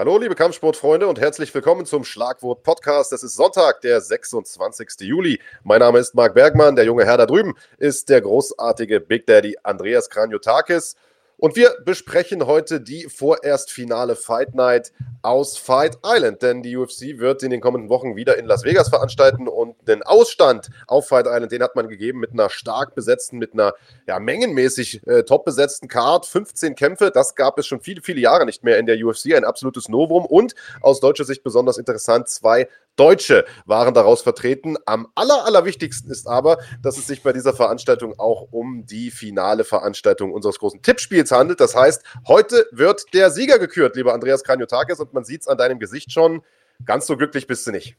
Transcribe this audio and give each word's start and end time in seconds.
Hallo, 0.00 0.16
liebe 0.16 0.34
Kampfsportfreunde 0.34 1.06
und 1.06 1.20
herzlich 1.20 1.54
willkommen 1.54 1.84
zum 1.84 2.04
Schlagwort 2.04 2.62
Podcast. 2.62 3.12
Es 3.12 3.22
ist 3.22 3.36
Sonntag, 3.36 3.82
der 3.82 4.00
26. 4.00 4.88
Juli. 5.00 5.38
Mein 5.62 5.80
Name 5.80 5.98
ist 5.98 6.14
Marc 6.14 6.32
Bergmann. 6.32 6.74
Der 6.74 6.86
junge 6.86 7.04
Herr 7.04 7.18
da 7.18 7.26
drüben 7.26 7.54
ist 7.76 8.08
der 8.08 8.22
großartige 8.22 8.98
Big 9.00 9.26
Daddy 9.26 9.58
Andreas 9.62 10.08
Kranjotakis. 10.08 10.96
Und 11.40 11.56
wir 11.56 11.74
besprechen 11.86 12.46
heute 12.46 12.82
die 12.82 13.04
vorerst 13.04 13.72
finale 13.72 14.14
Fight 14.14 14.54
Night 14.54 14.92
aus 15.22 15.56
Fight 15.56 15.96
Island, 16.04 16.42
denn 16.42 16.62
die 16.62 16.76
UFC 16.76 17.18
wird 17.18 17.42
in 17.42 17.50
den 17.50 17.62
kommenden 17.62 17.88
Wochen 17.88 18.14
wieder 18.14 18.36
in 18.36 18.44
Las 18.44 18.62
Vegas 18.62 18.90
veranstalten 18.90 19.48
und 19.48 19.74
den 19.88 20.02
Ausstand 20.02 20.68
auf 20.86 21.08
Fight 21.08 21.24
Island, 21.26 21.50
den 21.50 21.62
hat 21.62 21.76
man 21.76 21.88
gegeben 21.88 22.20
mit 22.20 22.32
einer 22.32 22.50
stark 22.50 22.94
besetzten, 22.94 23.38
mit 23.38 23.54
einer 23.54 23.72
ja, 24.06 24.20
mengenmäßig 24.20 25.06
äh, 25.06 25.22
top 25.22 25.46
besetzten 25.46 25.88
Card, 25.88 26.26
15 26.26 26.74
Kämpfe, 26.74 27.10
das 27.10 27.34
gab 27.34 27.58
es 27.58 27.66
schon 27.66 27.80
viele, 27.80 28.02
viele 28.02 28.20
Jahre 28.20 28.44
nicht 28.44 28.62
mehr 28.62 28.76
in 28.76 28.84
der 28.84 29.02
UFC, 29.02 29.34
ein 29.34 29.44
absolutes 29.44 29.88
Novum 29.88 30.26
und 30.26 30.54
aus 30.82 31.00
deutscher 31.00 31.24
Sicht 31.24 31.42
besonders 31.42 31.78
interessant, 31.78 32.28
zwei 32.28 32.68
Deutsche 33.00 33.46
waren 33.64 33.94
daraus 33.94 34.20
vertreten. 34.20 34.76
Am 34.84 35.08
aller, 35.14 35.46
allerwichtigsten 35.46 36.10
ist 36.10 36.28
aber, 36.28 36.58
dass 36.82 36.98
es 36.98 37.06
sich 37.06 37.22
bei 37.22 37.32
dieser 37.32 37.54
Veranstaltung 37.54 38.18
auch 38.18 38.48
um 38.50 38.84
die 38.84 39.10
finale 39.10 39.64
Veranstaltung 39.64 40.34
unseres 40.34 40.58
großen 40.58 40.82
Tippspiels 40.82 41.30
handelt. 41.30 41.60
Das 41.60 41.74
heißt, 41.74 42.04
heute 42.28 42.66
wird 42.72 43.14
der 43.14 43.30
Sieger 43.30 43.58
gekürt, 43.58 43.96
lieber 43.96 44.12
Andreas 44.12 44.44
Kranjotakis, 44.44 45.00
und 45.00 45.14
man 45.14 45.24
sieht 45.24 45.40
es 45.40 45.48
an 45.48 45.56
deinem 45.56 45.78
Gesicht 45.78 46.12
schon. 46.12 46.42
Ganz 46.84 47.06
so 47.06 47.16
glücklich 47.16 47.46
bist 47.46 47.66
du 47.66 47.70
nicht. 47.70 47.96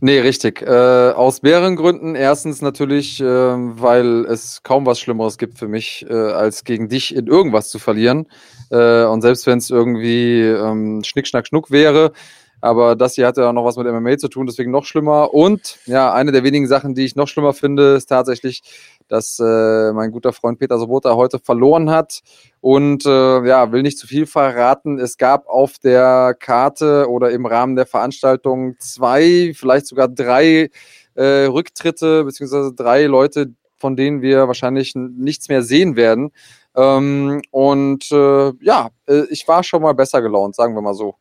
Nee, 0.00 0.20
richtig. 0.20 0.60
Äh, 0.60 1.12
aus 1.12 1.40
mehreren 1.40 1.74
Gründen. 1.74 2.14
Erstens 2.14 2.60
natürlich, 2.60 3.20
äh, 3.20 3.24
weil 3.24 4.26
es 4.26 4.62
kaum 4.62 4.84
was 4.84 5.00
Schlimmeres 5.00 5.38
gibt 5.38 5.58
für 5.58 5.66
mich, 5.66 6.04
äh, 6.10 6.12
als 6.12 6.64
gegen 6.64 6.90
dich 6.90 7.16
in 7.16 7.26
irgendwas 7.26 7.70
zu 7.70 7.78
verlieren. 7.78 8.26
Äh, 8.70 9.04
und 9.04 9.22
selbst 9.22 9.46
wenn 9.46 9.58
es 9.58 9.70
irgendwie 9.70 10.42
ähm, 10.42 11.02
Schnick, 11.04 11.26
Schnack, 11.26 11.46
Schnuck 11.46 11.70
wäre, 11.70 12.12
aber 12.60 12.96
das 12.96 13.14
hier 13.14 13.26
hat 13.26 13.36
ja 13.36 13.52
noch 13.52 13.64
was 13.64 13.76
mit 13.76 13.86
MMA 13.86 14.18
zu 14.18 14.28
tun, 14.28 14.46
deswegen 14.46 14.70
noch 14.70 14.84
schlimmer. 14.84 15.32
Und 15.32 15.78
ja, 15.86 16.12
eine 16.12 16.32
der 16.32 16.44
wenigen 16.44 16.66
Sachen, 16.66 16.94
die 16.94 17.04
ich 17.04 17.16
noch 17.16 17.28
schlimmer 17.28 17.52
finde, 17.52 17.94
ist 17.94 18.06
tatsächlich, 18.06 18.62
dass 19.08 19.38
äh, 19.38 19.92
mein 19.92 20.10
guter 20.10 20.32
Freund 20.32 20.58
Peter 20.58 20.78
Sobota 20.78 21.14
heute 21.14 21.38
verloren 21.38 21.90
hat. 21.90 22.20
Und 22.60 23.06
äh, 23.06 23.46
ja, 23.46 23.70
will 23.72 23.82
nicht 23.82 23.98
zu 23.98 24.06
viel 24.06 24.26
verraten. 24.26 24.98
Es 24.98 25.16
gab 25.16 25.46
auf 25.46 25.78
der 25.78 26.34
Karte 26.38 27.08
oder 27.08 27.30
im 27.30 27.46
Rahmen 27.46 27.76
der 27.76 27.86
Veranstaltung 27.86 28.74
zwei, 28.78 29.52
vielleicht 29.54 29.86
sogar 29.86 30.08
drei 30.08 30.70
äh, 31.14 31.44
Rücktritte, 31.44 32.24
beziehungsweise 32.24 32.72
drei 32.74 33.04
Leute, 33.04 33.54
von 33.76 33.96
denen 33.96 34.22
wir 34.22 34.48
wahrscheinlich 34.48 34.94
nichts 34.94 35.48
mehr 35.48 35.62
sehen 35.62 35.96
werden. 35.96 36.30
Ähm, 36.74 37.42
und 37.50 38.10
äh, 38.10 38.52
ja, 38.60 38.90
äh, 39.06 39.24
ich 39.30 39.46
war 39.46 39.62
schon 39.62 39.82
mal 39.82 39.94
besser 39.94 40.22
gelaunt, 40.22 40.54
sagen 40.54 40.74
wir 40.74 40.82
mal 40.82 40.94
so. 40.94 41.16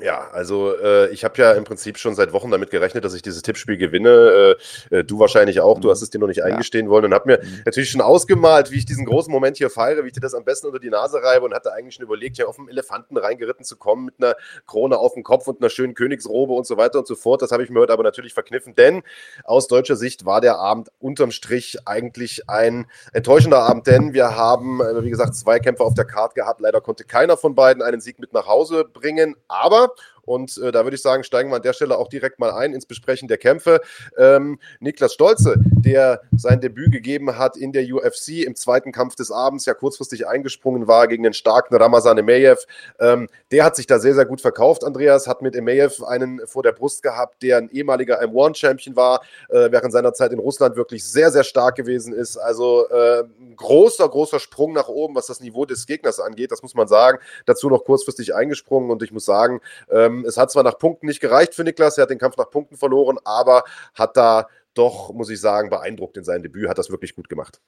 Ja, 0.00 0.28
also 0.30 0.76
äh, 0.78 1.08
ich 1.08 1.24
habe 1.24 1.40
ja 1.42 1.52
im 1.52 1.64
Prinzip 1.64 1.98
schon 1.98 2.14
seit 2.14 2.32
Wochen 2.32 2.52
damit 2.52 2.70
gerechnet, 2.70 3.04
dass 3.04 3.14
ich 3.14 3.22
dieses 3.22 3.42
Tippspiel 3.42 3.76
gewinne. 3.76 4.56
Äh, 4.90 4.96
äh, 4.98 5.04
du 5.04 5.18
wahrscheinlich 5.18 5.60
auch. 5.60 5.80
Du 5.80 5.88
mhm. 5.88 5.92
hast 5.92 6.02
es 6.02 6.10
dir 6.10 6.20
noch 6.20 6.28
nicht 6.28 6.36
ja. 6.36 6.44
eingestehen 6.44 6.88
wollen 6.88 7.06
und 7.06 7.14
habe 7.14 7.26
mir 7.26 7.40
mhm. 7.42 7.62
natürlich 7.64 7.90
schon 7.90 8.00
ausgemalt, 8.00 8.70
wie 8.70 8.76
ich 8.78 8.86
diesen 8.86 9.04
großen 9.04 9.32
Moment 9.32 9.56
hier 9.56 9.70
feiere, 9.70 10.04
wie 10.04 10.08
ich 10.08 10.12
dir 10.12 10.20
das 10.20 10.34
am 10.34 10.44
besten 10.44 10.68
unter 10.68 10.78
die 10.78 10.90
Nase 10.90 11.20
reibe 11.20 11.44
und 11.44 11.52
hatte 11.52 11.72
eigentlich 11.72 11.96
schon 11.96 12.04
überlegt, 12.04 12.36
hier 12.36 12.48
auf 12.48 12.56
dem 12.56 12.68
Elefanten 12.68 13.16
reingeritten 13.16 13.64
zu 13.64 13.76
kommen 13.76 14.04
mit 14.04 14.14
einer 14.18 14.36
Krone 14.66 14.98
auf 14.98 15.14
dem 15.14 15.24
Kopf 15.24 15.48
und 15.48 15.60
einer 15.60 15.70
schönen 15.70 15.94
Königsrobe 15.94 16.52
und 16.52 16.66
so 16.66 16.76
weiter 16.76 17.00
und 17.00 17.08
so 17.08 17.16
fort. 17.16 17.42
Das 17.42 17.50
habe 17.50 17.64
ich 17.64 17.70
mir 17.70 17.80
heute 17.80 17.92
aber 17.92 18.04
natürlich 18.04 18.34
verkniffen, 18.34 18.76
denn 18.76 19.02
aus 19.42 19.66
deutscher 19.66 19.96
Sicht 19.96 20.24
war 20.24 20.40
der 20.40 20.58
Abend 20.58 20.90
unterm 21.00 21.32
Strich 21.32 21.76
eigentlich 21.86 22.48
ein 22.48 22.86
enttäuschender 23.12 23.62
Abend, 23.62 23.88
denn 23.88 24.12
wir 24.12 24.36
haben, 24.36 24.80
äh, 24.80 25.02
wie 25.02 25.10
gesagt, 25.10 25.34
zwei 25.34 25.58
Kämpfer 25.58 25.84
auf 25.84 25.94
der 25.94 26.04
Karte 26.04 26.36
gehabt. 26.36 26.60
Leider 26.60 26.80
konnte 26.80 27.02
keiner 27.02 27.36
von 27.36 27.56
beiden 27.56 27.82
einen 27.82 28.00
Sieg 28.00 28.20
mit 28.20 28.32
nach 28.32 28.46
Hause 28.46 28.84
bringen, 28.84 29.34
aber 29.48 29.87
up 29.88 29.98
und 30.28 30.58
äh, 30.58 30.70
da 30.70 30.84
würde 30.84 30.94
ich 30.96 31.02
sagen, 31.02 31.24
steigen 31.24 31.50
wir 31.50 31.56
an 31.56 31.62
der 31.62 31.72
Stelle 31.72 31.98
auch 31.98 32.08
direkt 32.08 32.38
mal 32.38 32.52
ein 32.52 32.74
ins 32.74 32.86
Besprechen 32.86 33.28
der 33.28 33.38
Kämpfe. 33.38 33.80
Ähm, 34.16 34.58
Niklas 34.80 35.14
Stolze, 35.14 35.56
der 35.58 36.20
sein 36.36 36.60
Debüt 36.60 36.92
gegeben 36.92 37.38
hat 37.38 37.56
in 37.56 37.72
der 37.72 37.84
UFC 37.84 38.44
im 38.44 38.54
zweiten 38.54 38.92
Kampf 38.92 39.16
des 39.16 39.30
Abends, 39.30 39.66
ja 39.66 39.74
kurzfristig 39.74 40.26
eingesprungen 40.26 40.86
war 40.86 41.08
gegen 41.08 41.22
den 41.22 41.32
starken 41.32 41.74
Ramazan 41.74 42.18
Emeyev, 42.18 42.64
ähm, 43.00 43.28
der 43.50 43.64
hat 43.64 43.76
sich 43.76 43.86
da 43.86 43.98
sehr, 43.98 44.14
sehr 44.14 44.26
gut 44.26 44.40
verkauft. 44.40 44.84
Andreas 44.84 45.26
hat 45.26 45.42
mit 45.42 45.56
Emeyev 45.56 46.04
einen 46.04 46.46
vor 46.46 46.62
der 46.62 46.72
Brust 46.72 47.02
gehabt, 47.02 47.42
der 47.42 47.58
ein 47.58 47.70
ehemaliger 47.70 48.22
M1-Champion 48.22 48.96
war, 48.96 49.22
äh, 49.48 49.70
während 49.70 49.92
seiner 49.92 50.12
Zeit 50.12 50.32
in 50.32 50.38
Russland 50.38 50.76
wirklich 50.76 51.04
sehr, 51.04 51.30
sehr 51.30 51.44
stark 51.44 51.76
gewesen 51.76 52.12
ist. 52.12 52.36
Also 52.36 52.88
äh, 52.90 53.24
großer, 53.56 54.08
großer 54.08 54.40
Sprung 54.40 54.72
nach 54.72 54.88
oben, 54.88 55.14
was 55.14 55.26
das 55.26 55.40
Niveau 55.40 55.64
des 55.64 55.86
Gegners 55.86 56.20
angeht, 56.20 56.52
das 56.52 56.62
muss 56.62 56.74
man 56.74 56.88
sagen. 56.88 57.18
Dazu 57.46 57.68
noch 57.70 57.84
kurzfristig 57.84 58.34
eingesprungen 58.34 58.90
und 58.90 59.02
ich 59.02 59.12
muss 59.12 59.24
sagen, 59.24 59.60
ähm, 59.90 60.17
ähm, 60.18 60.24
es 60.26 60.36
hat 60.36 60.50
zwar 60.50 60.62
nach 60.62 60.78
Punkten 60.78 61.06
nicht 61.06 61.20
gereicht 61.20 61.54
für 61.54 61.64
Niklas, 61.64 61.98
er 61.98 62.02
hat 62.02 62.10
den 62.10 62.18
Kampf 62.18 62.36
nach 62.36 62.50
Punkten 62.50 62.76
verloren, 62.76 63.18
aber 63.24 63.64
hat 63.94 64.16
da 64.16 64.46
doch, 64.74 65.12
muss 65.12 65.30
ich 65.30 65.40
sagen, 65.40 65.70
beeindruckt 65.70 66.16
in 66.16 66.24
seinem 66.24 66.42
Debüt, 66.42 66.68
hat 66.68 66.78
das 66.78 66.90
wirklich 66.90 67.14
gut 67.14 67.28
gemacht. 67.28 67.60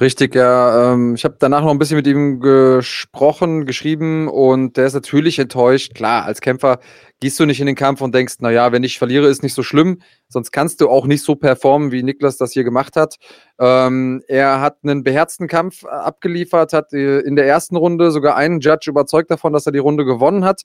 Richtig, 0.00 0.34
ja. 0.34 0.92
Ähm, 0.92 1.14
ich 1.14 1.24
habe 1.24 1.36
danach 1.38 1.62
noch 1.62 1.70
ein 1.70 1.78
bisschen 1.78 1.96
mit 1.96 2.06
ihm 2.06 2.40
gesprochen, 2.40 3.66
geschrieben 3.66 4.28
und 4.28 4.76
der 4.76 4.86
ist 4.86 4.94
natürlich 4.94 5.38
enttäuscht. 5.38 5.94
Klar, 5.94 6.24
als 6.24 6.40
Kämpfer 6.40 6.78
gehst 7.22 7.38
du 7.38 7.46
nicht 7.46 7.60
in 7.60 7.66
den 7.66 7.76
Kampf 7.76 8.00
und 8.00 8.16
denkst, 8.16 8.40
naja, 8.40 8.72
wenn 8.72 8.82
ich 8.82 8.98
verliere, 8.98 9.28
ist 9.28 9.44
nicht 9.44 9.54
so 9.54 9.62
schlimm. 9.62 10.02
Sonst 10.28 10.50
kannst 10.50 10.80
du 10.80 10.88
auch 10.88 11.06
nicht 11.06 11.22
so 11.22 11.36
performen, 11.36 11.92
wie 11.92 12.02
Niklas 12.02 12.36
das 12.36 12.52
hier 12.52 12.64
gemacht 12.64 12.96
hat. 12.96 13.14
Ähm, 13.60 14.24
er 14.26 14.60
hat 14.60 14.78
einen 14.82 15.04
beherzten 15.04 15.46
Kampf 15.46 15.84
abgeliefert, 15.84 16.72
hat 16.72 16.92
äh, 16.92 17.20
in 17.20 17.36
der 17.36 17.46
ersten 17.46 17.76
Runde 17.76 18.10
sogar 18.10 18.34
einen 18.34 18.58
Judge 18.58 18.90
überzeugt 18.90 19.30
davon, 19.30 19.52
dass 19.52 19.66
er 19.66 19.72
die 19.72 19.78
Runde 19.78 20.04
gewonnen 20.04 20.44
hat. 20.44 20.62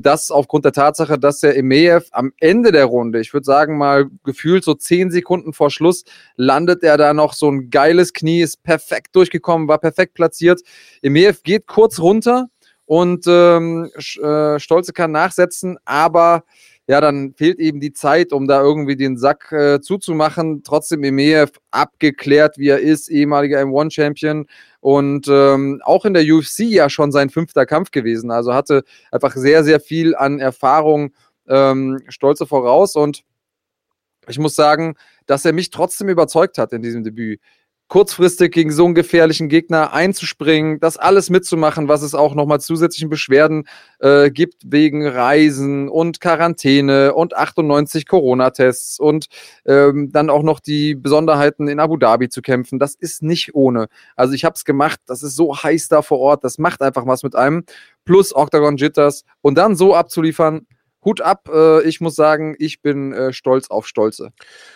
Das 0.00 0.30
aufgrund 0.30 0.64
der 0.64 0.70
Tatsache, 0.70 1.18
dass 1.18 1.40
der 1.40 1.56
Emeev 1.56 2.06
am 2.12 2.30
Ende 2.38 2.70
der 2.70 2.84
Runde, 2.84 3.18
ich 3.18 3.32
würde 3.34 3.44
sagen 3.44 3.76
mal 3.76 4.06
gefühlt 4.22 4.62
so 4.62 4.74
zehn 4.74 5.10
Sekunden 5.10 5.52
vor 5.52 5.72
Schluss, 5.72 6.04
landet 6.36 6.84
er 6.84 6.96
da 6.96 7.12
noch 7.12 7.32
so 7.32 7.50
ein 7.50 7.70
geiles 7.70 8.12
Knie, 8.12 8.42
ist 8.42 8.62
perfekt 8.62 9.16
durchgekommen, 9.16 9.66
war 9.66 9.78
perfekt 9.78 10.14
platziert. 10.14 10.60
Emeev 11.02 11.42
geht 11.42 11.66
kurz 11.66 11.98
runter 11.98 12.46
und 12.88 13.26
ähm, 13.28 13.90
äh, 13.96 14.58
Stolze 14.58 14.94
kann 14.94 15.12
nachsetzen, 15.12 15.76
aber 15.84 16.44
ja, 16.86 17.02
dann 17.02 17.34
fehlt 17.34 17.58
eben 17.58 17.80
die 17.80 17.92
Zeit, 17.92 18.32
um 18.32 18.48
da 18.48 18.62
irgendwie 18.62 18.96
den 18.96 19.18
Sack 19.18 19.52
äh, 19.52 19.78
zuzumachen. 19.82 20.62
Trotzdem 20.62 21.04
Emeev 21.04 21.52
abgeklärt, 21.70 22.56
wie 22.56 22.68
er 22.68 22.78
ist, 22.78 23.10
ehemaliger 23.10 23.60
M1-Champion 23.60 24.46
und 24.80 25.28
ähm, 25.28 25.82
auch 25.84 26.06
in 26.06 26.14
der 26.14 26.24
UFC 26.24 26.60
ja 26.60 26.88
schon 26.88 27.12
sein 27.12 27.28
fünfter 27.28 27.66
Kampf 27.66 27.90
gewesen. 27.90 28.30
Also 28.30 28.54
hatte 28.54 28.84
einfach 29.12 29.36
sehr, 29.36 29.64
sehr 29.64 29.80
viel 29.80 30.16
an 30.16 30.40
Erfahrung 30.40 31.10
ähm, 31.46 32.00
Stolze 32.08 32.46
voraus 32.46 32.96
und 32.96 33.22
ich 34.28 34.38
muss 34.38 34.54
sagen, 34.54 34.94
dass 35.26 35.44
er 35.44 35.52
mich 35.52 35.68
trotzdem 35.68 36.08
überzeugt 36.08 36.56
hat 36.56 36.72
in 36.72 36.80
diesem 36.80 37.04
Debüt 37.04 37.40
kurzfristig 37.88 38.52
gegen 38.52 38.70
so 38.70 38.84
einen 38.84 38.94
gefährlichen 38.94 39.48
Gegner 39.48 39.92
einzuspringen, 39.92 40.78
das 40.78 40.98
alles 40.98 41.30
mitzumachen, 41.30 41.88
was 41.88 42.02
es 42.02 42.14
auch 42.14 42.34
nochmal 42.34 42.60
zusätzlichen 42.60 43.08
Beschwerden 43.08 43.66
äh, 43.98 44.30
gibt 44.30 44.62
wegen 44.66 45.06
Reisen 45.06 45.88
und 45.88 46.20
Quarantäne 46.20 47.14
und 47.14 47.34
98 47.34 48.06
Corona-Tests 48.06 49.00
und 49.00 49.26
ähm, 49.64 50.12
dann 50.12 50.28
auch 50.30 50.42
noch 50.42 50.60
die 50.60 50.94
Besonderheiten 50.94 51.66
in 51.66 51.80
Abu 51.80 51.96
Dhabi 51.96 52.28
zu 52.28 52.42
kämpfen. 52.42 52.78
Das 52.78 52.94
ist 52.94 53.22
nicht 53.22 53.54
ohne. 53.54 53.88
Also 54.16 54.34
ich 54.34 54.44
habe 54.44 54.54
es 54.54 54.64
gemacht, 54.64 55.00
das 55.06 55.22
ist 55.22 55.34
so 55.34 55.56
heiß 55.56 55.88
da 55.88 56.02
vor 56.02 56.18
Ort, 56.18 56.44
das 56.44 56.58
macht 56.58 56.82
einfach 56.82 57.06
was 57.06 57.22
mit 57.22 57.34
einem. 57.34 57.64
Plus 58.04 58.34
Octagon 58.34 58.76
Jitters 58.76 59.24
und 59.40 59.56
dann 59.56 59.76
so 59.76 59.94
abzuliefern, 59.94 60.66
Hut 61.08 61.22
ab. 61.22 61.48
Äh, 61.50 61.82
ich 61.84 62.00
muss 62.02 62.14
sagen, 62.14 62.54
ich 62.58 62.82
bin 62.82 63.14
äh, 63.14 63.32
stolz 63.32 63.70
auf 63.70 63.86
Stolze. 63.86 64.30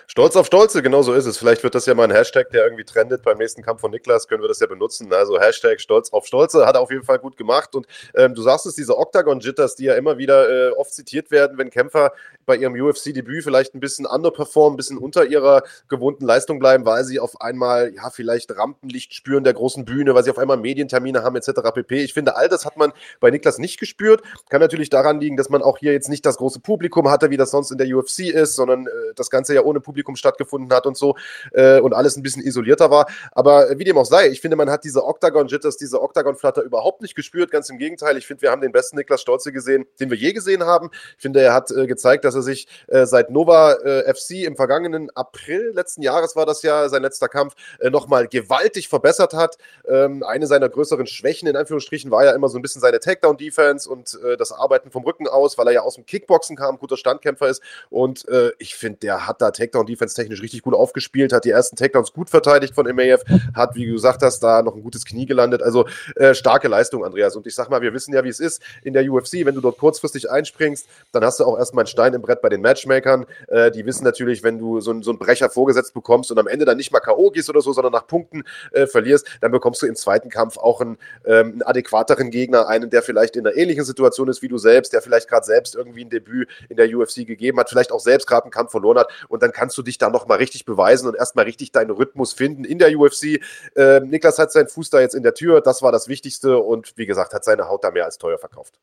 Stolz 0.06 0.34
auf 0.34 0.46
Stolze, 0.46 0.82
genau 0.82 1.02
so 1.02 1.12
ist 1.12 1.26
es. 1.26 1.36
Vielleicht 1.36 1.62
wird 1.62 1.74
das 1.74 1.84
ja 1.84 1.94
mal 1.94 2.04
ein 2.04 2.10
Hashtag, 2.10 2.48
der 2.50 2.64
irgendwie 2.64 2.84
trendet. 2.84 3.22
Beim 3.22 3.36
nächsten 3.36 3.62
Kampf 3.62 3.82
von 3.82 3.90
Niklas 3.90 4.28
können 4.28 4.42
wir 4.42 4.48
das 4.48 4.60
ja 4.60 4.66
benutzen. 4.66 5.12
Also 5.12 5.38
Hashtag 5.38 5.78
Stolz 5.80 6.10
auf 6.10 6.26
Stolze 6.26 6.64
hat 6.64 6.76
er 6.76 6.80
auf 6.80 6.90
jeden 6.90 7.04
Fall 7.04 7.18
gut 7.18 7.36
gemacht. 7.36 7.74
Und 7.74 7.86
ähm, 8.14 8.34
du 8.34 8.40
sagst 8.40 8.64
es, 8.64 8.74
diese 8.74 8.96
Octagon-Jitters, 8.96 9.76
die 9.76 9.84
ja 9.84 9.94
immer 9.94 10.16
wieder 10.16 10.48
äh, 10.48 10.70
oft 10.70 10.94
zitiert 10.94 11.30
werden, 11.30 11.58
wenn 11.58 11.68
Kämpfer 11.68 12.12
bei 12.46 12.56
ihrem 12.56 12.74
UFC-Debüt 12.74 13.44
vielleicht 13.44 13.74
ein 13.74 13.80
bisschen 13.80 14.06
underperformen, 14.06 14.74
ein 14.74 14.76
bisschen 14.76 14.98
unter 14.98 15.26
ihrer 15.26 15.62
gewohnten 15.88 16.24
Leistung 16.24 16.58
bleiben, 16.58 16.84
weil 16.84 17.04
sie 17.04 17.20
auf 17.20 17.40
einmal 17.40 17.92
ja 17.94 18.10
vielleicht 18.10 18.56
Rampenlicht 18.56 19.14
spüren 19.14 19.44
der 19.44 19.54
großen 19.54 19.84
Bühne, 19.84 20.14
weil 20.14 20.24
sie 20.24 20.30
auf 20.30 20.38
einmal 20.38 20.56
Medientermine 20.56 21.22
haben 21.22 21.36
etc. 21.36 21.50
pp. 21.74 22.02
Ich 22.02 22.14
finde, 22.14 22.36
all 22.36 22.48
das 22.48 22.64
hat 22.64 22.76
man 22.76 22.92
bei 23.20 23.30
Niklas 23.30 23.58
nicht 23.58 23.78
gespürt. 23.78 24.22
Kann 24.48 24.60
natürlich 24.60 24.90
daran 24.90 25.20
liegen, 25.20 25.36
dass 25.36 25.48
man 25.48 25.62
auch 25.62 25.78
hier 25.78 25.92
jetzt 25.92 26.08
nicht 26.08 26.26
das 26.26 26.36
große 26.36 26.60
Publikum 26.60 27.10
hatte, 27.10 27.30
wie 27.30 27.36
das 27.36 27.50
sonst 27.50 27.70
in 27.70 27.78
der 27.78 27.86
UFC 27.94 28.20
ist, 28.20 28.54
sondern 28.54 28.86
äh, 28.86 28.90
das 29.14 29.30
Ganze 29.30 29.54
ja 29.54 29.62
ohne 29.62 29.80
Publikum 29.80 30.16
stattgefunden 30.16 30.72
hat 30.74 30.86
und 30.86 30.96
so 30.96 31.16
äh, 31.52 31.80
und 31.80 31.94
alles 31.94 32.16
ein 32.16 32.22
bisschen 32.22 32.42
isolierter 32.42 32.90
war. 32.90 33.06
Aber 33.32 33.70
äh, 33.70 33.78
wie 33.78 33.84
dem 33.84 33.98
auch 33.98 34.06
sei, 34.06 34.28
ich 34.28 34.40
finde, 34.40 34.56
man 34.56 34.70
hat 34.70 34.84
diese 34.84 35.04
Octagon-Jitters, 35.04 35.76
diese 35.76 36.00
Octagon-Flatter 36.00 36.62
überhaupt 36.62 37.02
nicht 37.02 37.14
gespürt. 37.14 37.50
Ganz 37.50 37.70
im 37.70 37.78
Gegenteil, 37.78 38.16
ich 38.16 38.26
finde, 38.26 38.42
wir 38.42 38.50
haben 38.50 38.60
den 38.60 38.72
besten 38.72 38.96
Niklas 38.96 39.20
Stolze 39.20 39.52
gesehen, 39.52 39.86
den 40.00 40.10
wir 40.10 40.16
je 40.16 40.32
gesehen 40.32 40.64
haben. 40.64 40.90
Ich 41.16 41.22
finde, 41.22 41.40
er 41.40 41.54
hat 41.54 41.70
äh, 41.70 41.86
gezeigt, 41.86 42.24
dass 42.24 42.31
dass 42.32 42.36
er 42.36 42.42
sich 42.42 42.66
äh, 42.88 43.06
seit 43.06 43.30
Nova 43.30 43.74
äh, 43.74 44.12
FC 44.12 44.44
im 44.46 44.56
vergangenen 44.56 45.10
April 45.14 45.72
letzten 45.74 46.02
Jahres 46.02 46.36
war 46.36 46.46
das 46.46 46.62
ja 46.62 46.88
sein 46.88 47.02
letzter 47.02 47.28
Kampf, 47.28 47.54
äh, 47.78 47.90
nochmal 47.90 48.28
gewaltig 48.28 48.88
verbessert 48.88 49.34
hat. 49.34 49.58
Ähm, 49.86 50.22
eine 50.22 50.46
seiner 50.46 50.68
größeren 50.68 51.06
Schwächen 51.06 51.48
in 51.48 51.56
Anführungsstrichen 51.56 52.10
war 52.10 52.24
ja 52.24 52.32
immer 52.32 52.48
so 52.48 52.58
ein 52.58 52.62
bisschen 52.62 52.80
seine 52.80 53.00
Takedown-Defense 53.00 53.88
und 53.88 54.18
äh, 54.24 54.36
das 54.36 54.52
Arbeiten 54.52 54.90
vom 54.90 55.04
Rücken 55.04 55.28
aus, 55.28 55.58
weil 55.58 55.66
er 55.66 55.72
ja 55.72 55.80
aus 55.82 55.96
dem 55.96 56.06
Kickboxen 56.06 56.56
kam, 56.56 56.78
guter 56.78 56.96
Standkämpfer 56.96 57.48
ist. 57.48 57.62
Und 57.90 58.26
äh, 58.28 58.52
ich 58.58 58.74
finde, 58.74 58.98
der 59.00 59.26
hat 59.26 59.42
da 59.42 59.50
Takedown-Defense 59.50 60.14
technisch 60.14 60.42
richtig 60.42 60.62
gut 60.62 60.74
aufgespielt, 60.74 61.32
hat 61.32 61.44
die 61.44 61.50
ersten 61.50 61.76
Takedowns 61.76 62.12
gut 62.12 62.30
verteidigt 62.30 62.74
von 62.74 62.86
MAF, 62.86 63.22
hat, 63.54 63.74
wie 63.74 63.86
du 63.86 63.92
gesagt 63.92 64.22
hast, 64.22 64.40
da 64.40 64.62
noch 64.62 64.74
ein 64.74 64.82
gutes 64.82 65.04
Knie 65.04 65.26
gelandet. 65.26 65.62
Also 65.62 65.86
äh, 66.16 66.34
starke 66.34 66.68
Leistung, 66.68 67.04
Andreas. 67.04 67.36
Und 67.36 67.46
ich 67.46 67.54
sag 67.54 67.68
mal, 67.70 67.82
wir 67.82 67.92
wissen 67.92 68.14
ja, 68.14 68.24
wie 68.24 68.28
es 68.28 68.40
ist 68.40 68.62
in 68.82 68.94
der 68.94 69.10
UFC, 69.10 69.44
wenn 69.44 69.54
du 69.54 69.60
dort 69.60 69.78
kurzfristig 69.78 70.30
einspringst, 70.30 70.86
dann 71.12 71.24
hast 71.24 71.40
du 71.40 71.44
auch 71.44 71.58
erstmal 71.58 71.82
einen 71.82 71.88
Stein 71.88 72.14
im 72.14 72.21
Brett 72.22 72.40
bei 72.40 72.48
den 72.48 72.60
Matchmakern. 72.60 73.26
Äh, 73.48 73.70
die 73.70 73.84
wissen 73.86 74.04
natürlich, 74.04 74.42
wenn 74.42 74.58
du 74.58 74.80
so, 74.80 75.00
so 75.02 75.10
einen 75.10 75.18
Brecher 75.18 75.50
vorgesetzt 75.50 75.94
bekommst 75.94 76.30
und 76.30 76.38
am 76.38 76.46
Ende 76.46 76.64
dann 76.64 76.76
nicht 76.76 76.92
mal 76.92 77.00
K.O. 77.00 77.30
gehst 77.30 77.50
oder 77.50 77.60
so, 77.60 77.72
sondern 77.72 77.92
nach 77.92 78.06
Punkten 78.06 78.44
äh, 78.72 78.86
verlierst, 78.86 79.26
dann 79.40 79.52
bekommst 79.52 79.82
du 79.82 79.86
im 79.86 79.96
zweiten 79.96 80.30
Kampf 80.30 80.56
auch 80.56 80.80
einen, 80.80 80.98
ähm, 81.24 81.52
einen 81.52 81.62
adäquateren 81.62 82.30
Gegner, 82.30 82.68
einen, 82.68 82.90
der 82.90 83.02
vielleicht 83.02 83.36
in 83.36 83.46
einer 83.46 83.56
ähnlichen 83.56 83.84
Situation 83.84 84.28
ist 84.28 84.42
wie 84.42 84.48
du 84.48 84.58
selbst, 84.58 84.92
der 84.92 85.02
vielleicht 85.02 85.28
gerade 85.28 85.44
selbst 85.46 85.74
irgendwie 85.74 86.04
ein 86.04 86.10
Debüt 86.10 86.48
in 86.68 86.76
der 86.76 86.88
UFC 86.96 87.26
gegeben 87.26 87.58
hat, 87.58 87.68
vielleicht 87.68 87.92
auch 87.92 88.00
selbst 88.00 88.26
gerade 88.26 88.44
einen 88.44 88.52
Kampf 88.52 88.70
verloren 88.70 88.98
hat 88.98 89.12
und 89.28 89.42
dann 89.42 89.52
kannst 89.52 89.76
du 89.78 89.82
dich 89.82 89.98
da 89.98 90.10
nochmal 90.10 90.38
richtig 90.38 90.64
beweisen 90.64 91.08
und 91.08 91.16
erstmal 91.16 91.44
richtig 91.44 91.72
deinen 91.72 91.90
Rhythmus 91.90 92.32
finden 92.32 92.64
in 92.64 92.78
der 92.78 92.96
UFC. 92.96 93.40
Ähm, 93.76 94.08
Niklas 94.08 94.38
hat 94.38 94.52
seinen 94.52 94.68
Fuß 94.68 94.90
da 94.90 95.00
jetzt 95.00 95.14
in 95.14 95.22
der 95.22 95.34
Tür, 95.34 95.60
das 95.60 95.82
war 95.82 95.92
das 95.92 96.08
Wichtigste 96.08 96.58
und 96.58 96.96
wie 96.96 97.06
gesagt, 97.06 97.32
hat 97.32 97.44
seine 97.44 97.68
Haut 97.68 97.84
da 97.84 97.90
mehr 97.90 98.04
als 98.04 98.18
teuer 98.18 98.38
verkauft. 98.38 98.78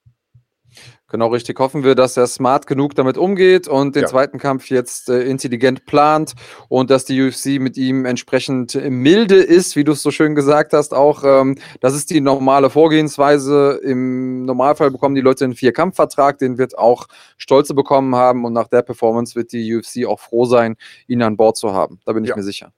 Genau 1.10 1.28
richtig. 1.28 1.60
Hoffen 1.60 1.84
wir, 1.84 1.96
dass 1.96 2.18
er 2.18 2.28
smart 2.28 2.68
genug 2.68 2.94
damit 2.94 3.18
umgeht 3.18 3.68
und 3.68 3.96
den 3.96 4.04
ja. 4.04 4.08
zweiten 4.08 4.38
Kampf 4.38 4.70
jetzt 4.70 5.10
äh, 5.10 5.22
intelligent 5.24 5.86
plant 5.88 6.34
und 6.68 6.92
dass 6.92 7.04
die 7.04 7.20
UFC 7.22 7.60
mit 7.60 7.78
ihm 7.78 8.06
entsprechend 8.06 8.76
milde 8.76 9.38
ist, 9.38 9.76
wie 9.76 9.84
du 9.84 9.94
es 9.94 10.04
so 10.04 10.12
schön 10.12 10.36
gesagt 10.36 10.72
hast. 10.74 10.94
Auch 10.94 11.24
ähm, 11.24 11.58
das 11.82 11.96
ist 11.96 12.12
die 12.12 12.22
normale 12.22 12.70
Vorgehensweise. 12.70 13.80
Im 13.84 14.46
Normalfall 14.46 14.92
bekommen 14.92 15.16
die 15.16 15.22
Leute 15.22 15.46
einen 15.46 15.56
Vier-Kampf-Vertrag, 15.56 16.38
den 16.38 16.60
wird 16.60 16.78
auch 16.78 17.08
Stolze 17.38 17.74
bekommen 17.74 18.16
haben 18.16 18.46
und 18.46 18.54
nach 18.54 18.68
der 18.68 18.84
Performance 18.84 19.34
wird 19.36 19.52
die 19.52 19.76
UFC 19.76 20.06
auch 20.06 20.20
froh 20.20 20.46
sein, 20.46 20.76
ihn 21.08 21.24
an 21.24 21.38
Bord 21.38 21.58
zu 21.58 21.74
haben. 21.74 22.00
Da 22.06 22.14
bin 22.14 22.24
ich 22.24 22.30
ja. 22.30 22.36
mir 22.36 22.44
sicher. 22.44 22.72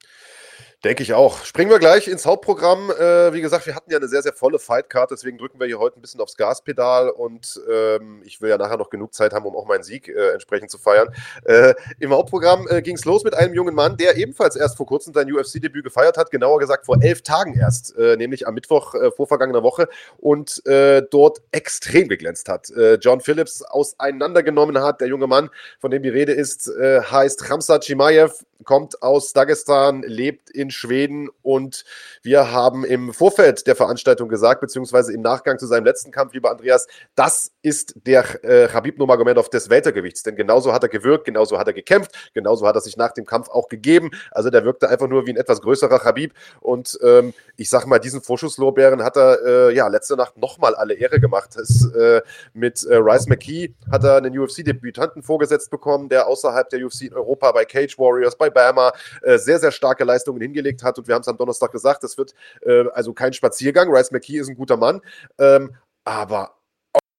Denke 0.84 1.04
ich 1.04 1.14
auch. 1.14 1.46
Springen 1.46 1.70
wir 1.70 1.78
gleich 1.78 2.08
ins 2.08 2.26
Hauptprogramm. 2.26 2.90
Äh, 2.90 3.34
wie 3.34 3.42
gesagt, 3.42 3.68
wir 3.68 3.76
hatten 3.76 3.92
ja 3.92 3.98
eine 3.98 4.08
sehr, 4.08 4.24
sehr 4.24 4.34
volle 4.34 4.58
Fightcard, 4.58 5.12
deswegen 5.12 5.38
drücken 5.38 5.60
wir 5.60 5.68
hier 5.68 5.78
heute 5.78 6.00
ein 6.00 6.02
bisschen 6.02 6.20
aufs 6.22 6.38
Gaspedal 6.38 7.12
und 7.12 7.62
ähm, 7.72 8.24
ich 8.26 8.42
will 8.42 8.50
ja 8.50 8.58
nachher 8.58 8.78
noch 8.78 8.90
genug 8.90 9.14
Zeit 9.14 9.32
haben, 9.32 9.46
um 9.46 9.56
auch 9.56 9.68
meinen 9.68 9.84
Sieg 9.84 10.08
äh, 10.08 10.32
entsprechend 10.32 10.72
zu 10.72 10.80
feiern. 10.80 11.10
Äh, 11.46 11.76
Im 12.00 12.12
Hauptprogramm 12.12 12.68
äh, 12.68 12.82
ging 12.82 12.96
es 12.96 13.06
los 13.06 13.24
mit 13.24 13.36
einem 13.36 13.54
jungen 13.54 13.76
Mann, 13.76 13.96
der 13.96 14.18
ebenfalls 14.18 14.56
erst 14.56 14.76
vor 14.76 14.88
kurzem 14.88 15.14
sein 15.14 15.32
UFC-Debüt 15.32 15.84
gefeiert 15.84 16.18
hat, 16.18 16.32
genauer 16.32 16.58
gesagt 16.58 16.88
vor 16.88 16.98
elf 17.00 17.22
Tagen 17.22 17.54
erst, 17.54 17.96
äh, 17.98 18.18
nämlich 18.18 18.48
am 18.48 18.56
Mittwoch 18.56 18.96
äh, 18.96 19.12
vor 19.12 19.28
vergangener 19.28 19.62
Woche 19.62 19.88
und 20.18 20.64
dort 21.12 21.42
extrem 21.52 22.08
geglänzt 22.08 22.48
hat. 22.50 22.72
John 23.02 23.22
Phillips 23.22 23.62
auseinandergenommen 23.62 24.80
hat. 24.80 25.02
Der 25.02 25.08
junge 25.08 25.28
Mann, 25.28 25.50
von 25.80 25.92
dem 25.92 26.04
die 26.04 26.10
Rede 26.10 26.32
ist, 26.32 26.70
heißt 26.70 27.50
Ramsat 27.50 27.86
Chimaev, 27.86 28.44
kommt 28.64 29.02
aus 29.02 29.34
Dagestan, 29.34 30.04
lebt 30.04 30.50
in 30.50 30.72
Schweden 30.72 31.30
und 31.42 31.86
wir 32.22 32.52
haben 32.52 32.84
im 32.84 33.14
Vorfeld 33.14 33.68
der 33.68 33.76
Veranstaltung 33.76 34.30
gesagt, 34.30 34.62
beziehungsweise 34.62 35.14
im 35.14 35.22
Nachgang 35.22 35.60
zu 35.60 35.68
seinem 35.68 35.86
letzten 35.86 36.12
Kampf, 36.12 36.34
lieber 36.34 36.52
Andreas, 36.52 36.88
das 37.16 37.52
ist 37.62 37.96
der 38.06 38.44
äh, 38.44 38.70
Habib 38.70 38.98
Nurmagomedov 38.98 39.50
des 39.50 39.70
Weltergewichts, 39.70 40.24
denn 40.24 40.36
genauso 40.36 40.74
hat 40.74 40.84
er 40.84 40.90
gewirkt, 40.90 41.26
genauso 41.26 41.58
hat 41.60 41.68
er 41.68 41.74
gekämpft, 41.74 42.32
genauso 42.34 42.68
hat 42.68 42.76
er 42.76 42.82
sich 42.82 42.98
nach 42.98 43.12
dem 43.12 43.26
Kampf 43.26 43.50
auch 43.50 43.68
gegeben, 43.68 44.12
also 44.32 44.50
der 44.50 44.66
wirkte 44.66 44.90
einfach 44.90 45.08
nur 45.08 45.26
wie 45.26 45.32
ein 45.32 45.38
etwas 45.38 45.62
größerer 45.62 46.04
Habib 46.04 46.34
und 46.60 46.98
ähm, 47.04 47.34
ich 47.58 47.70
sag 47.70 47.86
mal, 47.86 48.00
diesen 48.00 48.22
Vorschusslorbeeren 48.22 49.04
hat 49.04 49.18
er 49.18 49.40
äh, 49.46 49.76
ja 49.76 49.88
letzte 49.88 50.16
Nacht 50.16 50.38
nochmal 50.38 50.76
alle 50.76 50.94
Ehre 50.94 51.20
gemacht. 51.20 51.56
Es, 51.56 51.86
äh, 51.94 52.22
mit 52.54 52.84
äh, 52.84 52.96
Rice 52.96 53.28
McKee 53.28 53.74
hat 53.92 54.04
er 54.04 54.18
einen 54.18 54.38
UFC-Debütanten 54.38 55.24
vorgesetzt 55.24 55.70
bekommen, 55.70 56.10
der 56.10 56.28
außerhalb 56.28 56.70
der 56.70 56.84
UFC 56.86 57.04
in 57.04 57.14
Europa 57.14 57.52
bei 57.52 57.66
Cage 57.66 57.98
Warriors, 57.98 58.36
bei 58.36 58.50
Bama 58.50 58.92
äh, 59.22 59.38
sehr, 59.38 59.60
sehr 59.60 59.72
starke 59.72 60.04
Leistungen 60.04 60.42
hingelegt 60.42 60.84
hat. 60.84 60.98
Und 60.98 61.08
wir 61.08 61.16
haben 61.16 61.22
es 61.22 61.28
am 61.28 61.38
Donnerstag 61.38 61.72
gesagt, 61.72 62.04
das 62.04 62.18
wird 62.18 62.34
äh, 62.62 62.86
also 62.94 63.14
kein 63.14 63.34
Spaziergang. 63.34 63.94
Rice 63.94 64.12
McKee 64.12 64.40
ist 64.40 64.50
ein 64.50 64.56
guter 64.56 64.78
Mann. 64.78 65.02
Ähm, 65.38 65.76
aber 66.04 66.56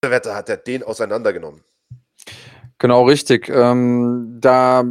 auf 0.02 0.08
der 0.08 0.16
Wette 0.16 0.34
hat 0.34 0.48
er 0.48 0.56
den 0.56 0.82
auseinandergenommen. 0.82 1.62
Genau, 2.78 3.04
richtig. 3.04 3.48
Ähm, 3.48 4.38
da 4.40 4.82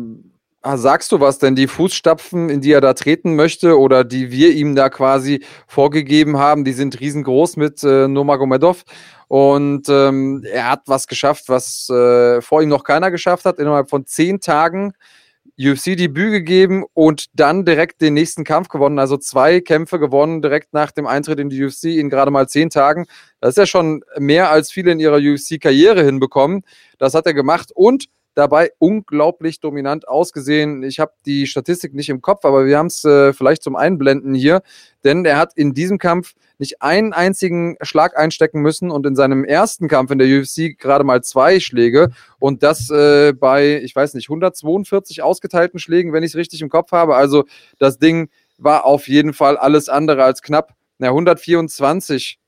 sagst 0.63 1.11
du 1.11 1.19
was, 1.19 1.37
denn 1.37 1.53
die 1.55 1.67
Fußstapfen, 1.67 2.49
in 2.49 2.61
die 2.61 2.71
er 2.71 2.79
da 2.79 2.93
treten 2.93 3.35
möchte 3.35 3.77
oder 3.77 4.05
die 4.05 4.31
wir 4.31 4.53
ihm 4.53 4.73
da 4.73 4.89
quasi 4.89 5.43
vorgegeben 5.67 6.37
haben, 6.37 6.63
die 6.63 6.71
sind 6.71 6.97
riesengroß 7.01 7.57
mit 7.57 7.83
äh, 7.83 8.07
Nurmagomedov. 8.07 8.83
Und 9.27 9.89
ähm, 9.89 10.45
er 10.49 10.71
hat 10.71 10.83
was 10.85 11.07
geschafft, 11.07 11.45
was 11.47 11.89
äh, 11.89 12.41
vor 12.41 12.61
ihm 12.61 12.69
noch 12.69 12.85
keiner 12.85 13.11
geschafft 13.11 13.43
hat. 13.43 13.59
Innerhalb 13.59 13.89
von 13.89 14.05
zehn 14.05 14.39
Tagen 14.39 14.93
UFC-Debüt 15.59 16.31
gegeben 16.31 16.83
und 16.94 17.25
dann 17.33 17.65
direkt 17.65 18.01
den 18.01 18.13
nächsten 18.13 18.44
Kampf 18.44 18.68
gewonnen. 18.68 19.00
Also 19.00 19.18
zwei 19.18 19.62
Kämpfe 19.62 20.00
gewonnen 20.00 20.42
direkt 20.42 20.74
nach 20.74 20.92
dem 20.92 21.07
Eintritt 21.07 21.39
in 21.39 21.50
die 21.50 21.63
UFC 21.63 21.86
in 21.86 22.09
gerade 22.09 22.31
mal 22.31 22.48
zehn 22.48 22.69
Tagen. 22.69 23.06
Das 23.39 23.51
ist 23.51 23.57
ja 23.57 23.65
schon 23.65 24.03
mehr 24.18 24.51
als 24.51 24.71
viele 24.71 24.92
in 24.92 25.00
ihrer 25.00 25.18
UFC-Karriere 25.18 26.03
hinbekommen. 26.03 26.63
Das 26.98 27.13
hat 27.13 27.25
er 27.25 27.33
gemacht 27.33 27.71
und 27.74 28.07
dabei 28.33 28.71
unglaublich 28.79 29.59
dominant 29.59 30.07
ausgesehen. 30.07 30.83
Ich 30.83 30.99
habe 30.99 31.13
die 31.25 31.47
Statistik 31.47 31.93
nicht 31.93 32.09
im 32.09 32.21
Kopf, 32.21 32.45
aber 32.45 32.65
wir 32.65 32.77
haben 32.77 32.87
es 32.87 33.03
äh, 33.03 33.33
vielleicht 33.33 33.63
zum 33.63 33.75
Einblenden 33.75 34.33
hier, 34.33 34.61
denn 35.03 35.25
er 35.25 35.37
hat 35.37 35.53
in 35.55 35.73
diesem 35.73 35.97
Kampf 35.97 36.33
nicht 36.57 36.81
einen 36.81 37.11
einzigen 37.11 37.75
Schlag 37.81 38.17
einstecken 38.17 38.61
müssen 38.61 38.91
und 38.91 39.05
in 39.05 39.15
seinem 39.15 39.43
ersten 39.43 39.87
Kampf 39.87 40.11
in 40.11 40.19
der 40.19 40.27
UFC 40.27 40.77
gerade 40.77 41.03
mal 41.03 41.23
zwei 41.23 41.59
Schläge 41.59 42.11
und 42.39 42.63
das 42.63 42.89
äh, 42.89 43.33
bei, 43.33 43.81
ich 43.81 43.95
weiß 43.95 44.13
nicht, 44.13 44.29
142 44.29 45.23
ausgeteilten 45.23 45.79
Schlägen, 45.79 46.13
wenn 46.13 46.23
ich 46.23 46.31
es 46.31 46.37
richtig 46.37 46.61
im 46.61 46.69
Kopf 46.69 46.91
habe. 46.91 47.15
Also 47.15 47.45
das 47.79 47.97
Ding 47.97 48.29
war 48.57 48.85
auf 48.85 49.07
jeden 49.07 49.33
Fall 49.33 49.57
alles 49.57 49.89
andere 49.89 50.23
als 50.23 50.41
knapp. 50.41 50.75
Na, 50.99 51.07
124 51.07 52.40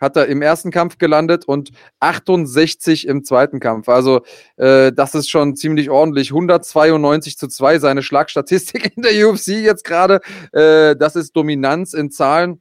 hat 0.00 0.16
er 0.16 0.26
im 0.26 0.42
ersten 0.42 0.70
Kampf 0.70 0.98
gelandet 0.98 1.44
und 1.44 1.70
68 2.00 3.06
im 3.06 3.24
zweiten 3.24 3.60
Kampf. 3.60 3.88
Also 3.88 4.22
äh, 4.56 4.92
das 4.92 5.14
ist 5.14 5.28
schon 5.28 5.56
ziemlich 5.56 5.90
ordentlich. 5.90 6.30
192 6.30 7.36
zu 7.36 7.48
2 7.48 7.78
seine 7.78 8.02
Schlagstatistik 8.02 8.92
in 8.96 9.02
der 9.02 9.28
UFC 9.28 9.48
jetzt 9.48 9.84
gerade. 9.84 10.20
Äh, 10.52 10.96
das 10.96 11.16
ist 11.16 11.36
Dominanz 11.36 11.92
in 11.92 12.10
Zahlen. 12.10 12.60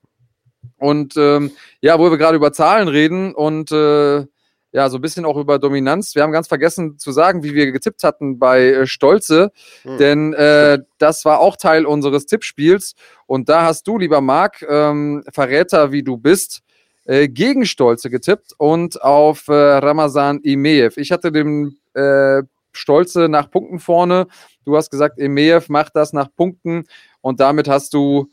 Und 0.77 1.15
ähm, 1.17 1.51
ja, 1.81 1.97
wo 1.99 2.09
wir 2.09 2.17
gerade 2.17 2.35
über 2.35 2.51
Zahlen 2.51 2.87
reden 2.87 3.33
und 3.33 3.71
äh, 3.71 4.25
ja, 4.71 4.89
so 4.89 4.97
ein 4.97 5.01
bisschen 5.01 5.25
auch 5.25 5.37
über 5.37 5.57
Dominanz. 5.57 6.13
Wir 6.15 6.23
haben 6.23 6.31
ganz 6.31 6.47
vergessen 6.47 6.99
zu 6.99 7.11
sagen, 7.11 7.43
wie 7.43 7.55
wir 7.55 7.71
getippt 7.71 8.03
hatten 8.03 8.37
bei 8.37 8.65
äh, 8.67 8.87
Stolze, 8.87 9.51
hm. 9.81 9.97
denn 9.97 10.33
äh, 10.33 10.79
das 10.99 11.25
war 11.25 11.39
auch 11.39 11.57
Teil 11.57 11.85
unseres 11.85 12.25
Tippspiels. 12.27 12.93
Und 13.25 13.49
da 13.49 13.63
hast 13.63 13.87
du, 13.87 13.97
lieber 13.97 14.21
Marc, 14.21 14.63
ähm, 14.67 15.23
Verräter 15.31 15.91
wie 15.91 16.03
du 16.03 16.17
bist, 16.17 16.61
äh, 17.09 17.27
gegen 17.27 17.65
Stolze 17.65 18.11
getippt 18.11 18.53
und 18.57 19.01
auf 19.01 19.47
äh, 19.47 19.53
Ramazan 19.53 20.41
Imeev. 20.43 20.97
Ich 20.97 21.11
hatte 21.11 21.31
den 21.31 21.79
äh, 21.95 22.43
Stolze 22.71 23.27
nach 23.29 23.49
Punkten 23.49 23.79
vorne. 23.79 24.27
Du 24.63 24.77
hast 24.77 24.91
gesagt, 24.91 25.17
Imeev 25.17 25.69
macht 25.69 25.95
das 25.95 26.13
nach 26.13 26.27
Punkten 26.35 26.85
und 27.21 27.39
damit 27.39 27.67
hast 27.67 27.95
du 27.95 28.27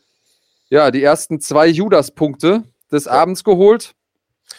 ja 0.69 0.91
die 0.91 1.03
ersten 1.03 1.41
zwei 1.41 1.67
Judas-Punkte 1.69 2.65
des. 2.93 3.09
Abends 3.09 3.45
geholt. 3.45 3.95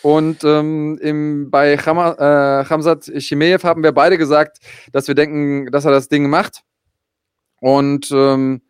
Und 0.01 0.43
ähm, 0.43 0.97
im, 0.99 1.51
bei 1.51 1.77
Chama, 1.77 2.13
äh, 2.13 2.65
Hamzat 2.65 3.05
Chimeev 3.05 3.63
haben 3.63 3.83
wir 3.83 3.91
beide 3.91 4.17
gesagt, 4.17 4.57
dass 4.91 5.07
wir 5.07 5.15
denken, 5.15 5.71
dass 5.71 5.85
er 5.85 5.91
das 5.91 6.09
Ding 6.09 6.27
macht. 6.27 6.63
Und 7.61 8.09
ähm, 8.11 8.61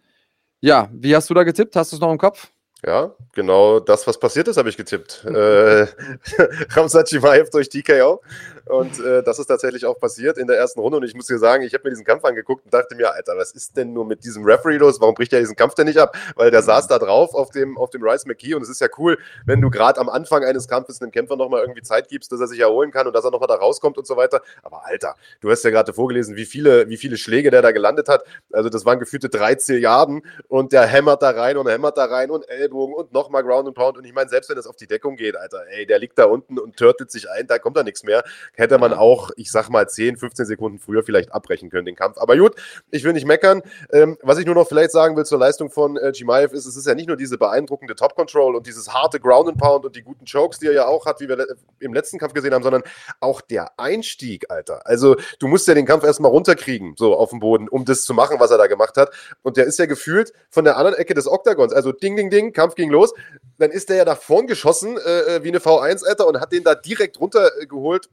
ja, 0.59 0.89
wie 0.91 1.15
hast 1.15 1.29
du 1.29 1.33
da 1.33 1.43
getippt? 1.43 1.75
Hast 1.77 1.93
du 1.93 1.95
es 1.95 2.01
noch 2.01 2.11
im 2.11 2.17
Kopf? 2.17 2.51
Ja, 2.85 3.15
genau 3.33 3.79
das, 3.79 4.05
was 4.05 4.19
passiert 4.19 4.47
ist, 4.47 4.57
habe 4.57 4.69
ich 4.69 4.77
getippt. 4.77 5.25
äh, 5.25 5.87
Ramsat 6.75 7.09
Chimaev 7.09 7.49
durch 7.49 7.69
TKO. 7.69 8.21
Und 8.67 8.99
äh, 8.99 9.23
das 9.23 9.39
ist 9.39 9.47
tatsächlich 9.47 9.85
auch 9.85 9.97
passiert 9.97 10.37
in 10.37 10.47
der 10.47 10.57
ersten 10.57 10.79
Runde. 10.79 10.97
Und 10.97 11.03
ich 11.03 11.15
muss 11.15 11.27
dir 11.27 11.39
sagen, 11.39 11.63
ich 11.63 11.73
habe 11.73 11.85
mir 11.85 11.91
diesen 11.91 12.05
Kampf 12.05 12.25
angeguckt 12.25 12.65
und 12.65 12.73
dachte 12.73 12.95
mir, 12.95 13.13
Alter, 13.13 13.37
was 13.37 13.51
ist 13.51 13.77
denn 13.77 13.93
nur 13.93 14.05
mit 14.05 14.23
diesem 14.25 14.43
Referee 14.43 14.77
los? 14.77 14.99
Warum 14.99 15.15
bricht 15.15 15.33
er 15.33 15.39
diesen 15.39 15.55
Kampf 15.55 15.75
denn 15.75 15.87
nicht 15.87 15.97
ab? 15.97 16.15
Weil 16.35 16.51
der 16.51 16.61
saß 16.61 16.87
da 16.87 16.99
drauf 16.99 17.33
auf 17.33 17.49
dem, 17.49 17.77
auf 17.77 17.89
dem 17.89 18.03
Rice 18.03 18.25
McKee. 18.25 18.53
Und 18.55 18.61
es 18.61 18.69
ist 18.69 18.81
ja 18.81 18.87
cool, 18.97 19.17
wenn 19.45 19.61
du 19.61 19.69
gerade 19.69 19.99
am 19.99 20.09
Anfang 20.09 20.43
eines 20.43 20.67
Kampfes 20.67 21.01
einem 21.01 21.11
Kämpfer 21.11 21.37
nochmal 21.37 21.61
irgendwie 21.61 21.81
Zeit 21.81 22.09
gibst, 22.09 22.31
dass 22.31 22.41
er 22.41 22.47
sich 22.47 22.59
erholen 22.59 22.91
kann 22.91 23.07
und 23.07 23.13
dass 23.13 23.23
er 23.23 23.31
nochmal 23.31 23.47
da 23.47 23.55
rauskommt 23.55 23.97
und 23.97 24.05
so 24.05 24.17
weiter. 24.17 24.41
Aber 24.63 24.85
Alter, 24.85 25.15
du 25.39 25.49
hast 25.49 25.63
ja 25.63 25.69
gerade 25.69 25.93
vorgelesen, 25.93 26.35
wie 26.35 26.45
viele, 26.45 26.89
wie 26.89 26.97
viele 26.97 27.17
Schläge 27.17 27.51
der 27.51 27.61
da 27.61 27.71
gelandet 27.71 28.09
hat. 28.09 28.23
Also 28.51 28.69
das 28.69 28.85
waren 28.85 28.99
gefühlte 28.99 29.29
drei 29.29 29.55
Zilliarden 29.55 30.23
und 30.49 30.73
der 30.73 30.85
hämmert 30.85 31.21
da 31.21 31.29
rein 31.29 31.57
und 31.57 31.67
hämmert 31.67 31.97
da 31.97 32.05
rein 32.05 32.31
und 32.31 32.47
Elbow 32.49 32.66
Ellbogen 32.67 32.93
und 32.93 33.13
nochmal 33.13 33.43
Ground 33.43 33.67
and 33.67 33.75
Pound. 33.75 33.97
Und 33.97 34.05
ich 34.05 34.13
meine, 34.13 34.29
selbst 34.29 34.49
wenn 34.49 34.57
es 34.57 34.67
auf 34.67 34.75
die 34.75 34.87
Deckung 34.87 35.15
geht, 35.15 35.35
Alter, 35.35 35.63
ey, 35.69 35.85
der 35.85 35.99
liegt 35.99 36.17
da 36.17 36.25
unten 36.25 36.59
und 36.59 36.77
törtet 36.77 37.11
sich 37.11 37.29
ein, 37.29 37.47
da 37.47 37.59
kommt 37.59 37.77
da 37.77 37.83
nichts 37.83 38.03
mehr. 38.03 38.23
Hätte 38.53 38.77
man 38.77 38.93
auch, 38.93 39.31
ich 39.35 39.51
sag 39.51 39.69
mal, 39.69 39.87
10, 39.87 40.17
15 40.17 40.45
Sekunden 40.45 40.79
früher 40.79 41.03
vielleicht 41.03 41.31
abbrechen 41.33 41.69
können, 41.69 41.85
den 41.85 41.95
Kampf. 41.95 42.17
Aber 42.17 42.37
gut, 42.37 42.55
ich 42.91 43.03
will 43.03 43.13
nicht 43.13 43.25
meckern. 43.25 43.61
Ähm, 43.91 44.17
was 44.21 44.37
ich 44.37 44.45
nur 44.45 44.55
noch 44.55 44.67
vielleicht 44.67 44.91
sagen 44.91 45.15
will 45.15 45.25
zur 45.25 45.39
Leistung 45.39 45.69
von 45.69 45.97
äh, 45.97 46.11
ist, 46.11 46.65
es 46.65 46.75
ist 46.75 46.87
ja 46.87 46.95
nicht 46.95 47.07
nur 47.07 47.17
diese 47.17 47.37
beeindruckende 47.37 47.95
Top 47.95 48.15
Control 48.15 48.55
und 48.55 48.67
dieses 48.67 48.93
harte 48.93 49.19
Ground 49.19 49.49
and 49.49 49.57
Pound 49.57 49.85
und 49.85 49.95
die 49.95 50.01
guten 50.01 50.25
Chokes, 50.25 50.59
die 50.59 50.67
er 50.67 50.73
ja 50.73 50.87
auch 50.87 51.05
hat, 51.05 51.19
wie 51.21 51.27
wir 51.27 51.47
im 51.79 51.93
letzten 51.93 52.17
Kampf 52.17 52.33
gesehen 52.33 52.53
haben, 52.53 52.63
sondern 52.63 52.83
auch 53.19 53.41
der 53.41 53.79
Einstieg, 53.79 54.49
Alter. 54.49 54.85
Also 54.85 55.15
du 55.39 55.47
musst 55.47 55.67
ja 55.67 55.73
den 55.73 55.85
Kampf 55.85 56.03
erstmal 56.03 56.31
runterkriegen, 56.31 56.95
so 56.97 57.15
auf 57.15 57.29
dem 57.29 57.39
Boden, 57.39 57.69
um 57.69 57.85
das 57.85 58.03
zu 58.03 58.13
machen, 58.13 58.39
was 58.39 58.51
er 58.51 58.57
da 58.57 58.67
gemacht 58.67 58.97
hat. 58.97 59.11
Und 59.43 59.57
der 59.57 59.65
ist 59.65 59.79
ja 59.79 59.85
gefühlt 59.85 60.33
von 60.49 60.65
der 60.65 60.77
anderen 60.77 60.97
Ecke 60.97 61.13
des 61.13 61.27
Oktagons, 61.27 61.73
also 61.73 61.91
ding, 61.91 62.15
ding, 62.15 62.29
ding, 62.29 62.53
Kampf 62.57 62.75
ging 62.75 62.89
los. 62.89 63.13
Dann 63.57 63.71
ist 63.71 63.89
der 63.89 63.97
ja 63.97 64.05
nach 64.05 64.21
vorn 64.21 64.47
geschossen, 64.47 64.97
äh, 64.97 65.35
äh 65.37 65.43
wie 65.43 65.49
eine 65.49 65.59
V1, 65.59 66.05
Alter, 66.05 66.27
und 66.27 66.39
hat 66.39 66.51
den 66.51 66.63
da 66.63 66.75
direkt 66.75 67.19
runtergeholt. 67.19 68.09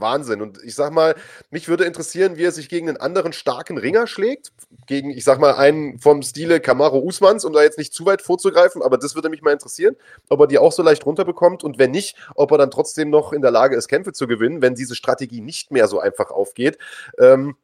Wahnsinn. 0.00 0.42
Und 0.42 0.62
ich 0.64 0.74
sag 0.74 0.92
mal, 0.92 1.14
mich 1.50 1.68
würde 1.68 1.84
interessieren, 1.84 2.36
wie 2.36 2.44
er 2.44 2.52
sich 2.52 2.68
gegen 2.68 2.88
einen 2.88 2.96
anderen 2.96 3.32
starken 3.32 3.78
Ringer 3.78 4.06
schlägt. 4.06 4.52
Gegen, 4.86 5.10
ich 5.10 5.24
sag 5.24 5.38
mal, 5.38 5.54
einen 5.54 5.98
vom 5.98 6.22
Stile 6.22 6.60
Camaro 6.60 6.98
Usmans, 6.98 7.44
um 7.44 7.52
da 7.52 7.62
jetzt 7.62 7.78
nicht 7.78 7.94
zu 7.94 8.04
weit 8.04 8.20
vorzugreifen, 8.20 8.82
aber 8.82 8.98
das 8.98 9.14
würde 9.14 9.28
mich 9.28 9.42
mal 9.42 9.52
interessieren, 9.52 9.96
ob 10.28 10.40
er 10.40 10.46
die 10.46 10.58
auch 10.58 10.72
so 10.72 10.82
leicht 10.82 11.06
runterbekommt 11.06 11.64
und 11.64 11.78
wenn 11.78 11.92
nicht, 11.92 12.16
ob 12.34 12.50
er 12.50 12.58
dann 12.58 12.70
trotzdem 12.70 13.10
noch 13.10 13.32
in 13.32 13.40
der 13.40 13.50
Lage 13.50 13.76
ist, 13.76 13.88
Kämpfe 13.88 14.12
zu 14.12 14.26
gewinnen, 14.26 14.60
wenn 14.60 14.74
diese 14.74 14.94
Strategie 14.94 15.40
nicht 15.40 15.70
mehr 15.70 15.88
so 15.88 16.00
einfach 16.00 16.30
aufgeht. 16.30 16.76
Ähm, 17.18 17.56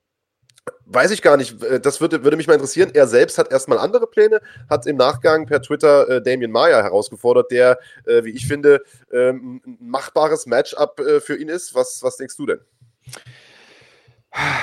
Weiß 0.87 1.11
ich 1.11 1.23
gar 1.23 1.37
nicht. 1.37 1.63
Äh, 1.63 1.81
das 1.81 2.01
würde, 2.01 2.25
würde 2.25 2.37
mich 2.37 2.47
mal 2.47 2.55
interessieren. 2.55 2.91
Er 2.95 3.07
selbst 3.07 3.39
hat 3.39 3.51
erstmal 3.51 3.79
andere 3.79 4.07
Pläne, 4.07 4.41
hat 4.69 4.87
im 4.87 4.97
Nachgang 4.97 5.47
per 5.47 5.63
Twitter 5.63 6.09
äh, 6.09 6.23
Damien 6.23 6.51
Maya 6.51 6.83
herausgefordert, 6.83 7.51
der, 7.51 7.79
äh, 8.07 8.25
wie 8.25 8.31
ich 8.31 8.47
finde, 8.47 8.83
ähm, 9.13 9.61
ein 9.67 9.79
machbares 9.81 10.47
Matchup 10.47 11.01
äh, 11.01 11.21
für 11.21 11.37
ihn 11.37 11.49
ist. 11.49 11.75
Was, 11.75 12.03
was 12.03 12.17
denkst 12.17 12.37
du 12.37 12.47
denn? 12.47 12.61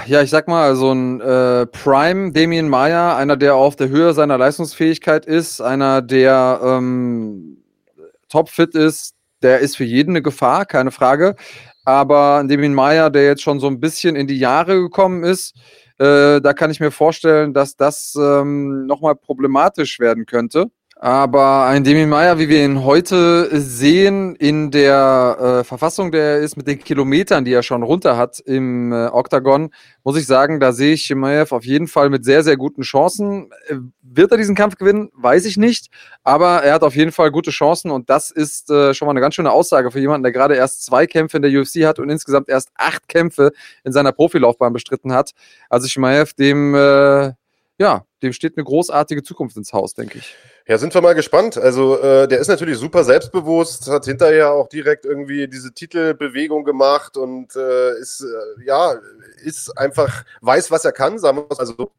Ja, 0.06 0.22
ich 0.22 0.30
sag 0.30 0.48
mal, 0.48 0.76
so 0.78 0.94
ein 0.94 1.20
äh, 1.20 1.66
Prime 1.66 2.32
Damien 2.32 2.70
Maya, 2.70 3.18
einer, 3.18 3.36
der 3.36 3.56
auf 3.56 3.76
der 3.76 3.90
Höhe 3.90 4.14
seiner 4.14 4.38
Leistungsfähigkeit 4.38 5.26
ist, 5.26 5.60
einer, 5.60 6.02
der 6.02 6.62
ähm, 6.64 7.58
topfit 8.30 8.76
ist, 8.76 9.14
der 9.42 9.60
ist 9.60 9.76
für 9.76 9.84
jeden 9.84 10.12
eine 10.12 10.22
Gefahr, 10.22 10.66
keine 10.66 10.92
Frage. 10.92 11.36
Aber 11.84 12.44
Damien 12.48 12.74
Maya, 12.74 13.10
der 13.10 13.26
jetzt 13.26 13.42
schon 13.42 13.60
so 13.60 13.68
ein 13.68 13.80
bisschen 13.80 14.16
in 14.16 14.28
die 14.28 14.40
Jahre 14.40 14.76
gekommen 14.76 15.24
ist, 15.24 15.56
äh, 16.00 16.42
da 16.42 16.54
kann 16.54 16.72
ich 16.72 16.80
mir 16.80 16.92
vorstellen, 16.92 17.54
dass 17.54 17.76
das 17.76 18.16
ähm, 18.20 18.86
nochmal 18.86 19.16
problematisch 19.16 20.00
werden 20.00 20.26
könnte. 20.26 20.72
Aber 21.00 21.68
ein 21.68 21.84
Demi 21.84 22.08
Meyer, 22.08 22.40
wie 22.40 22.50
wir 22.50 22.66
ihn 22.66 22.84
heute 22.84 23.62
sehen, 23.62 24.36
in 24.36 24.72
der 24.72 25.60
äh, 25.60 25.64
Verfassung, 25.64 26.12
der 26.12 26.24
er 26.24 26.38
ist, 26.40 26.58
mit 26.58 26.66
den 26.66 26.80
Kilometern, 26.80 27.46
die 27.46 27.54
er 27.54 27.62
schon 27.62 27.84
runter 27.84 28.18
hat 28.18 28.40
im 28.40 28.92
äh, 28.92 29.06
Oktagon, 29.06 29.70
muss 30.04 30.18
ich 30.18 30.26
sagen, 30.26 30.60
da 30.60 30.72
sehe 30.72 30.94
ich 30.94 31.04
Chimaev 31.04 31.54
auf 31.54 31.66
jeden 31.66 31.86
Fall 31.86 32.10
mit 32.10 32.26
sehr, 32.26 32.42
sehr 32.42 32.58
guten 32.58 32.82
Chancen. 32.82 33.52
Äh, 33.68 33.76
wird 34.02 34.32
er 34.32 34.40
diesen 34.40 34.56
Kampf 34.56 34.76
gewinnen? 34.78 35.12
Weiß 35.14 35.46
ich 35.46 35.56
nicht. 35.56 35.92
Aber 36.24 36.64
er 36.64 36.74
hat 36.74 36.82
auf 36.82 36.96
jeden 36.96 37.12
Fall 37.12 37.30
gute 37.30 37.52
Chancen 37.52 37.92
und 37.92 38.10
das 38.10 38.32
ist 38.32 38.72
äh, 38.72 38.96
schon 38.96 39.06
mal 39.06 39.12
eine 39.12 39.22
ganz 39.22 39.36
schöne 39.36 39.52
Aussage 39.52 39.92
für 39.92 40.00
jemanden, 40.00 40.24
der 40.24 40.32
gerade 40.32 40.56
erst 40.56 40.84
zwei 40.84 41.06
Kämpfe 41.06 41.38
in 41.38 41.44
der 41.44 41.52
UFC 41.52 41.86
hat 41.86 42.00
und 42.00 42.10
insgesamt 42.10 42.50
erst 42.50 42.72
acht 42.74 43.08
Kämpfe 43.08 43.52
in 43.84 43.92
seiner 43.92 44.14
Profilaufbahn 44.14 44.74
bestritten 44.74 45.14
hat. 45.14 45.34
Also 45.70 45.88
Chimaev, 45.88 46.34
dem, 46.34 46.74
äh, 46.74 47.34
ja, 47.78 48.07
dem 48.22 48.34
steht 48.34 48.58
eine 48.58 48.64
großartige 48.64 49.24
Zukunft 49.24 49.58
ins 49.58 49.74
Haus, 49.74 49.94
denke 49.94 50.18
ich. 50.20 50.36
Ja, 50.68 50.78
sind 50.78 50.94
wir 50.94 51.02
mal 51.02 51.14
gespannt. 51.14 51.58
Also, 51.58 52.00
äh, 52.02 52.28
der 52.28 52.40
ist 52.40 52.48
natürlich 52.48 52.78
super 52.78 53.04
selbstbewusst, 53.04 53.90
hat 53.90 54.06
hinterher 54.06 54.52
auch 54.52 54.68
direkt 54.68 55.06
irgendwie 55.06 55.48
diese 55.48 55.74
Titelbewegung 55.74 56.66
gemacht 56.66 57.16
und 57.16 57.56
äh, 57.56 57.98
ist, 58.00 58.22
äh, 58.22 58.66
ja, 58.66 58.96
ist 59.44 59.78
einfach, 59.78 60.26
weiß, 60.42 60.72
was 60.72 60.84
er 60.84 60.92
kann, 60.92 61.20
sagen 61.20 61.38
wir 61.38 61.48
es 61.52 61.60
also 61.60 61.74
so. 61.78 61.92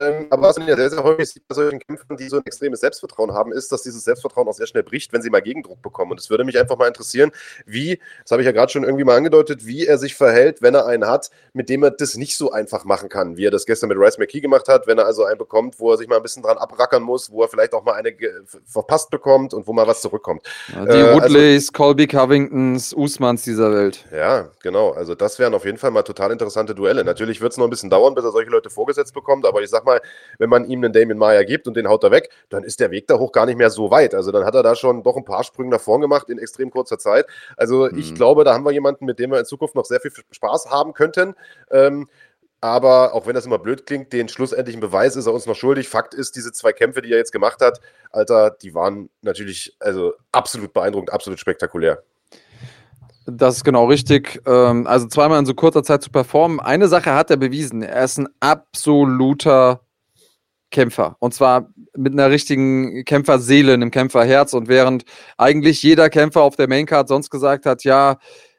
Ähm, 0.00 0.26
aber 0.30 0.48
was 0.48 0.58
man 0.58 0.68
ja 0.68 0.76
sehr, 0.76 0.90
sehr 0.90 1.02
häufig 1.02 1.28
sieht 1.28 1.46
bei 1.46 1.54
solchen 1.54 1.78
Kämpfen, 1.78 2.16
die 2.16 2.28
so 2.28 2.36
ein 2.36 2.46
extremes 2.46 2.80
Selbstvertrauen 2.80 3.32
haben, 3.32 3.52
ist, 3.52 3.70
dass 3.72 3.82
dieses 3.82 4.04
Selbstvertrauen 4.04 4.48
auch 4.48 4.54
sehr 4.54 4.66
schnell 4.66 4.82
bricht, 4.82 5.12
wenn 5.12 5.22
sie 5.22 5.30
mal 5.30 5.42
Gegendruck 5.42 5.82
bekommen. 5.82 6.12
Und 6.12 6.20
es 6.20 6.30
würde 6.30 6.44
mich 6.44 6.58
einfach 6.58 6.76
mal 6.78 6.88
interessieren, 6.88 7.30
wie, 7.66 8.00
das 8.22 8.30
habe 8.30 8.42
ich 8.42 8.46
ja 8.46 8.52
gerade 8.52 8.72
schon 8.72 8.84
irgendwie 8.84 9.04
mal 9.04 9.16
angedeutet, 9.16 9.66
wie 9.66 9.86
er 9.86 9.98
sich 9.98 10.14
verhält, 10.14 10.62
wenn 10.62 10.74
er 10.74 10.86
einen 10.86 11.06
hat, 11.06 11.30
mit 11.52 11.68
dem 11.68 11.82
er 11.82 11.90
das 11.90 12.16
nicht 12.16 12.36
so 12.36 12.52
einfach 12.52 12.84
machen 12.84 13.08
kann, 13.08 13.36
wie 13.36 13.46
er 13.46 13.50
das 13.50 13.66
gestern 13.66 13.88
mit 13.88 13.98
Rice 13.98 14.18
McKee 14.18 14.40
gemacht 14.40 14.68
hat, 14.68 14.86
wenn 14.86 14.98
er 14.98 15.06
also 15.06 15.24
einen 15.24 15.38
bekommt, 15.38 15.63
wo 15.78 15.92
er 15.92 15.98
sich 15.98 16.08
mal 16.08 16.16
ein 16.16 16.22
bisschen 16.22 16.42
dran 16.42 16.58
abrackern 16.58 17.02
muss, 17.02 17.30
wo 17.30 17.42
er 17.42 17.48
vielleicht 17.48 17.74
auch 17.74 17.84
mal 17.84 17.92
eine 17.92 18.14
verpasst 18.64 19.10
bekommt 19.10 19.54
und 19.54 19.66
wo 19.66 19.72
mal 19.72 19.86
was 19.86 20.00
zurückkommt. 20.00 20.42
Ja, 20.74 20.84
die 20.84 20.98
äh, 20.98 21.14
Woodleys, 21.14 21.68
also, 21.68 21.72
Colby 21.72 22.06
Covingtons, 22.06 22.94
Usmans 22.94 23.42
dieser 23.42 23.72
Welt. 23.72 24.04
Ja, 24.12 24.48
genau. 24.62 24.90
Also 24.90 25.14
das 25.14 25.38
wären 25.38 25.54
auf 25.54 25.64
jeden 25.64 25.78
Fall 25.78 25.90
mal 25.90 26.02
total 26.02 26.32
interessante 26.32 26.74
Duelle. 26.74 27.04
Natürlich 27.04 27.40
wird 27.40 27.52
es 27.52 27.58
noch 27.58 27.66
ein 27.66 27.70
bisschen 27.70 27.90
dauern, 27.90 28.14
bis 28.14 28.24
er 28.24 28.32
solche 28.32 28.50
Leute 28.50 28.70
vorgesetzt 28.70 29.14
bekommt, 29.14 29.46
aber 29.46 29.62
ich 29.62 29.70
sag 29.70 29.84
mal, 29.84 30.00
wenn 30.38 30.50
man 30.50 30.64
ihm 30.64 30.82
einen 30.82 30.92
Damien 30.92 31.18
Maya 31.18 31.42
gibt 31.42 31.66
und 31.66 31.76
den 31.76 31.88
haut 31.88 32.04
er 32.04 32.10
weg, 32.10 32.30
dann 32.48 32.64
ist 32.64 32.80
der 32.80 32.90
Weg 32.90 33.06
da 33.06 33.18
hoch 33.18 33.32
gar 33.32 33.46
nicht 33.46 33.56
mehr 33.56 33.70
so 33.70 33.90
weit. 33.90 34.14
Also 34.14 34.32
dann 34.32 34.44
hat 34.44 34.54
er 34.54 34.62
da 34.62 34.74
schon 34.74 35.02
doch 35.02 35.16
ein 35.16 35.24
paar 35.24 35.44
Sprünge 35.44 35.70
nach 35.70 35.80
vorn 35.80 36.00
gemacht 36.00 36.28
in 36.28 36.38
extrem 36.38 36.70
kurzer 36.70 36.98
Zeit. 36.98 37.26
Also 37.56 37.88
mhm. 37.90 37.98
ich 37.98 38.14
glaube, 38.14 38.44
da 38.44 38.54
haben 38.54 38.64
wir 38.64 38.72
jemanden, 38.72 39.04
mit 39.04 39.18
dem 39.18 39.30
wir 39.30 39.38
in 39.38 39.44
Zukunft 39.44 39.74
noch 39.74 39.84
sehr 39.84 40.00
viel 40.00 40.12
Spaß 40.30 40.70
haben 40.70 40.92
könnten. 40.92 41.34
Ähm, 41.70 42.08
aber 42.64 43.12
auch 43.12 43.26
wenn 43.26 43.34
das 43.34 43.44
immer 43.44 43.58
blöd 43.58 43.84
klingt, 43.84 44.10
den 44.14 44.26
schlussendlichen 44.26 44.80
Beweis 44.80 45.16
ist 45.16 45.26
er 45.26 45.34
uns 45.34 45.44
noch 45.44 45.54
schuldig. 45.54 45.86
Fakt 45.86 46.14
ist, 46.14 46.34
diese 46.34 46.50
zwei 46.50 46.72
Kämpfe, 46.72 47.02
die 47.02 47.12
er 47.12 47.18
jetzt 47.18 47.30
gemacht 47.30 47.60
hat, 47.60 47.78
Alter, 48.10 48.52
die 48.52 48.74
waren 48.74 49.10
natürlich 49.20 49.76
also 49.80 50.14
absolut 50.32 50.72
beeindruckend, 50.72 51.12
absolut 51.12 51.38
spektakulär. 51.38 52.02
Das 53.26 53.56
ist 53.56 53.64
genau 53.64 53.84
richtig. 53.84 54.40
Ähm, 54.46 54.86
also 54.86 55.06
zweimal 55.08 55.40
in 55.40 55.44
so 55.44 55.52
kurzer 55.52 55.82
Zeit 55.82 56.02
zu 56.02 56.10
performen. 56.10 56.58
Eine 56.58 56.88
Sache 56.88 57.12
hat 57.12 57.30
er 57.30 57.36
bewiesen. 57.36 57.82
Er 57.82 58.02
ist 58.02 58.16
ein 58.16 58.28
absoluter 58.40 59.82
Kämpfer. 60.70 61.16
Und 61.18 61.34
zwar 61.34 61.68
mit 61.94 62.14
einer 62.14 62.30
richtigen 62.30 63.04
Kämpferseele, 63.04 63.74
einem 63.74 63.90
Kämpferherz. 63.90 64.54
Und 64.54 64.68
während 64.68 65.04
eigentlich 65.36 65.82
jeder 65.82 66.08
Kämpfer 66.08 66.40
auf 66.40 66.56
der 66.56 66.68
Maincard 66.68 67.08
sonst 67.08 67.28
gesagt 67.28 67.66
hat, 67.66 67.84
ja, 67.84 68.16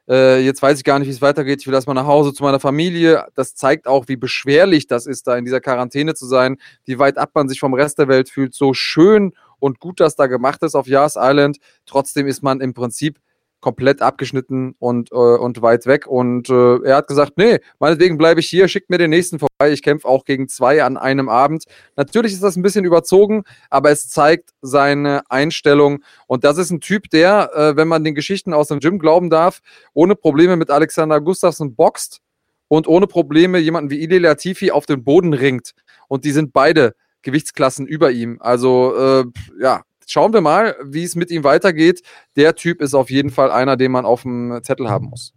äh, 0.08 0.40
jetzt 0.40 0.62
weiß 0.62 0.78
ich 0.78 0.84
gar 0.84 0.98
nicht, 0.98 1.08
wie 1.08 1.12
es 1.12 1.22
weitergeht, 1.22 1.60
ich 1.60 1.66
will 1.66 1.74
erstmal 1.74 1.94
nach 1.94 2.06
Hause 2.06 2.32
zu 2.32 2.42
meiner 2.42 2.60
Familie. 2.60 3.26
Das 3.34 3.54
zeigt 3.54 3.86
auch, 3.86 4.08
wie 4.08 4.16
beschwerlich 4.16 4.86
das 4.86 5.06
ist, 5.06 5.26
da 5.26 5.36
in 5.36 5.44
dieser 5.44 5.60
Quarantäne 5.60 6.14
zu 6.14 6.26
sein, 6.26 6.58
wie 6.84 6.98
weit 6.98 7.18
ab 7.18 7.30
man 7.34 7.48
sich 7.48 7.60
vom 7.60 7.74
Rest 7.74 7.98
der 7.98 8.08
Welt 8.08 8.28
fühlt. 8.28 8.54
So 8.54 8.72
schön 8.74 9.32
und 9.58 9.80
gut, 9.80 10.00
dass 10.00 10.16
da 10.16 10.26
gemacht 10.26 10.62
ist 10.62 10.74
auf 10.74 10.86
Yas 10.86 11.16
Island. 11.16 11.58
Trotzdem 11.86 12.26
ist 12.26 12.42
man 12.42 12.60
im 12.60 12.74
Prinzip 12.74 13.18
komplett 13.60 14.02
abgeschnitten 14.02 14.74
und, 14.78 15.10
äh, 15.12 15.14
und 15.14 15.62
weit 15.62 15.86
weg. 15.86 16.06
Und 16.06 16.48
äh, 16.48 16.76
er 16.84 16.96
hat 16.96 17.08
gesagt, 17.08 17.32
nee, 17.36 17.58
meinetwegen 17.78 18.18
bleibe 18.18 18.40
ich 18.40 18.48
hier, 18.48 18.68
schickt 18.68 18.90
mir 18.90 18.98
den 18.98 19.10
nächsten 19.10 19.38
vorbei. 19.38 19.72
Ich 19.72 19.82
kämpfe 19.82 20.06
auch 20.06 20.24
gegen 20.24 20.48
zwei 20.48 20.82
an 20.82 20.96
einem 20.96 21.28
Abend. 21.28 21.64
Natürlich 21.96 22.32
ist 22.32 22.42
das 22.42 22.56
ein 22.56 22.62
bisschen 22.62 22.84
überzogen, 22.84 23.44
aber 23.70 23.90
es 23.90 24.08
zeigt 24.08 24.50
seine 24.62 25.22
Einstellung. 25.30 26.04
Und 26.26 26.44
das 26.44 26.58
ist 26.58 26.70
ein 26.70 26.80
Typ, 26.80 27.10
der, 27.10 27.50
äh, 27.54 27.76
wenn 27.76 27.88
man 27.88 28.04
den 28.04 28.14
Geschichten 28.14 28.52
aus 28.52 28.68
dem 28.68 28.80
Gym 28.80 28.98
glauben 28.98 29.30
darf, 29.30 29.60
ohne 29.94 30.14
Probleme 30.14 30.56
mit 30.56 30.70
Alexander 30.70 31.20
Gustafsson 31.20 31.74
boxt 31.74 32.20
und 32.68 32.86
ohne 32.86 33.06
Probleme 33.06 33.58
jemanden 33.58 33.90
wie 33.90 34.02
Ili 34.02 34.18
Latifi 34.18 34.70
auf 34.70 34.86
den 34.86 35.04
Boden 35.04 35.32
ringt. 35.32 35.72
Und 36.08 36.24
die 36.24 36.32
sind 36.32 36.52
beide 36.52 36.94
Gewichtsklassen 37.22 37.86
über 37.86 38.10
ihm. 38.12 38.38
Also 38.40 38.94
äh, 38.96 39.24
ja, 39.60 39.82
schauen 40.06 40.32
wir 40.32 40.40
mal, 40.40 40.76
wie 40.82 41.04
es 41.04 41.14
mit 41.14 41.30
ihm 41.30 41.44
weitergeht. 41.44 42.02
Der 42.36 42.54
Typ 42.54 42.80
ist 42.80 42.94
auf 42.94 43.10
jeden 43.10 43.30
Fall 43.30 43.50
einer, 43.50 43.76
den 43.76 43.92
man 43.92 44.06
auf 44.06 44.22
dem 44.22 44.60
Zettel 44.62 44.88
haben 44.88 45.08
muss. 45.08 45.34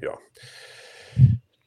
Ja. 0.00 0.18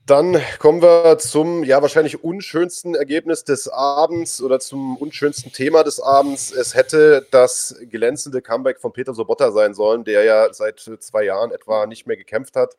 Dann 0.05 0.37
kommen 0.59 0.81
wir 0.81 1.17
zum 1.17 1.63
ja 1.63 1.81
wahrscheinlich 1.81 2.23
unschönsten 2.23 2.93
Ergebnis 2.93 3.43
des 3.43 3.67
Abends 3.67 4.41
oder 4.41 4.59
zum 4.59 4.97
unschönsten 4.97 5.51
Thema 5.53 5.83
des 5.83 5.99
Abends. 5.99 6.51
Es 6.51 6.75
hätte 6.75 7.25
das 7.31 7.75
glänzende 7.89 8.41
Comeback 8.41 8.79
von 8.79 8.91
Peter 8.91 9.13
Sobotta 9.13 9.51
sein 9.51 9.73
sollen, 9.73 10.03
der 10.03 10.23
ja 10.23 10.53
seit 10.53 10.79
zwei 10.99 11.23
Jahren 11.23 11.51
etwa 11.51 11.85
nicht 11.85 12.05
mehr 12.05 12.17
gekämpft 12.17 12.55
hat 12.55 12.75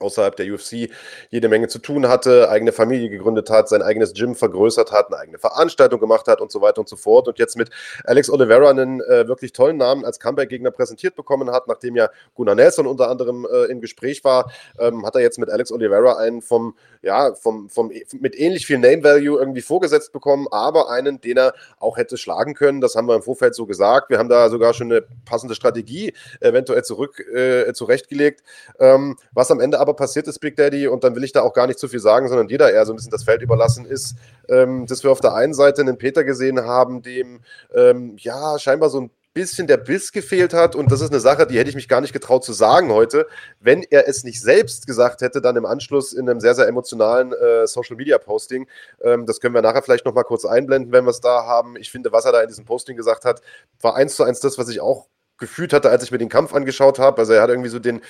außerhalb 0.00 0.36
der 0.36 0.52
UFC 0.52 0.90
jede 1.30 1.48
Menge 1.48 1.68
zu 1.68 1.78
tun 1.78 2.08
hatte, 2.08 2.48
eigene 2.48 2.72
Familie 2.72 3.10
gegründet 3.10 3.50
hat, 3.50 3.68
sein 3.68 3.82
eigenes 3.82 4.14
Gym 4.14 4.34
vergrößert 4.34 4.92
hat, 4.92 5.08
eine 5.08 5.18
eigene 5.18 5.38
Veranstaltung 5.38 6.00
gemacht 6.00 6.26
hat 6.26 6.40
und 6.40 6.50
so 6.50 6.60
weiter 6.60 6.80
und 6.80 6.88
so 6.88 6.96
fort. 6.96 7.28
Und 7.28 7.38
jetzt 7.38 7.56
mit 7.56 7.70
Alex 8.04 8.30
Oliveira 8.30 8.70
einen 8.70 9.00
äh, 9.02 9.28
wirklich 9.28 9.52
tollen 9.52 9.76
Namen 9.76 10.04
als 10.04 10.18
Comeback-Gegner 10.20 10.70
präsentiert 10.70 11.14
bekommen 11.16 11.50
hat, 11.50 11.68
nachdem 11.68 11.96
ja 11.96 12.08
Gunnar 12.34 12.54
Nelson 12.54 12.86
unter 12.86 13.10
anderem 13.10 13.46
äh, 13.50 13.64
im 13.66 13.80
Gespräch 13.80 14.24
war, 14.24 14.50
ähm, 14.78 15.04
hat 15.06 15.14
er 15.14 15.20
jetzt 15.20 15.38
mit 15.38 15.50
Alex 15.50 15.72
Oliveira 15.72 16.16
einen 16.16 16.42
vom, 16.42 16.74
ja, 17.02 17.34
vom, 17.34 17.68
vom, 17.68 17.90
mit 18.20 18.38
ähnlich 18.38 18.66
viel 18.66 18.78
Name-Value 18.78 19.38
irgendwie 19.38 19.62
vorgesetzt 19.62 20.12
bekommen, 20.12 20.46
aber 20.50 20.90
einen, 20.90 21.20
den 21.20 21.36
er 21.36 21.54
auch 21.78 21.96
hätte 21.96 22.16
schlagen 22.16 22.54
können, 22.54 22.80
das 22.80 22.94
haben 22.94 23.08
wir 23.08 23.14
im 23.14 23.22
Vorfeld 23.22 23.54
so 23.54 23.66
gesagt, 23.66 24.10
wir 24.10 24.18
haben 24.18 24.28
da 24.28 24.48
sogar 24.48 24.74
schon 24.74 24.90
eine 24.90 25.04
passende 25.24 25.54
Strategie 25.54 26.12
eventuell 26.40 26.82
zurück, 26.84 27.20
äh, 27.20 27.72
zurechtgelegt, 27.72 28.42
ähm, 28.78 29.16
was 29.32 29.50
am 29.50 29.60
Ende 29.60 29.80
aber 29.80 29.89
aber 29.90 29.96
passiert 29.96 30.28
ist, 30.28 30.38
Big 30.38 30.56
Daddy, 30.56 30.88
und 30.88 31.04
dann 31.04 31.14
will 31.16 31.24
ich 31.24 31.32
da 31.32 31.42
auch 31.42 31.52
gar 31.52 31.66
nicht 31.66 31.78
zu 31.78 31.88
viel 31.88 32.00
sagen, 32.00 32.28
sondern 32.28 32.48
jeder 32.48 32.72
eher 32.72 32.86
so 32.86 32.92
ein 32.92 32.96
bisschen 32.96 33.10
das 33.10 33.24
Feld 33.24 33.42
überlassen 33.42 33.84
ist, 33.84 34.14
ähm, 34.48 34.86
dass 34.86 35.02
wir 35.02 35.10
auf 35.10 35.20
der 35.20 35.34
einen 35.34 35.54
Seite 35.54 35.82
einen 35.82 35.98
Peter 35.98 36.24
gesehen 36.24 36.64
haben, 36.64 37.02
dem 37.02 37.40
ähm, 37.74 38.16
ja 38.18 38.58
scheinbar 38.58 38.88
so 38.88 39.00
ein 39.00 39.10
bisschen 39.32 39.66
der 39.66 39.76
Biss 39.76 40.12
gefehlt 40.12 40.52
hat. 40.54 40.74
Und 40.74 40.90
das 40.90 41.00
ist 41.00 41.10
eine 41.10 41.20
Sache, 41.20 41.46
die 41.46 41.58
hätte 41.58 41.70
ich 41.70 41.76
mich 41.76 41.88
gar 41.88 42.00
nicht 42.00 42.12
getraut 42.12 42.44
zu 42.44 42.52
sagen 42.52 42.90
heute. 42.90 43.26
Wenn 43.60 43.82
er 43.82 44.08
es 44.08 44.24
nicht 44.24 44.40
selbst 44.40 44.86
gesagt 44.86 45.20
hätte, 45.20 45.40
dann 45.40 45.56
im 45.56 45.66
Anschluss 45.66 46.12
in 46.12 46.28
einem 46.28 46.40
sehr, 46.40 46.54
sehr 46.54 46.66
emotionalen 46.66 47.32
äh, 47.32 47.66
Social 47.66 47.96
Media 47.96 48.18
Posting. 48.18 48.66
Ähm, 49.02 49.26
das 49.26 49.40
können 49.40 49.54
wir 49.54 49.62
nachher 49.62 49.82
vielleicht 49.82 50.04
nochmal 50.04 50.24
kurz 50.24 50.44
einblenden, 50.44 50.92
wenn 50.92 51.04
wir 51.04 51.10
es 51.10 51.20
da 51.20 51.44
haben. 51.44 51.76
Ich 51.76 51.90
finde, 51.90 52.12
was 52.12 52.24
er 52.24 52.32
da 52.32 52.40
in 52.40 52.48
diesem 52.48 52.64
Posting 52.64 52.96
gesagt 52.96 53.24
hat, 53.24 53.40
war 53.80 53.94
eins 53.94 54.16
zu 54.16 54.24
eins 54.24 54.40
das, 54.40 54.58
was 54.58 54.68
ich 54.68 54.80
auch 54.80 55.06
gefühlt 55.38 55.72
hatte, 55.72 55.90
als 55.90 56.02
ich 56.02 56.10
mir 56.10 56.18
den 56.18 56.28
Kampf 56.28 56.52
angeschaut 56.52 56.98
habe. 56.98 57.18
Also 57.18 57.32
er 57.32 57.42
hat 57.42 57.50
irgendwie 57.50 57.70
so 57.70 57.78
den, 57.78 58.02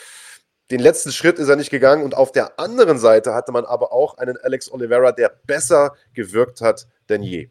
den 0.71 0.81
letzten 0.81 1.11
Schritt 1.13 1.39
ist 1.39 1.49
er 1.49 1.57
nicht 1.57 1.71
gegangen 1.71 2.05
und 2.05 2.17
auf 2.17 2.33
der 2.33 2.59
anderen 2.61 2.99
Seite 2.99 3.35
hatte 3.35 3.53
man 3.53 3.65
aber 3.65 3.93
auch 3.93 4.19
einen 4.19 4.37
Alex 4.43 4.71
Oliveira, 4.73 5.13
der 5.13 5.33
besser 5.47 5.93
gewirkt 6.15 6.61
hat 6.61 6.87
denn 7.09 7.23
je. 7.23 7.51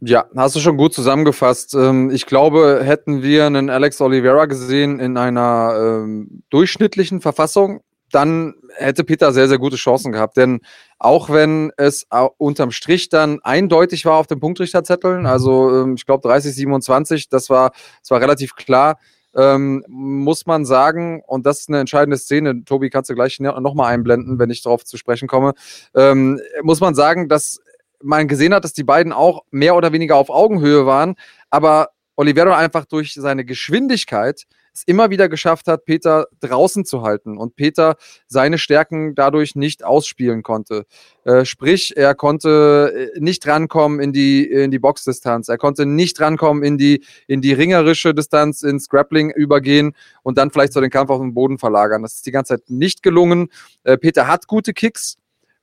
Ja, 0.00 0.26
hast 0.36 0.54
du 0.54 0.60
schon 0.60 0.76
gut 0.76 0.94
zusammengefasst. 0.94 1.74
Ähm, 1.74 2.10
ich 2.10 2.26
glaube, 2.26 2.82
hätten 2.84 3.22
wir 3.22 3.46
einen 3.46 3.68
Alex 3.68 4.00
Oliveira 4.00 4.46
gesehen 4.46 5.00
in 5.00 5.16
einer 5.16 5.74
ähm, 5.76 6.44
durchschnittlichen 6.50 7.20
Verfassung, 7.20 7.80
dann 8.12 8.54
hätte 8.76 9.04
Peter 9.04 9.32
sehr, 9.32 9.48
sehr 9.48 9.58
gute 9.58 9.76
Chancen 9.76 10.12
gehabt. 10.12 10.36
Denn 10.36 10.60
auch 10.98 11.30
wenn 11.30 11.72
es 11.76 12.06
unterm 12.36 12.70
Strich 12.70 13.08
dann 13.08 13.40
eindeutig 13.42 14.04
war 14.04 14.14
auf 14.14 14.28
dem 14.28 14.40
Punktrichterzetteln, 14.40 15.26
also 15.26 15.82
ähm, 15.82 15.94
ich 15.96 16.06
glaube 16.06 16.26
30, 16.26 16.54
27, 16.54 17.28
das 17.28 17.50
war, 17.50 17.72
das 18.00 18.10
war 18.10 18.20
relativ 18.20 18.54
klar, 18.54 18.98
ähm, 19.38 19.84
muss 19.88 20.46
man 20.46 20.64
sagen, 20.64 21.22
und 21.26 21.46
das 21.46 21.60
ist 21.60 21.68
eine 21.68 21.78
entscheidende 21.78 22.18
Szene, 22.18 22.64
Tobi, 22.64 22.90
kannst 22.90 23.08
du 23.08 23.14
gleich 23.14 23.38
nochmal 23.38 23.94
einblenden, 23.94 24.38
wenn 24.40 24.50
ich 24.50 24.62
darauf 24.62 24.84
zu 24.84 24.96
sprechen 24.96 25.28
komme, 25.28 25.54
ähm, 25.94 26.40
muss 26.62 26.80
man 26.80 26.96
sagen, 26.96 27.28
dass 27.28 27.60
man 28.02 28.26
gesehen 28.26 28.52
hat, 28.52 28.64
dass 28.64 28.72
die 28.72 28.84
beiden 28.84 29.12
auch 29.12 29.44
mehr 29.50 29.76
oder 29.76 29.92
weniger 29.92 30.16
auf 30.16 30.28
Augenhöhe 30.28 30.86
waren, 30.86 31.14
aber 31.50 31.90
Olivero 32.16 32.52
einfach 32.52 32.84
durch 32.84 33.14
seine 33.14 33.44
Geschwindigkeit 33.44 34.44
es 34.78 34.84
immer 34.86 35.10
wieder 35.10 35.28
geschafft 35.28 35.66
hat, 35.66 35.84
Peter 35.84 36.26
draußen 36.40 36.84
zu 36.84 37.02
halten 37.02 37.36
und 37.36 37.56
Peter 37.56 37.96
seine 38.26 38.58
Stärken 38.58 39.14
dadurch 39.14 39.54
nicht 39.54 39.84
ausspielen 39.84 40.42
konnte. 40.42 40.86
Äh, 41.24 41.44
sprich, 41.44 41.96
er 41.96 42.14
konnte 42.14 43.10
äh, 43.14 43.20
nicht 43.20 43.46
rankommen 43.46 44.00
in 44.00 44.12
die, 44.12 44.44
in 44.44 44.70
die 44.70 44.78
Boxdistanz, 44.78 45.48
er 45.48 45.58
konnte 45.58 45.86
nicht 45.86 46.20
rankommen 46.20 46.62
in 46.62 46.78
die, 46.78 47.04
in 47.26 47.40
die 47.40 47.52
ringerische 47.52 48.14
Distanz, 48.14 48.62
ins 48.62 48.88
Grappling 48.88 49.30
übergehen 49.30 49.94
und 50.22 50.38
dann 50.38 50.50
vielleicht 50.50 50.72
so 50.72 50.80
den 50.80 50.90
Kampf 50.90 51.10
auf 51.10 51.20
den 51.20 51.34
Boden 51.34 51.58
verlagern. 51.58 52.02
Das 52.02 52.14
ist 52.14 52.26
die 52.26 52.32
ganze 52.32 52.54
Zeit 52.54 52.70
nicht 52.70 53.02
gelungen. 53.02 53.48
Äh, 53.82 53.98
Peter 53.98 54.26
hat 54.26 54.46
gute 54.46 54.72
Kicks, 54.72 55.16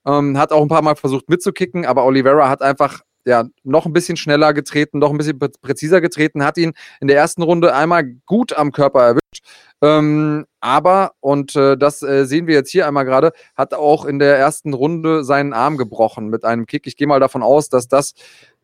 ähm, 0.06 0.38
hat 0.38 0.52
auch 0.52 0.62
ein 0.62 0.68
paar 0.68 0.82
Mal 0.82 0.96
versucht 0.96 1.30
mitzukicken, 1.30 1.86
aber 1.86 2.06
Oliveira 2.06 2.50
hat 2.50 2.62
einfach 2.62 3.02
ja, 3.26 3.46
noch 3.64 3.86
ein 3.86 3.94
bisschen 3.94 4.18
schneller 4.18 4.54
getreten, 4.54 5.00
noch 5.00 5.12
ein 5.12 5.18
bisschen 5.18 5.40
präziser 5.40 6.02
getreten, 6.02 6.44
hat 6.44 6.58
ihn 6.58 6.74
in 7.02 7.08
der 7.08 7.18
ersten 7.18 7.42
Runde 7.42 7.74
einmal 7.74 8.04
gut 8.26 8.54
am 8.54 8.72
Körper 8.72 9.02
erwischt. 9.02 9.44
Ähm, 9.82 10.46
aber, 10.60 11.14
und 11.20 11.56
äh, 11.56 11.78
das 11.78 12.02
äh, 12.02 12.26
sehen 12.26 12.48
wir 12.48 12.54
jetzt 12.56 12.72
hier 12.72 12.88
einmal 12.88 13.06
gerade, 13.06 13.34
hat 13.56 13.74
auch 13.74 14.06
in 14.06 14.20
der 14.20 14.38
ersten 14.38 14.74
Runde 14.74 15.24
seinen 15.24 15.54
Arm 15.54 15.78
gebrochen 15.78 16.28
mit 16.30 16.46
einem 16.46 16.66
Kick. 16.66 16.88
Ich 16.88 16.98
gehe 16.98 17.08
mal 17.08 17.20
davon 17.20 17.44
aus, 17.44 17.70
dass 17.70 17.88
das 17.88 18.14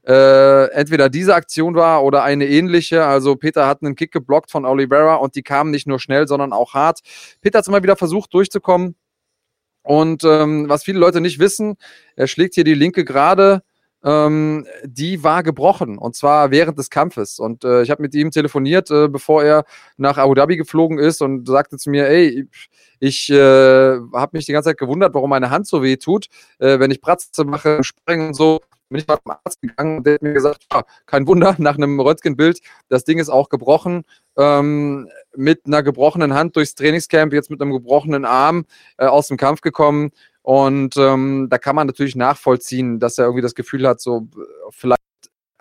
äh, 0.07 0.71
entweder 0.71 1.09
diese 1.09 1.35
Aktion 1.35 1.75
war 1.75 2.03
oder 2.03 2.23
eine 2.23 2.47
ähnliche. 2.47 3.05
Also 3.05 3.35
Peter 3.35 3.67
hat 3.67 3.83
einen 3.83 3.95
Kick 3.95 4.11
geblockt 4.11 4.51
von 4.51 4.65
Oliveira 4.65 5.15
und 5.15 5.35
die 5.35 5.43
kamen 5.43 5.71
nicht 5.71 5.87
nur 5.87 5.99
schnell, 5.99 6.27
sondern 6.27 6.53
auch 6.53 6.73
hart. 6.73 7.01
Peter 7.41 7.57
hat 7.57 7.65
es 7.65 7.67
immer 7.67 7.83
wieder 7.83 7.95
versucht 7.95 8.33
durchzukommen 8.33 8.95
und 9.83 10.23
ähm, 10.23 10.69
was 10.69 10.83
viele 10.83 10.99
Leute 10.99 11.21
nicht 11.21 11.39
wissen, 11.39 11.75
er 12.15 12.27
schlägt 12.27 12.55
hier 12.55 12.63
die 12.63 12.75
linke 12.75 13.03
gerade, 13.03 13.63
ähm, 14.03 14.65
die 14.83 15.23
war 15.23 15.43
gebrochen 15.43 15.97
und 15.97 16.15
zwar 16.15 16.51
während 16.51 16.77
des 16.77 16.89
Kampfes. 16.89 17.39
Und 17.39 17.63
äh, 17.63 17.83
ich 17.83 17.91
habe 17.91 18.01
mit 18.01 18.15
ihm 18.15 18.31
telefoniert, 18.31 18.89
äh, 18.91 19.07
bevor 19.07 19.43
er 19.43 19.65
nach 19.97 20.17
Abu 20.17 20.33
Dhabi 20.33 20.57
geflogen 20.57 20.99
ist 20.99 21.21
und 21.21 21.47
sagte 21.47 21.77
zu 21.77 21.89
mir, 21.89 22.07
ey, 22.07 22.47
ich 22.99 23.29
äh, 23.29 23.35
habe 24.13 24.31
mich 24.33 24.45
die 24.45 24.53
ganze 24.53 24.69
Zeit 24.69 24.77
gewundert, 24.77 25.13
warum 25.13 25.29
meine 25.29 25.49
Hand 25.49 25.67
so 25.67 25.83
weh 25.83 25.97
tut, 25.97 26.27
äh, 26.59 26.79
wenn 26.79 26.91
ich 26.91 27.01
Pratze 27.01 27.43
mache, 27.43 27.83
springen 27.83 28.27
und 28.27 28.33
so 28.33 28.61
bin 28.91 28.99
ich 28.99 29.07
mal 29.07 29.17
zum 29.23 29.31
Arzt 29.43 29.61
gegangen 29.61 29.97
und 29.97 30.05
der 30.05 30.15
hat 30.15 30.21
mir 30.21 30.33
gesagt, 30.33 30.65
ja, 30.71 30.83
kein 31.05 31.25
Wunder, 31.25 31.55
nach 31.59 31.77
einem 31.77 31.99
Röntgenbild, 31.99 32.59
das 32.89 33.05
Ding 33.05 33.17
ist 33.17 33.29
auch 33.29 33.49
gebrochen. 33.49 34.03
Ähm, 34.37 35.09
mit 35.35 35.65
einer 35.65 35.83
gebrochenen 35.83 36.33
Hand 36.33 36.55
durchs 36.55 36.75
Trainingscamp, 36.75 37.33
jetzt 37.33 37.49
mit 37.49 37.61
einem 37.61 37.71
gebrochenen 37.71 38.25
Arm 38.25 38.65
äh, 38.97 39.05
aus 39.05 39.27
dem 39.27 39.37
Kampf 39.37 39.61
gekommen. 39.61 40.11
Und 40.41 40.97
ähm, 40.97 41.47
da 41.49 41.57
kann 41.57 41.75
man 41.75 41.87
natürlich 41.87 42.15
nachvollziehen, 42.15 42.99
dass 42.99 43.17
er 43.17 43.25
irgendwie 43.25 43.43
das 43.43 43.55
Gefühl 43.55 43.87
hat, 43.87 44.01
so 44.01 44.27
vielleicht 44.71 45.01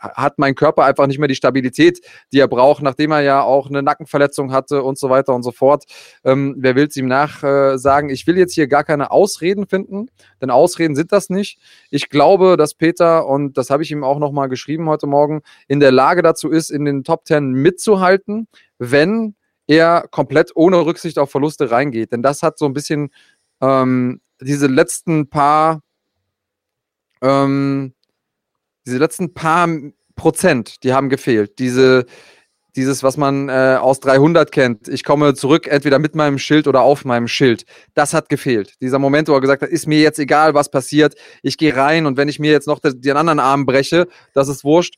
hat 0.00 0.38
mein 0.38 0.54
Körper 0.54 0.84
einfach 0.84 1.06
nicht 1.06 1.18
mehr 1.18 1.28
die 1.28 1.34
Stabilität, 1.34 2.00
die 2.32 2.40
er 2.40 2.48
braucht, 2.48 2.82
nachdem 2.82 3.12
er 3.12 3.20
ja 3.20 3.42
auch 3.42 3.68
eine 3.68 3.82
Nackenverletzung 3.82 4.52
hatte 4.52 4.82
und 4.82 4.98
so 4.98 5.10
weiter 5.10 5.34
und 5.34 5.42
so 5.42 5.52
fort. 5.52 5.84
Ähm, 6.24 6.54
wer 6.58 6.74
will 6.74 6.86
es 6.86 6.96
ihm 6.96 7.06
nachsagen? 7.06 8.10
Äh, 8.10 8.12
ich 8.12 8.26
will 8.26 8.38
jetzt 8.38 8.54
hier 8.54 8.66
gar 8.66 8.84
keine 8.84 9.10
Ausreden 9.10 9.66
finden, 9.66 10.08
denn 10.40 10.50
Ausreden 10.50 10.96
sind 10.96 11.12
das 11.12 11.28
nicht. 11.28 11.58
Ich 11.90 12.08
glaube, 12.08 12.56
dass 12.56 12.74
Peter, 12.74 13.26
und 13.26 13.58
das 13.58 13.70
habe 13.70 13.82
ich 13.82 13.90
ihm 13.90 14.04
auch 14.04 14.18
nochmal 14.18 14.48
geschrieben 14.48 14.88
heute 14.88 15.06
Morgen, 15.06 15.42
in 15.68 15.80
der 15.80 15.92
Lage 15.92 16.22
dazu 16.22 16.48
ist, 16.48 16.70
in 16.70 16.84
den 16.84 17.04
Top 17.04 17.24
Ten 17.24 17.52
mitzuhalten, 17.52 18.48
wenn 18.78 19.34
er 19.66 20.06
komplett 20.10 20.52
ohne 20.54 20.84
Rücksicht 20.84 21.18
auf 21.18 21.30
Verluste 21.30 21.70
reingeht. 21.70 22.12
Denn 22.12 22.22
das 22.22 22.42
hat 22.42 22.58
so 22.58 22.64
ein 22.64 22.72
bisschen 22.72 23.10
ähm, 23.60 24.20
diese 24.40 24.66
letzten 24.66 25.28
paar 25.28 25.80
ähm, 27.22 27.94
diese 28.86 28.98
letzten 28.98 29.34
paar 29.34 29.68
Prozent, 30.16 30.82
die 30.82 30.92
haben 30.92 31.08
gefehlt. 31.08 31.58
Diese, 31.58 32.06
dieses, 32.76 33.02
was 33.02 33.16
man 33.16 33.48
äh, 33.48 33.78
aus 33.80 34.00
300 34.00 34.52
kennt, 34.52 34.88
ich 34.88 35.04
komme 35.04 35.34
zurück, 35.34 35.66
entweder 35.66 35.98
mit 35.98 36.14
meinem 36.14 36.38
Schild 36.38 36.66
oder 36.66 36.82
auf 36.82 37.04
meinem 37.04 37.28
Schild, 37.28 37.64
das 37.94 38.14
hat 38.14 38.28
gefehlt. 38.28 38.74
Dieser 38.80 38.98
Moment, 38.98 39.28
wo 39.28 39.32
er 39.32 39.40
gesagt 39.40 39.62
hat, 39.62 39.70
ist 39.70 39.86
mir 39.86 40.00
jetzt 40.00 40.18
egal, 40.18 40.54
was 40.54 40.70
passiert, 40.70 41.14
ich 41.42 41.56
gehe 41.56 41.74
rein 41.74 42.06
und 42.06 42.16
wenn 42.16 42.28
ich 42.28 42.38
mir 42.38 42.50
jetzt 42.50 42.66
noch 42.66 42.80
den 42.82 43.16
anderen 43.16 43.40
Arm 43.40 43.66
breche, 43.66 44.08
das 44.34 44.48
ist 44.48 44.64
wurscht. 44.64 44.96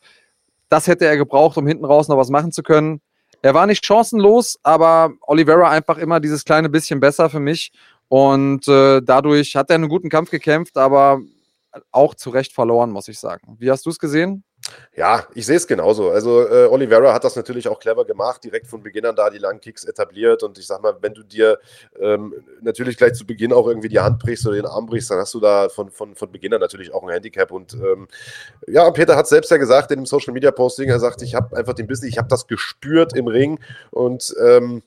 Das 0.69 0.87
hätte 0.87 1.05
er 1.05 1.17
gebraucht, 1.17 1.59
um 1.59 1.67
hinten 1.67 1.85
raus 1.85 2.09
noch 2.09 2.17
was 2.17 2.31
machen 2.31 2.51
zu 2.51 2.63
können. 2.63 3.01
Er 3.43 3.55
war 3.55 3.67
nicht 3.67 3.85
chancenlos, 3.85 4.59
aber 4.63 5.13
Oliveira 5.23 5.69
einfach 5.69 5.99
immer 5.99 6.21
dieses 6.21 6.45
kleine 6.45 6.69
bisschen 6.69 7.01
besser 7.01 7.29
für 7.29 7.41
mich. 7.41 7.73
Und 8.13 8.69
äh, 8.69 9.01
dadurch 9.01 9.57
hat 9.57 9.71
er 9.71 9.77
einen 9.77 9.89
guten 9.89 10.11
Kampf 10.11 10.29
gekämpft, 10.31 10.77
aber 10.77 11.23
auch 11.93 12.15
zu 12.15 12.29
Recht 12.29 12.53
verloren, 12.53 12.91
muss 12.91 13.09
ich 13.09 13.19
sagen. 13.19 13.57
Wie 13.59 13.71
hast 13.71 13.87
du 13.87 13.91
es 13.91 13.99
gesehen? 13.99 14.45
Ja, 14.95 15.27
ich 15.35 15.47
sehe 15.47 15.57
es 15.57 15.67
genauso. 15.67 16.11
Also 16.11 16.47
äh, 16.47 16.67
Oliveira 16.67 17.15
hat 17.15 17.25
das 17.25 17.37
natürlich 17.37 17.69
auch 17.69 17.81
clever 17.81 18.05
gemacht, 18.05 18.45
direkt 18.45 18.67
von 18.67 18.83
Beginn 18.83 19.07
an 19.07 19.17
da 19.17 19.31
die 19.31 19.39
langen 19.39 19.61
Kicks 19.61 19.85
etabliert. 19.85 20.43
Und 20.43 20.59
ich 20.59 20.67
sag 20.67 20.83
mal, 20.83 20.95
wenn 21.01 21.15
du 21.15 21.23
dir 21.23 21.59
ähm, 21.99 22.35
natürlich 22.61 22.99
gleich 22.99 23.15
zu 23.15 23.27
Beginn 23.27 23.51
auch 23.51 23.67
irgendwie 23.67 23.89
die 23.89 24.01
Hand 24.01 24.19
brichst 24.19 24.47
oder 24.47 24.57
den 24.57 24.67
Arm 24.67 24.85
brichst, 24.85 25.11
dann 25.11 25.19
hast 25.19 25.33
du 25.33 25.41
da 25.41 25.71
von, 25.71 25.89
von, 25.89 26.15
von 26.15 26.31
Beginn 26.31 26.53
an 26.53 26.61
natürlich 26.61 26.93
auch 26.93 27.03
ein 27.05 27.09
Handicap. 27.09 27.51
Und 27.51 27.73
ähm, 27.73 28.09
ja, 28.67 28.91
Peter 28.91 29.17
hat 29.17 29.27
selbst 29.27 29.51
ja 29.51 29.57
gesagt 29.57 29.91
in 29.91 30.01
dem 30.01 30.07
Social 30.07 30.35
Media 30.35 30.51
Posting, 30.51 30.91
er 30.91 31.01
sagt, 31.01 31.23
ich 31.23 31.35
habe 31.35 31.57
einfach 31.57 31.73
den 31.73 31.87
Business, 31.87 32.11
ich 32.11 32.19
habe 32.19 32.29
das 32.29 32.47
gespürt 32.47 33.17
im 33.17 33.27
Ring 33.27 33.59
und 33.91 34.35
ähm, 34.39 34.83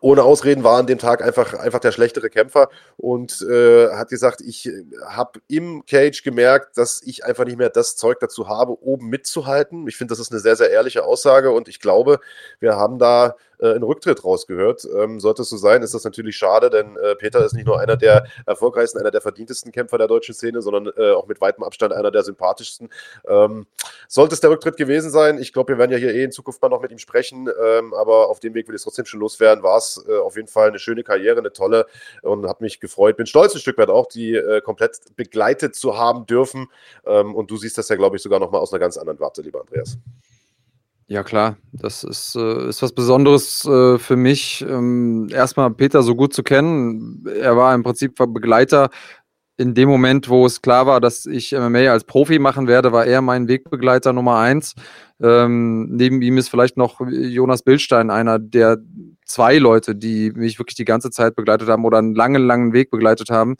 ohne 0.00 0.22
Ausreden 0.22 0.64
war 0.64 0.78
an 0.78 0.86
dem 0.86 0.98
Tag 0.98 1.22
einfach, 1.22 1.54
einfach 1.54 1.80
der 1.80 1.92
schlechtere 1.92 2.30
Kämpfer 2.30 2.68
und 2.96 3.40
äh, 3.42 3.88
hat 3.88 4.08
gesagt, 4.08 4.40
ich 4.40 4.70
habe 5.06 5.40
im 5.48 5.84
Cage 5.86 6.22
gemerkt, 6.22 6.76
dass 6.76 7.00
ich 7.02 7.24
einfach 7.24 7.44
nicht 7.44 7.58
mehr 7.58 7.70
das 7.70 7.96
Zeug 7.96 8.18
dazu 8.20 8.48
habe, 8.48 8.82
oben 8.82 9.08
mitzuhalten. 9.08 9.86
Ich 9.88 9.96
finde, 9.96 10.12
das 10.12 10.20
ist 10.20 10.30
eine 10.30 10.40
sehr, 10.40 10.56
sehr 10.56 10.70
ehrliche 10.70 11.04
Aussage 11.04 11.50
und 11.50 11.68
ich 11.68 11.80
glaube, 11.80 12.20
wir 12.60 12.76
haben 12.76 12.98
da 12.98 13.34
äh, 13.60 13.70
einen 13.70 13.82
Rücktritt 13.82 14.24
rausgehört. 14.24 14.86
Ähm, 14.96 15.20
sollte 15.20 15.42
es 15.42 15.48
so 15.48 15.56
sein, 15.56 15.82
ist 15.82 15.94
das 15.94 16.04
natürlich 16.04 16.36
schade, 16.36 16.70
denn 16.70 16.96
äh, 16.96 17.14
Peter 17.16 17.44
ist 17.44 17.54
nicht 17.54 17.66
nur 17.66 17.80
einer 17.80 17.96
der 17.96 18.24
erfolgreichsten, 18.46 18.98
einer 18.98 19.10
der 19.10 19.20
verdientesten 19.20 19.72
Kämpfer 19.72 19.98
der 19.98 20.08
deutschen 20.08 20.34
Szene, 20.34 20.62
sondern 20.62 20.92
äh, 20.96 21.12
auch 21.12 21.26
mit 21.26 21.40
weitem 21.40 21.64
Abstand 21.64 21.92
einer 21.92 22.10
der 22.10 22.22
sympathischsten. 22.22 22.88
Ähm, 23.26 23.66
sollte 24.08 24.34
es 24.34 24.40
der 24.40 24.50
Rücktritt 24.50 24.76
gewesen 24.76 25.10
sein, 25.10 25.38
ich 25.38 25.52
glaube, 25.52 25.72
wir 25.72 25.78
werden 25.78 25.92
ja 25.92 25.98
hier 25.98 26.14
eh 26.14 26.24
in 26.24 26.32
Zukunft 26.32 26.62
mal 26.62 26.68
noch 26.68 26.82
mit 26.82 26.92
ihm 26.92 26.98
sprechen, 26.98 27.48
ähm, 27.62 27.94
aber 27.94 28.28
auf 28.28 28.40
dem 28.40 28.54
Weg 28.54 28.68
will 28.68 28.74
ich 28.74 28.80
es 28.80 28.84
trotzdem 28.84 29.06
schon 29.06 29.20
loswerden, 29.20 29.62
war 29.62 29.78
es 29.78 30.04
äh, 30.08 30.16
auf 30.16 30.36
jeden 30.36 30.48
Fall 30.48 30.68
eine 30.68 30.78
schöne 30.78 31.02
Karriere, 31.02 31.38
eine 31.38 31.52
tolle 31.52 31.86
und 32.22 32.46
hat 32.48 32.60
mich 32.60 32.80
gefreut. 32.80 33.16
Bin 33.16 33.26
stolz 33.26 33.54
ein 33.54 33.60
Stück 33.60 33.78
weit 33.78 33.90
auch, 33.90 34.06
die 34.06 34.34
äh, 34.34 34.60
komplett 34.60 35.16
begleitet 35.16 35.74
zu 35.74 35.96
haben 35.96 36.26
dürfen. 36.26 36.68
Ähm, 37.06 37.34
und 37.34 37.50
du 37.50 37.56
siehst 37.56 37.78
das 37.78 37.88
ja, 37.88 37.96
glaube 37.96 38.16
ich, 38.16 38.22
sogar 38.22 38.40
noch 38.40 38.50
mal 38.50 38.58
aus 38.58 38.72
einer 38.72 38.80
ganz 38.80 38.96
anderen 38.96 39.20
Warte, 39.20 39.42
lieber 39.42 39.60
Andreas. 39.60 39.98
Ja, 41.10 41.22
klar, 41.22 41.56
das 41.72 42.04
ist, 42.04 42.36
äh, 42.36 42.68
ist 42.68 42.82
was 42.82 42.92
Besonderes 42.92 43.64
äh, 43.64 43.98
für 43.98 44.16
mich, 44.16 44.62
ähm, 44.68 45.26
erstmal 45.32 45.70
Peter 45.70 46.02
so 46.02 46.14
gut 46.14 46.34
zu 46.34 46.42
kennen. 46.42 47.24
Er 47.40 47.56
war 47.56 47.74
im 47.74 47.82
Prinzip 47.82 48.14
Begleiter. 48.16 48.90
In 49.56 49.74
dem 49.74 49.88
Moment, 49.88 50.28
wo 50.28 50.44
es 50.44 50.60
klar 50.60 50.86
war, 50.86 51.00
dass 51.00 51.24
ich 51.24 51.52
MMA 51.52 51.90
als 51.90 52.04
Profi 52.04 52.38
machen 52.38 52.68
werde, 52.68 52.92
war 52.92 53.06
er 53.06 53.22
mein 53.22 53.48
Wegbegleiter 53.48 54.12
Nummer 54.12 54.36
eins. 54.38 54.74
Ähm, 55.20 55.88
neben 55.90 56.22
ihm 56.22 56.38
ist 56.38 56.48
vielleicht 56.48 56.76
noch 56.76 57.00
Jonas 57.00 57.62
Bildstein 57.62 58.10
einer 58.10 58.38
der 58.38 58.78
zwei 59.24 59.58
Leute, 59.58 59.94
die 59.94 60.30
mich 60.32 60.58
wirklich 60.58 60.76
die 60.76 60.84
ganze 60.84 61.10
Zeit 61.10 61.34
begleitet 61.34 61.68
haben 61.68 61.84
oder 61.84 61.98
einen 61.98 62.14
langen, 62.14 62.46
langen 62.46 62.72
Weg 62.72 62.90
begleitet 62.90 63.30
haben 63.30 63.56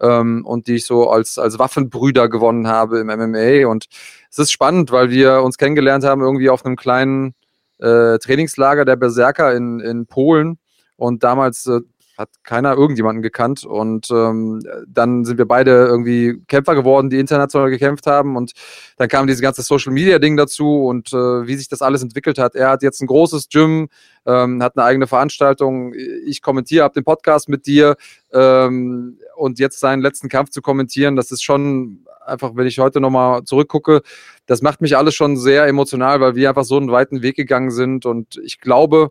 ähm, 0.00 0.44
und 0.46 0.66
die 0.66 0.76
ich 0.76 0.86
so 0.86 1.10
als, 1.10 1.38
als 1.38 1.58
Waffenbrüder 1.58 2.28
gewonnen 2.28 2.68
habe 2.68 3.00
im 3.00 3.08
MMA. 3.08 3.66
Und 3.68 3.86
es 4.30 4.38
ist 4.38 4.52
spannend, 4.52 4.92
weil 4.92 5.10
wir 5.10 5.42
uns 5.42 5.58
kennengelernt 5.58 6.04
haben 6.04 6.22
irgendwie 6.22 6.48
auf 6.48 6.64
einem 6.64 6.76
kleinen 6.76 7.34
äh, 7.78 8.18
Trainingslager 8.18 8.84
der 8.84 8.96
Berserker 8.96 9.54
in, 9.54 9.80
in 9.80 10.06
Polen 10.06 10.58
und 10.96 11.24
damals 11.24 11.66
äh, 11.66 11.80
hat 12.20 12.28
keiner 12.44 12.74
irgendjemanden 12.74 13.22
gekannt. 13.22 13.64
Und 13.64 14.10
ähm, 14.10 14.62
dann 14.86 15.24
sind 15.24 15.38
wir 15.38 15.46
beide 15.46 15.86
irgendwie 15.86 16.40
Kämpfer 16.46 16.74
geworden, 16.74 17.10
die 17.10 17.18
international 17.18 17.70
gekämpft 17.70 18.06
haben. 18.06 18.36
Und 18.36 18.52
dann 18.98 19.08
kam 19.08 19.26
dieses 19.26 19.42
ganze 19.42 19.62
Social 19.62 19.92
Media 19.92 20.18
Ding 20.18 20.36
dazu 20.36 20.84
und 20.84 21.12
äh, 21.12 21.46
wie 21.46 21.56
sich 21.56 21.68
das 21.68 21.82
alles 21.82 22.02
entwickelt 22.02 22.38
hat. 22.38 22.54
Er 22.54 22.68
hat 22.68 22.82
jetzt 22.82 23.00
ein 23.00 23.06
großes 23.06 23.48
Gym, 23.48 23.88
ähm, 24.26 24.62
hat 24.62 24.76
eine 24.76 24.84
eigene 24.84 25.06
Veranstaltung. 25.06 25.94
Ich 26.26 26.42
kommentiere, 26.42 26.84
habe 26.84 26.94
den 26.94 27.04
Podcast 27.04 27.48
mit 27.48 27.66
dir. 27.66 27.96
Ähm, 28.32 29.18
und 29.34 29.58
jetzt 29.58 29.80
seinen 29.80 30.02
letzten 30.02 30.28
Kampf 30.28 30.50
zu 30.50 30.60
kommentieren, 30.60 31.16
das 31.16 31.32
ist 31.32 31.42
schon 31.42 32.04
einfach, 32.24 32.52
wenn 32.54 32.66
ich 32.66 32.78
heute 32.78 33.00
nochmal 33.00 33.44
zurückgucke, 33.44 34.02
das 34.46 34.62
macht 34.62 34.82
mich 34.82 34.96
alles 34.96 35.14
schon 35.14 35.36
sehr 35.36 35.66
emotional, 35.66 36.20
weil 36.20 36.34
wir 36.34 36.50
einfach 36.50 36.64
so 36.64 36.76
einen 36.76 36.92
weiten 36.92 37.22
Weg 37.22 37.36
gegangen 37.36 37.70
sind. 37.70 38.04
Und 38.06 38.38
ich 38.44 38.60
glaube, 38.60 39.10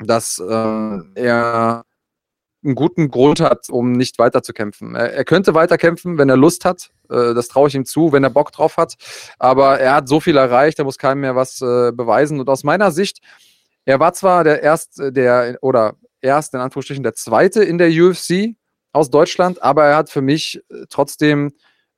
dass 0.00 0.38
äh, 0.38 0.98
er 1.14 1.84
einen 2.62 2.74
guten 2.74 3.08
Grund 3.08 3.40
hat, 3.40 3.70
um 3.70 3.92
nicht 3.92 4.18
weiterzukämpfen. 4.18 4.94
Er, 4.94 5.12
er 5.14 5.24
könnte 5.24 5.54
weiterkämpfen, 5.54 6.18
wenn 6.18 6.28
er 6.28 6.36
Lust 6.36 6.64
hat. 6.64 6.90
Äh, 7.08 7.34
das 7.34 7.48
traue 7.48 7.68
ich 7.68 7.74
ihm 7.74 7.84
zu, 7.84 8.12
wenn 8.12 8.24
er 8.24 8.30
Bock 8.30 8.52
drauf 8.52 8.76
hat. 8.76 8.94
Aber 9.38 9.78
er 9.80 9.94
hat 9.94 10.08
so 10.08 10.20
viel 10.20 10.36
erreicht, 10.36 10.78
er 10.78 10.84
muss 10.84 10.98
keinem 10.98 11.22
mehr 11.22 11.36
was 11.36 11.60
äh, 11.62 11.92
beweisen. 11.92 12.38
Und 12.40 12.48
aus 12.48 12.64
meiner 12.64 12.90
Sicht, 12.90 13.20
er 13.84 14.00
war 14.00 14.12
zwar 14.12 14.44
der 14.44 14.62
erste, 14.62 15.12
der 15.12 15.58
oder 15.62 15.94
erst 16.20 16.54
in 16.54 16.60
Anführungsstrichen 16.60 17.02
der 17.02 17.14
zweite 17.14 17.64
in 17.64 17.78
der 17.78 17.90
UFC 17.90 18.54
aus 18.92 19.10
Deutschland, 19.10 19.62
aber 19.62 19.84
er 19.84 19.96
hat 19.96 20.10
für 20.10 20.22
mich 20.22 20.60
äh, 20.70 20.84
trotzdem 20.90 21.52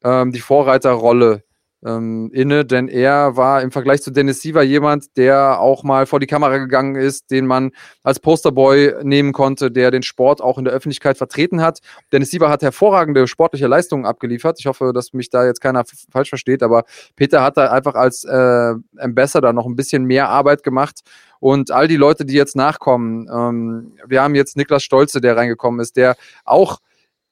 ähm, 0.04 0.32
die 0.32 0.40
Vorreiterrolle 0.40 1.42
ähm, 1.84 2.30
inne, 2.32 2.64
denn 2.64 2.88
er 2.88 3.36
war 3.36 3.62
im 3.62 3.72
Vergleich 3.72 4.02
zu 4.02 4.10
Dennis 4.10 4.40
Siever 4.40 4.62
jemand, 4.62 5.16
der 5.16 5.60
auch 5.60 5.82
mal 5.82 6.06
vor 6.06 6.20
die 6.20 6.26
Kamera 6.26 6.58
gegangen 6.58 6.94
ist, 6.96 7.30
den 7.30 7.46
man 7.46 7.72
als 8.02 8.20
Posterboy 8.20 9.02
nehmen 9.02 9.32
konnte, 9.32 9.70
der 9.70 9.90
den 9.90 10.02
Sport 10.02 10.40
auch 10.40 10.58
in 10.58 10.64
der 10.64 10.72
Öffentlichkeit 10.72 11.18
vertreten 11.18 11.60
hat. 11.60 11.80
Dennis 12.12 12.30
Siever 12.30 12.48
hat 12.48 12.62
hervorragende 12.62 13.26
sportliche 13.26 13.66
Leistungen 13.66 14.06
abgeliefert. 14.06 14.58
Ich 14.60 14.66
hoffe, 14.66 14.92
dass 14.94 15.12
mich 15.12 15.30
da 15.30 15.44
jetzt 15.44 15.60
keiner 15.60 15.84
falsch 16.10 16.28
versteht, 16.28 16.62
aber 16.62 16.84
Peter 17.16 17.42
hat 17.42 17.56
da 17.56 17.70
einfach 17.70 17.94
als 17.94 18.24
äh, 18.24 18.74
Ambassador 18.98 19.52
noch 19.52 19.66
ein 19.66 19.76
bisschen 19.76 20.04
mehr 20.04 20.28
Arbeit 20.28 20.62
gemacht. 20.62 21.00
Und 21.40 21.72
all 21.72 21.88
die 21.88 21.96
Leute, 21.96 22.24
die 22.24 22.34
jetzt 22.34 22.54
nachkommen, 22.54 23.28
ähm, 23.28 23.92
wir 24.06 24.22
haben 24.22 24.36
jetzt 24.36 24.56
Niklas 24.56 24.84
Stolze, 24.84 25.20
der 25.20 25.36
reingekommen 25.36 25.80
ist, 25.80 25.96
der 25.96 26.14
auch 26.44 26.78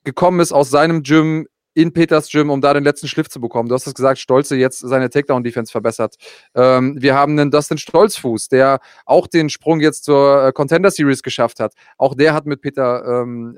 gekommen 0.03 0.41
ist 0.41 0.53
aus 0.53 0.71
seinem 0.71 1.05
Gym 1.05 1.47
in 1.75 1.93
Peters 1.93 2.29
Gym, 2.31 2.51
um 2.51 2.61
da 2.61 2.75
den 2.75 2.85
letzten 2.85 3.07
Schliff 3.09 3.29
zu 3.29 3.41
bekommen. 3.41 3.69
Du 3.69 3.75
hast 3.75 3.87
es 3.87 3.95
gesagt, 3.95 4.19
Stolze 4.19 4.57
jetzt 4.57 4.81
seine 4.81 5.09
Takedown-Defense 5.09 5.71
verbessert. 5.71 6.17
Ähm, 6.55 6.97
wir 7.01 7.15
haben 7.15 7.39
einen 7.39 7.51
Dustin 7.51 7.79
Stolzfuß, 7.79 8.49
der 8.49 8.81
auch 9.07 9.27
den 9.27 9.51
Sprung 9.51 9.81
jetzt 9.81 10.05
zur 10.05 10.47
äh, 10.47 10.53
Contender 10.53 10.91
Series 10.91 11.23
geschafft 11.23 11.61
hat. 11.61 11.75
Auch 11.97 12.15
der 12.15 12.35
hat 12.35 12.47
mit 12.47 12.61
Peter 12.61 13.23
ähm, 13.23 13.57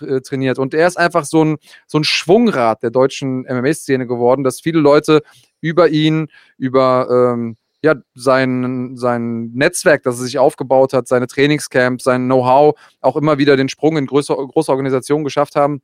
äh, 0.00 0.20
trainiert. 0.20 0.58
Und 0.58 0.74
er 0.74 0.86
ist 0.86 0.98
einfach 0.98 1.24
so 1.24 1.44
ein, 1.44 1.56
so 1.86 1.98
ein 1.98 2.04
Schwungrad 2.04 2.82
der 2.82 2.90
deutschen 2.90 3.42
MMA-Szene 3.42 4.06
geworden, 4.06 4.44
dass 4.44 4.60
viele 4.60 4.80
Leute 4.80 5.22
über 5.60 5.88
ihn, 5.88 6.28
über 6.58 7.08
ähm, 7.10 7.56
ja, 7.82 7.94
sein, 8.14 8.96
sein 8.96 9.52
Netzwerk, 9.52 10.02
das 10.02 10.18
er 10.18 10.24
sich 10.24 10.38
aufgebaut 10.38 10.92
hat, 10.92 11.08
seine 11.08 11.26
Trainingscamps, 11.26 12.04
sein 12.04 12.24
Know-how, 12.26 12.74
auch 13.00 13.16
immer 13.16 13.38
wieder 13.38 13.56
den 13.56 13.68
Sprung 13.68 13.96
in 13.96 14.06
große 14.06 14.36
Organisationen 14.36 15.24
geschafft 15.24 15.56
haben. 15.56 15.80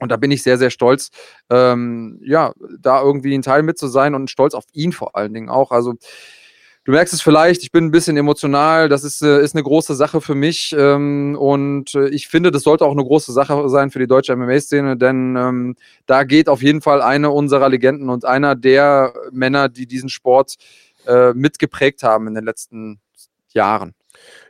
Und 0.00 0.10
da 0.10 0.16
bin 0.16 0.30
ich 0.30 0.42
sehr, 0.42 0.58
sehr 0.58 0.70
stolz, 0.70 1.10
ähm, 1.50 2.20
ja, 2.24 2.52
da 2.78 3.02
irgendwie 3.02 3.34
ein 3.34 3.42
Teil 3.42 3.62
mit 3.62 3.78
zu 3.78 3.86
sein 3.86 4.14
und 4.14 4.30
stolz 4.30 4.54
auf 4.54 4.64
ihn 4.72 4.92
vor 4.92 5.16
allen 5.16 5.34
Dingen 5.34 5.48
auch. 5.48 5.70
Also, 5.70 5.94
du 6.84 6.92
merkst 6.92 7.14
es 7.14 7.22
vielleicht, 7.22 7.62
ich 7.62 7.72
bin 7.72 7.86
ein 7.86 7.90
bisschen 7.90 8.16
emotional. 8.16 8.88
Das 8.88 9.04
ist, 9.04 9.22
äh, 9.22 9.42
ist 9.42 9.54
eine 9.54 9.62
große 9.62 9.94
Sache 9.94 10.20
für 10.20 10.34
mich. 10.34 10.74
Ähm, 10.76 11.36
und 11.38 11.94
äh, 11.94 12.08
ich 12.08 12.28
finde, 12.28 12.50
das 12.50 12.62
sollte 12.62 12.84
auch 12.84 12.92
eine 12.92 13.04
große 13.04 13.32
Sache 13.32 13.68
sein 13.68 13.90
für 13.90 13.98
die 13.98 14.06
deutsche 14.06 14.34
MMA-Szene, 14.34 14.96
denn 14.96 15.36
ähm, 15.36 15.76
da 16.06 16.24
geht 16.24 16.48
auf 16.48 16.62
jeden 16.62 16.80
Fall 16.80 17.02
eine 17.02 17.30
unserer 17.30 17.68
Legenden 17.68 18.08
und 18.08 18.24
einer 18.24 18.54
der 18.56 19.12
Männer, 19.32 19.68
die 19.68 19.86
diesen 19.86 20.08
Sport 20.08 20.56
äh, 21.06 21.32
mitgeprägt 21.32 22.02
haben 22.02 22.26
in 22.26 22.34
den 22.34 22.44
letzten 22.44 23.00
Jahren. 23.52 23.94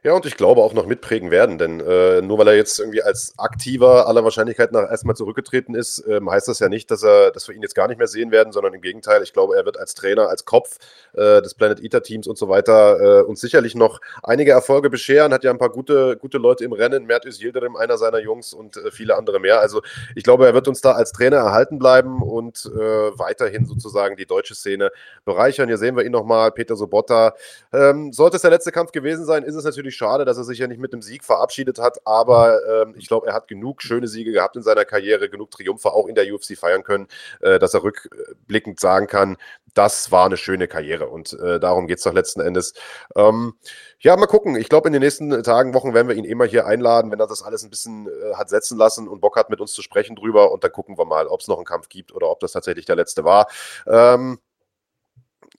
Ja, 0.02 0.14
und 0.14 0.24
ich 0.24 0.38
glaube 0.38 0.62
auch 0.62 0.72
noch 0.72 0.86
mitprägen 0.86 1.30
werden, 1.30 1.58
denn 1.58 1.78
äh, 1.80 2.22
nur 2.22 2.38
weil 2.38 2.48
er 2.48 2.56
jetzt 2.56 2.78
irgendwie 2.78 3.02
als 3.02 3.34
aktiver 3.36 4.08
aller 4.08 4.24
Wahrscheinlichkeit 4.24 4.72
nach 4.72 4.90
erstmal 4.90 5.14
zurückgetreten 5.14 5.74
ist, 5.74 6.02
ähm, 6.08 6.30
heißt 6.30 6.48
das 6.48 6.58
ja 6.58 6.70
nicht, 6.70 6.90
dass 6.90 7.02
er, 7.02 7.32
dass 7.32 7.46
wir 7.48 7.54
ihn 7.54 7.60
jetzt 7.60 7.74
gar 7.74 7.86
nicht 7.86 7.98
mehr 7.98 8.06
sehen 8.06 8.30
werden, 8.30 8.50
sondern 8.50 8.72
im 8.72 8.80
Gegenteil, 8.80 9.22
ich 9.22 9.34
glaube, 9.34 9.56
er 9.56 9.66
wird 9.66 9.78
als 9.78 9.94
Trainer, 9.94 10.30
als 10.30 10.46
Kopf 10.46 10.78
äh, 11.12 11.42
des 11.42 11.52
Planet 11.52 11.82
Eater 11.82 12.02
Teams 12.02 12.26
und 12.26 12.38
so 12.38 12.48
weiter 12.48 13.20
äh, 13.20 13.22
uns 13.24 13.42
sicherlich 13.42 13.74
noch 13.74 14.00
einige 14.22 14.52
Erfolge 14.52 14.88
bescheren, 14.88 15.34
hat 15.34 15.44
ja 15.44 15.50
ein 15.50 15.58
paar 15.58 15.68
gute, 15.68 16.16
gute 16.16 16.38
Leute 16.38 16.64
im 16.64 16.72
Rennen, 16.72 17.04
Mert 17.04 17.26
Yildirim, 17.26 17.76
einer 17.76 17.98
seiner 17.98 18.20
Jungs 18.20 18.54
und 18.54 18.78
äh, 18.78 18.90
viele 18.90 19.18
andere 19.18 19.38
mehr. 19.38 19.60
Also 19.60 19.82
ich 20.14 20.24
glaube, 20.24 20.46
er 20.46 20.54
wird 20.54 20.66
uns 20.66 20.80
da 20.80 20.92
als 20.92 21.12
Trainer 21.12 21.36
erhalten 21.36 21.78
bleiben 21.78 22.22
und 22.22 22.64
äh, 22.74 22.78
weiterhin 23.18 23.66
sozusagen 23.66 24.16
die 24.16 24.24
deutsche 24.24 24.54
Szene 24.54 24.92
bereichern. 25.26 25.68
Hier 25.68 25.76
sehen 25.76 25.94
wir 25.94 26.04
ihn 26.04 26.12
nochmal, 26.12 26.52
Peter 26.52 26.74
Sobotta. 26.74 27.34
Ähm, 27.70 28.14
sollte 28.14 28.36
es 28.36 28.42
der 28.42 28.50
letzte 28.50 28.72
Kampf 28.72 28.92
gewesen 28.92 29.26
sein, 29.26 29.42
ist 29.42 29.56
es 29.56 29.64
natürlich 29.64 29.89
natürlich 29.90 29.96
schade, 29.96 30.24
dass 30.24 30.38
er 30.38 30.44
sich 30.44 30.58
ja 30.58 30.66
nicht 30.66 30.80
mit 30.80 30.92
dem 30.92 31.02
Sieg 31.02 31.24
verabschiedet 31.24 31.78
hat, 31.78 31.98
aber 32.04 32.60
ähm, 32.66 32.94
ich 32.96 33.08
glaube, 33.08 33.26
er 33.26 33.34
hat 33.34 33.48
genug 33.48 33.82
schöne 33.82 34.08
Siege 34.08 34.32
gehabt 34.32 34.56
in 34.56 34.62
seiner 34.62 34.84
Karriere, 34.84 35.28
genug 35.28 35.50
Triumphe 35.50 35.92
auch 35.92 36.06
in 36.06 36.14
der 36.14 36.32
UFC 36.32 36.56
feiern 36.56 36.82
können, 36.82 37.08
äh, 37.40 37.58
dass 37.58 37.74
er 37.74 37.82
rückblickend 37.82 38.80
sagen 38.80 39.06
kann, 39.06 39.36
das 39.74 40.10
war 40.10 40.26
eine 40.26 40.36
schöne 40.36 40.66
Karriere 40.66 41.08
und 41.08 41.32
äh, 41.34 41.60
darum 41.60 41.86
geht 41.86 41.98
es 41.98 42.04
doch 42.04 42.12
letzten 42.12 42.40
Endes. 42.40 42.74
Ähm, 43.14 43.54
ja, 44.00 44.16
mal 44.16 44.26
gucken. 44.26 44.56
Ich 44.56 44.68
glaube, 44.68 44.88
in 44.88 44.92
den 44.92 45.02
nächsten 45.02 45.42
Tagen, 45.42 45.74
Wochen 45.74 45.94
werden 45.94 46.08
wir 46.08 46.16
ihn 46.16 46.24
immer 46.24 46.44
hier 46.44 46.66
einladen, 46.66 47.12
wenn 47.12 47.20
er 47.20 47.28
das 47.28 47.42
alles 47.42 47.62
ein 47.62 47.70
bisschen 47.70 48.08
äh, 48.08 48.34
hat 48.34 48.48
setzen 48.48 48.76
lassen 48.76 49.06
und 49.06 49.20
Bock 49.20 49.36
hat, 49.36 49.50
mit 49.50 49.60
uns 49.60 49.72
zu 49.72 49.82
sprechen 49.82 50.16
drüber. 50.16 50.50
Und 50.50 50.64
dann 50.64 50.72
gucken 50.72 50.98
wir 50.98 51.04
mal, 51.04 51.28
ob 51.28 51.40
es 51.40 51.48
noch 51.48 51.58
einen 51.58 51.66
Kampf 51.66 51.88
gibt 51.88 52.12
oder 52.12 52.30
ob 52.30 52.40
das 52.40 52.52
tatsächlich 52.52 52.86
der 52.86 52.96
letzte 52.96 53.22
war. 53.24 53.46
Ähm, 53.86 54.40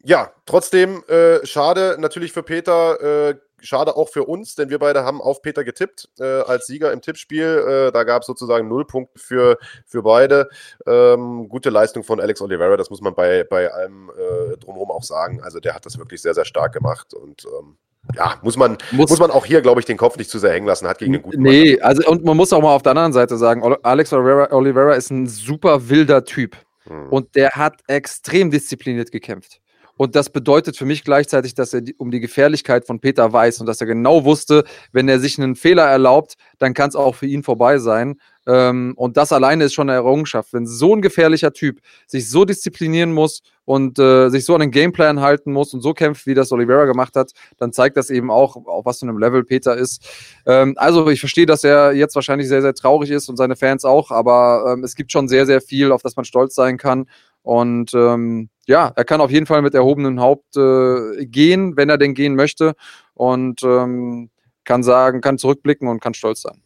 ja, 0.03 0.31
trotzdem 0.45 1.03
äh, 1.07 1.45
schade 1.45 1.97
natürlich 1.99 2.33
für 2.33 2.43
Peter. 2.43 3.29
Äh, 3.29 3.35
schade 3.61 3.95
auch 3.95 4.09
für 4.09 4.23
uns, 4.23 4.55
denn 4.55 4.69
wir 4.69 4.79
beide 4.79 5.03
haben 5.03 5.21
auf 5.21 5.41
Peter 5.41 5.63
getippt 5.63 6.09
äh, 6.19 6.23
als 6.23 6.67
Sieger 6.67 6.91
im 6.91 7.01
Tippspiel. 7.01 7.87
Äh, 7.87 7.91
da 7.91 8.03
gab 8.03 8.21
es 8.21 8.27
sozusagen 8.27 8.67
null 8.67 8.85
Punkte 8.85 9.19
für, 9.19 9.57
für 9.85 10.03
beide. 10.03 10.49
Ähm, 10.85 11.47
gute 11.49 11.69
Leistung 11.69 12.03
von 12.03 12.19
Alex 12.19 12.41
Oliveira, 12.41 12.77
das 12.77 12.89
muss 12.89 13.01
man 13.01 13.13
bei, 13.15 13.43
bei 13.43 13.71
allem 13.71 14.09
äh, 14.09 14.57
drumherum 14.57 14.91
auch 14.91 15.03
sagen. 15.03 15.41
Also 15.41 15.59
der 15.59 15.73
hat 15.73 15.85
das 15.85 15.97
wirklich 15.97 16.21
sehr, 16.21 16.33
sehr 16.33 16.45
stark 16.45 16.73
gemacht 16.73 17.13
und 17.13 17.45
ähm, 17.45 17.77
ja, 18.15 18.39
muss 18.41 18.57
man, 18.57 18.77
muss, 18.91 19.11
muss 19.11 19.19
man 19.19 19.31
auch 19.31 19.45
hier, 19.45 19.61
glaube 19.61 19.79
ich, 19.79 19.85
den 19.85 19.97
Kopf 19.97 20.17
nicht 20.17 20.29
zu 20.29 20.39
sehr 20.39 20.51
hängen 20.51 20.65
lassen, 20.65 20.87
hat 20.87 20.97
gegen 20.97 21.13
einen 21.13 21.23
guten 21.23 21.41
Nee, 21.41 21.73
Mann. 21.73 21.83
also 21.83 22.09
und 22.09 22.23
man 22.23 22.35
muss 22.35 22.51
auch 22.51 22.61
mal 22.61 22.73
auf 22.73 22.81
der 22.81 22.91
anderen 22.91 23.13
Seite 23.13 23.37
sagen, 23.37 23.63
Alex 23.83 24.11
Oliveira, 24.11 24.51
Oliveira 24.51 24.93
ist 24.95 25.11
ein 25.11 25.27
super 25.27 25.89
wilder 25.89 26.25
Typ. 26.25 26.57
Hm. 26.85 27.09
Und 27.09 27.35
der 27.35 27.51
hat 27.51 27.81
extrem 27.87 28.49
diszipliniert 28.49 29.11
gekämpft. 29.11 29.60
Und 30.01 30.15
das 30.15 30.31
bedeutet 30.31 30.77
für 30.77 30.85
mich 30.85 31.03
gleichzeitig, 31.03 31.53
dass 31.53 31.75
er 31.75 31.81
die, 31.81 31.93
um 31.93 32.09
die 32.09 32.19
Gefährlichkeit 32.19 32.87
von 32.87 32.99
Peter 32.99 33.31
weiß 33.31 33.59
und 33.59 33.67
dass 33.67 33.81
er 33.81 33.85
genau 33.85 34.25
wusste, 34.25 34.63
wenn 34.91 35.07
er 35.07 35.19
sich 35.19 35.37
einen 35.37 35.55
Fehler 35.55 35.83
erlaubt, 35.83 36.37
dann 36.57 36.73
kann 36.73 36.89
es 36.89 36.95
auch 36.95 37.13
für 37.13 37.27
ihn 37.27 37.43
vorbei 37.43 37.77
sein. 37.77 38.17
Ähm, 38.47 38.93
und 38.97 39.15
das 39.15 39.31
alleine 39.31 39.65
ist 39.65 39.75
schon 39.75 39.89
eine 39.89 39.97
Errungenschaft. 39.97 40.53
Wenn 40.53 40.65
so 40.65 40.95
ein 40.95 41.03
gefährlicher 41.03 41.53
Typ 41.53 41.81
sich 42.07 42.31
so 42.31 42.45
disziplinieren 42.45 43.13
muss 43.13 43.43
und 43.65 43.99
äh, 43.99 44.29
sich 44.29 44.45
so 44.45 44.55
an 44.55 44.61
den 44.61 44.71
Gameplan 44.71 45.21
halten 45.21 45.53
muss 45.53 45.71
und 45.75 45.81
so 45.81 45.93
kämpft, 45.93 46.25
wie 46.25 46.33
das 46.33 46.51
Oliveira 46.51 46.85
gemacht 46.85 47.15
hat, 47.15 47.31
dann 47.59 47.71
zeigt 47.71 47.95
das 47.95 48.09
eben 48.09 48.31
auch, 48.31 48.55
auf 48.55 48.85
was 48.85 48.99
für 48.99 49.05
einem 49.05 49.19
Level 49.19 49.43
Peter 49.43 49.77
ist. 49.77 50.03
Ähm, 50.47 50.73
also 50.77 51.07
ich 51.09 51.19
verstehe, 51.19 51.45
dass 51.45 51.63
er 51.63 51.93
jetzt 51.93 52.15
wahrscheinlich 52.15 52.47
sehr, 52.47 52.63
sehr 52.63 52.73
traurig 52.73 53.11
ist 53.11 53.29
und 53.29 53.37
seine 53.37 53.55
Fans 53.55 53.85
auch, 53.85 54.09
aber 54.09 54.73
ähm, 54.73 54.83
es 54.83 54.95
gibt 54.95 55.11
schon 55.11 55.27
sehr, 55.27 55.45
sehr 55.45 55.61
viel, 55.61 55.91
auf 55.91 56.01
das 56.01 56.15
man 56.15 56.25
stolz 56.25 56.55
sein 56.55 56.77
kann. 56.77 57.05
Und 57.43 57.93
ähm, 57.93 58.49
ja, 58.67 58.91
er 58.95 59.03
kann 59.03 59.21
auf 59.21 59.31
jeden 59.31 59.45
Fall 59.45 59.61
mit 59.61 59.73
erhobenem 59.73 60.21
Haupt 60.21 60.55
äh, 60.55 61.25
gehen, 61.25 61.75
wenn 61.77 61.89
er 61.89 61.97
denn 61.97 62.13
gehen 62.13 62.35
möchte. 62.35 62.73
Und 63.13 63.63
ähm, 63.63 64.29
kann 64.63 64.83
sagen, 64.83 65.21
kann 65.21 65.37
zurückblicken 65.37 65.87
und 65.87 66.01
kann 66.01 66.13
stolz 66.13 66.41
sein. 66.41 66.61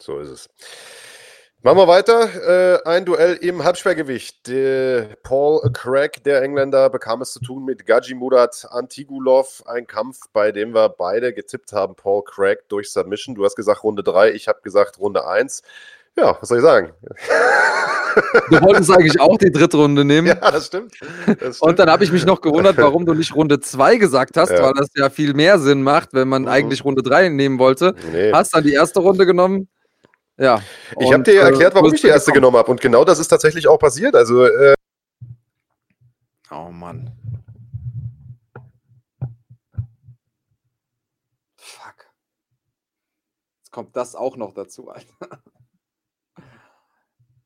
So 0.00 0.18
ist 0.18 0.30
es. 0.30 0.48
Machen 1.62 1.76
wir 1.76 1.88
weiter. 1.88 2.78
Äh, 2.78 2.88
ein 2.88 3.04
Duell 3.04 3.34
im 3.34 3.62
Halbschwergewicht. 3.62 4.48
Der 4.48 5.08
Paul 5.22 5.60
Craig, 5.74 6.24
der 6.24 6.40
Engländer, 6.40 6.88
bekam 6.88 7.20
es 7.20 7.32
zu 7.32 7.40
tun 7.40 7.66
mit 7.66 7.84
Gaji 7.84 8.14
Murat 8.14 8.66
Antigulov. 8.70 9.62
Ein 9.66 9.86
Kampf, 9.86 10.20
bei 10.32 10.52
dem 10.52 10.72
wir 10.72 10.88
beide 10.88 11.34
getippt 11.34 11.72
haben. 11.72 11.96
Paul 11.96 12.24
Craig 12.24 12.66
durch 12.70 12.90
Submission. 12.90 13.34
Du 13.34 13.44
hast 13.44 13.56
gesagt 13.56 13.84
Runde 13.84 14.02
3, 14.02 14.30
ich 14.30 14.48
habe 14.48 14.62
gesagt 14.62 14.98
Runde 14.98 15.26
1. 15.26 15.62
Ja, 16.16 16.38
was 16.40 16.48
soll 16.48 16.58
ich 16.58 16.64
sagen? 16.64 16.94
Du 18.50 18.60
wolltest 18.62 18.90
eigentlich 18.90 19.20
auch 19.20 19.38
die 19.38 19.50
dritte 19.50 19.76
Runde 19.76 20.04
nehmen. 20.04 20.28
Ja, 20.28 20.34
das 20.34 20.66
stimmt. 20.66 20.92
Das 21.26 21.36
stimmt. 21.36 21.62
Und 21.62 21.78
dann 21.78 21.90
habe 21.90 22.04
ich 22.04 22.12
mich 22.12 22.24
noch 22.24 22.40
gewundert, 22.40 22.76
warum 22.78 23.06
du 23.06 23.14
nicht 23.14 23.34
Runde 23.34 23.60
2 23.60 23.96
gesagt 23.96 24.36
hast, 24.36 24.50
ja. 24.50 24.62
weil 24.62 24.72
das 24.74 24.88
ja 24.96 25.10
viel 25.10 25.34
mehr 25.34 25.58
Sinn 25.58 25.82
macht, 25.82 26.12
wenn 26.12 26.28
man 26.28 26.42
mhm. 26.42 26.48
eigentlich 26.48 26.84
Runde 26.84 27.02
3 27.02 27.28
nehmen 27.30 27.58
wollte. 27.58 27.94
Nee. 28.12 28.32
Hast 28.32 28.54
dann 28.54 28.64
die 28.64 28.72
erste 28.72 29.00
Runde 29.00 29.26
genommen. 29.26 29.68
Ja. 30.38 30.62
Ich 30.98 31.12
habe 31.12 31.22
dir 31.22 31.42
äh, 31.42 31.44
erklärt, 31.44 31.74
warum 31.74 31.92
ich 31.92 32.00
die 32.00 32.08
erste 32.08 32.32
genommen 32.32 32.56
habe. 32.56 32.70
Und 32.70 32.80
genau 32.80 33.04
das 33.04 33.18
ist 33.18 33.28
tatsächlich 33.28 33.68
auch 33.68 33.78
passiert. 33.78 34.14
Also. 34.14 34.46
Äh 34.46 34.74
oh 36.50 36.70
Mann. 36.70 37.12
Fuck. 41.56 42.06
Jetzt 43.58 43.70
kommt 43.70 43.94
das 43.94 44.14
auch 44.14 44.36
noch 44.36 44.54
dazu, 44.54 44.88
Alter. 44.88 45.42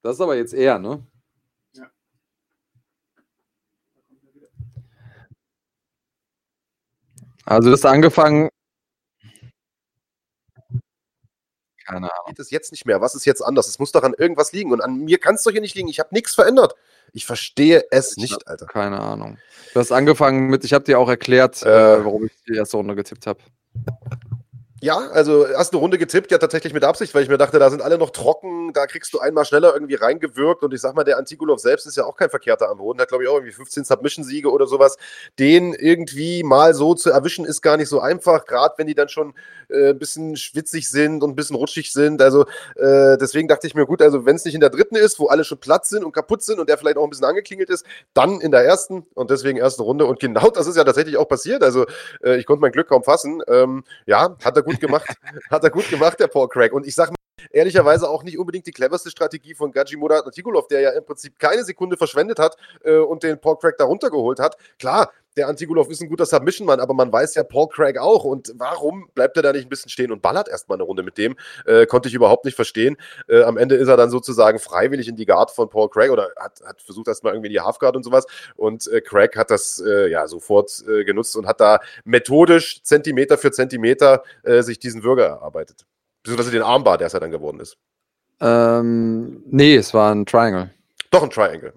Das 0.04 0.16
ist 0.16 0.20
aber 0.20 0.36
jetzt 0.36 0.52
eher, 0.52 0.78
ne? 0.78 1.02
Ja. 1.72 1.90
Also, 7.46 7.70
du 7.70 7.72
hast 7.72 7.86
angefangen, 7.86 8.50
Keine 11.86 12.10
Ahnung. 12.10 12.26
Geht 12.28 12.38
es 12.38 12.50
jetzt 12.50 12.70
nicht 12.72 12.86
mehr? 12.86 13.00
Was 13.00 13.14
ist 13.14 13.24
jetzt 13.24 13.42
anders? 13.42 13.66
Es 13.68 13.78
muss 13.78 13.92
doch 13.92 14.02
an 14.02 14.14
irgendwas 14.16 14.52
liegen. 14.52 14.72
Und 14.72 14.80
an 14.80 15.04
mir 15.04 15.18
kann 15.18 15.34
es 15.34 15.42
doch 15.42 15.52
hier 15.52 15.60
nicht 15.60 15.74
liegen. 15.74 15.88
Ich 15.88 16.00
habe 16.00 16.10
nichts 16.12 16.34
verändert. 16.34 16.74
Ich 17.12 17.26
verstehe 17.26 17.84
es 17.90 18.16
ich 18.16 18.22
nicht, 18.22 18.48
Alter. 18.48 18.66
Keine 18.66 19.00
Ahnung. 19.00 19.38
Du 19.72 19.80
hast 19.80 19.92
angefangen 19.92 20.48
mit, 20.48 20.64
ich 20.64 20.72
habe 20.72 20.84
dir 20.84 20.98
auch 20.98 21.08
erklärt, 21.08 21.62
äh, 21.62 21.96
äh, 21.96 22.04
warum 22.04 22.26
ich 22.26 22.32
die 22.48 22.56
erste 22.56 22.78
Runde 22.78 22.94
getippt 22.94 23.26
habe. 23.26 23.40
Ja, 24.84 24.98
also 24.98 25.46
erst 25.46 25.72
eine 25.72 25.80
Runde 25.80 25.96
getippt, 25.96 26.30
ja 26.30 26.36
tatsächlich 26.36 26.74
mit 26.74 26.84
Absicht, 26.84 27.14
weil 27.14 27.22
ich 27.22 27.30
mir 27.30 27.38
dachte, 27.38 27.58
da 27.58 27.70
sind 27.70 27.80
alle 27.80 27.96
noch 27.96 28.10
trocken, 28.10 28.74
da 28.74 28.86
kriegst 28.86 29.14
du 29.14 29.18
einmal 29.18 29.46
schneller 29.46 29.72
irgendwie 29.72 29.94
reingewirkt 29.94 30.62
und 30.62 30.74
ich 30.74 30.82
sag 30.82 30.94
mal, 30.94 31.04
der 31.04 31.16
Antigulov 31.16 31.58
selbst 31.58 31.86
ist 31.86 31.96
ja 31.96 32.04
auch 32.04 32.16
kein 32.16 32.28
Verkehrter 32.28 32.68
am 32.68 32.76
Boden, 32.76 33.00
hat 33.00 33.08
glaube 33.08 33.24
ich 33.24 33.30
auch 33.30 33.36
irgendwie 33.36 33.54
15 33.54 33.84
Submission-Siege 33.84 34.50
oder 34.50 34.66
sowas. 34.66 34.98
Den 35.38 35.72
irgendwie 35.72 36.42
mal 36.42 36.74
so 36.74 36.92
zu 36.94 37.08
erwischen 37.08 37.46
ist 37.46 37.62
gar 37.62 37.78
nicht 37.78 37.88
so 37.88 38.00
einfach, 38.00 38.44
gerade 38.44 38.74
wenn 38.76 38.86
die 38.86 38.94
dann 38.94 39.08
schon 39.08 39.32
äh, 39.70 39.92
ein 39.92 39.98
bisschen 39.98 40.36
schwitzig 40.36 40.90
sind 40.90 41.22
und 41.22 41.30
ein 41.30 41.34
bisschen 41.34 41.56
rutschig 41.56 41.90
sind. 41.90 42.20
Also 42.20 42.42
äh, 42.76 43.16
deswegen 43.16 43.48
dachte 43.48 43.66
ich 43.66 43.74
mir, 43.74 43.86
gut, 43.86 44.02
also 44.02 44.26
wenn 44.26 44.36
es 44.36 44.44
nicht 44.44 44.54
in 44.54 44.60
der 44.60 44.68
dritten 44.68 44.96
ist, 44.96 45.18
wo 45.18 45.28
alle 45.28 45.44
schon 45.44 45.60
platt 45.60 45.86
sind 45.86 46.04
und 46.04 46.12
kaputt 46.12 46.42
sind 46.42 46.60
und 46.60 46.68
der 46.68 46.76
vielleicht 46.76 46.98
auch 46.98 47.04
ein 47.04 47.10
bisschen 47.10 47.24
angeklingelt 47.24 47.70
ist, 47.70 47.86
dann 48.12 48.38
in 48.42 48.50
der 48.50 48.66
ersten 48.66 49.06
und 49.14 49.30
deswegen 49.30 49.56
erste 49.56 49.82
Runde. 49.82 50.04
Und 50.04 50.20
genau 50.20 50.50
das 50.50 50.66
ist 50.66 50.76
ja 50.76 50.84
tatsächlich 50.84 51.16
auch 51.16 51.26
passiert. 51.26 51.62
Also 51.62 51.86
äh, 52.22 52.36
ich 52.36 52.44
konnte 52.44 52.60
mein 52.60 52.72
Glück 52.72 52.88
kaum 52.88 53.02
fassen. 53.02 53.40
Ähm, 53.48 53.84
ja, 54.04 54.36
hat 54.44 54.56
er 54.56 54.62
gut 54.62 54.73
gut 54.74 54.80
gemacht. 54.80 55.16
Hat 55.50 55.64
er 55.64 55.70
gut 55.70 55.88
gemacht, 55.88 56.20
der 56.20 56.28
Paul 56.28 56.48
Craig. 56.48 56.72
Und 56.72 56.86
ich 56.86 56.94
sage 56.94 57.10
mal, 57.10 57.16
ehrlicherweise 57.50 58.08
auch 58.08 58.22
nicht 58.22 58.38
unbedingt 58.38 58.66
die 58.66 58.72
cleverste 58.72 59.10
Strategie 59.10 59.54
von 59.54 59.72
Gaji 59.72 59.96
Murat 59.96 60.24
Antigulov, 60.24 60.68
der 60.68 60.80
ja 60.80 60.90
im 60.90 61.04
Prinzip 61.04 61.38
keine 61.38 61.64
Sekunde 61.64 61.96
verschwendet 61.96 62.38
hat 62.38 62.56
äh, 62.84 62.96
und 62.96 63.22
den 63.22 63.40
Paul 63.40 63.58
Craig 63.58 63.76
da 63.78 63.84
runtergeholt 63.84 64.38
hat. 64.40 64.56
Klar, 64.78 65.10
der 65.36 65.48
Antigulov 65.48 65.90
ist 65.90 66.00
ein 66.00 66.08
guter 66.08 66.26
Submission-Mann, 66.26 66.78
aber 66.78 66.94
man 66.94 67.12
weiß 67.12 67.34
ja 67.34 67.42
Paul 67.42 67.68
Craig 67.68 67.98
auch. 67.98 68.24
Und 68.24 68.52
warum 68.56 69.08
bleibt 69.14 69.36
er 69.36 69.42
da 69.42 69.52
nicht 69.52 69.66
ein 69.66 69.68
bisschen 69.68 69.90
stehen 69.90 70.12
und 70.12 70.22
ballert 70.22 70.48
erstmal 70.48 70.76
eine 70.76 70.84
Runde 70.84 71.02
mit 71.02 71.18
dem? 71.18 71.36
Äh, 71.66 71.86
konnte 71.86 72.08
ich 72.08 72.14
überhaupt 72.14 72.44
nicht 72.44 72.54
verstehen. 72.54 72.96
Äh, 73.28 73.42
am 73.42 73.56
Ende 73.56 73.74
ist 73.74 73.88
er 73.88 73.96
dann 73.96 74.10
sozusagen 74.10 74.60
freiwillig 74.60 75.08
in 75.08 75.16
die 75.16 75.26
Guard 75.26 75.50
von 75.50 75.68
Paul 75.68 75.90
Craig 75.90 76.10
oder 76.10 76.30
hat, 76.38 76.60
hat 76.64 76.80
versucht 76.82 77.08
erstmal 77.08 77.32
irgendwie 77.34 77.48
die 77.48 77.60
Halfguard 77.60 77.96
und 77.96 78.04
sowas. 78.04 78.26
Und 78.54 78.86
äh, 78.86 79.00
Craig 79.00 79.36
hat 79.36 79.50
das 79.50 79.82
äh, 79.84 80.08
ja 80.08 80.28
sofort 80.28 80.84
äh, 80.88 81.04
genutzt 81.04 81.36
und 81.36 81.46
hat 81.46 81.60
da 81.60 81.80
methodisch 82.04 82.82
Zentimeter 82.82 83.36
für 83.36 83.50
Zentimeter 83.50 84.22
äh, 84.44 84.62
sich 84.62 84.78
diesen 84.78 85.02
Würger 85.02 85.26
erarbeitet. 85.26 85.84
Beziehungsweise 86.24 86.50
den 86.50 86.62
Armbar, 86.62 86.96
der 86.98 87.06
es 87.06 87.12
ja 87.12 87.20
dann 87.20 87.30
geworden 87.30 87.60
ist. 87.60 87.76
Ähm, 88.40 89.42
nee, 89.46 89.76
es 89.76 89.92
war 89.92 90.12
ein 90.12 90.24
Triangle. 90.26 90.70
Doch 91.10 91.22
ein 91.22 91.30
Triangle. 91.30 91.74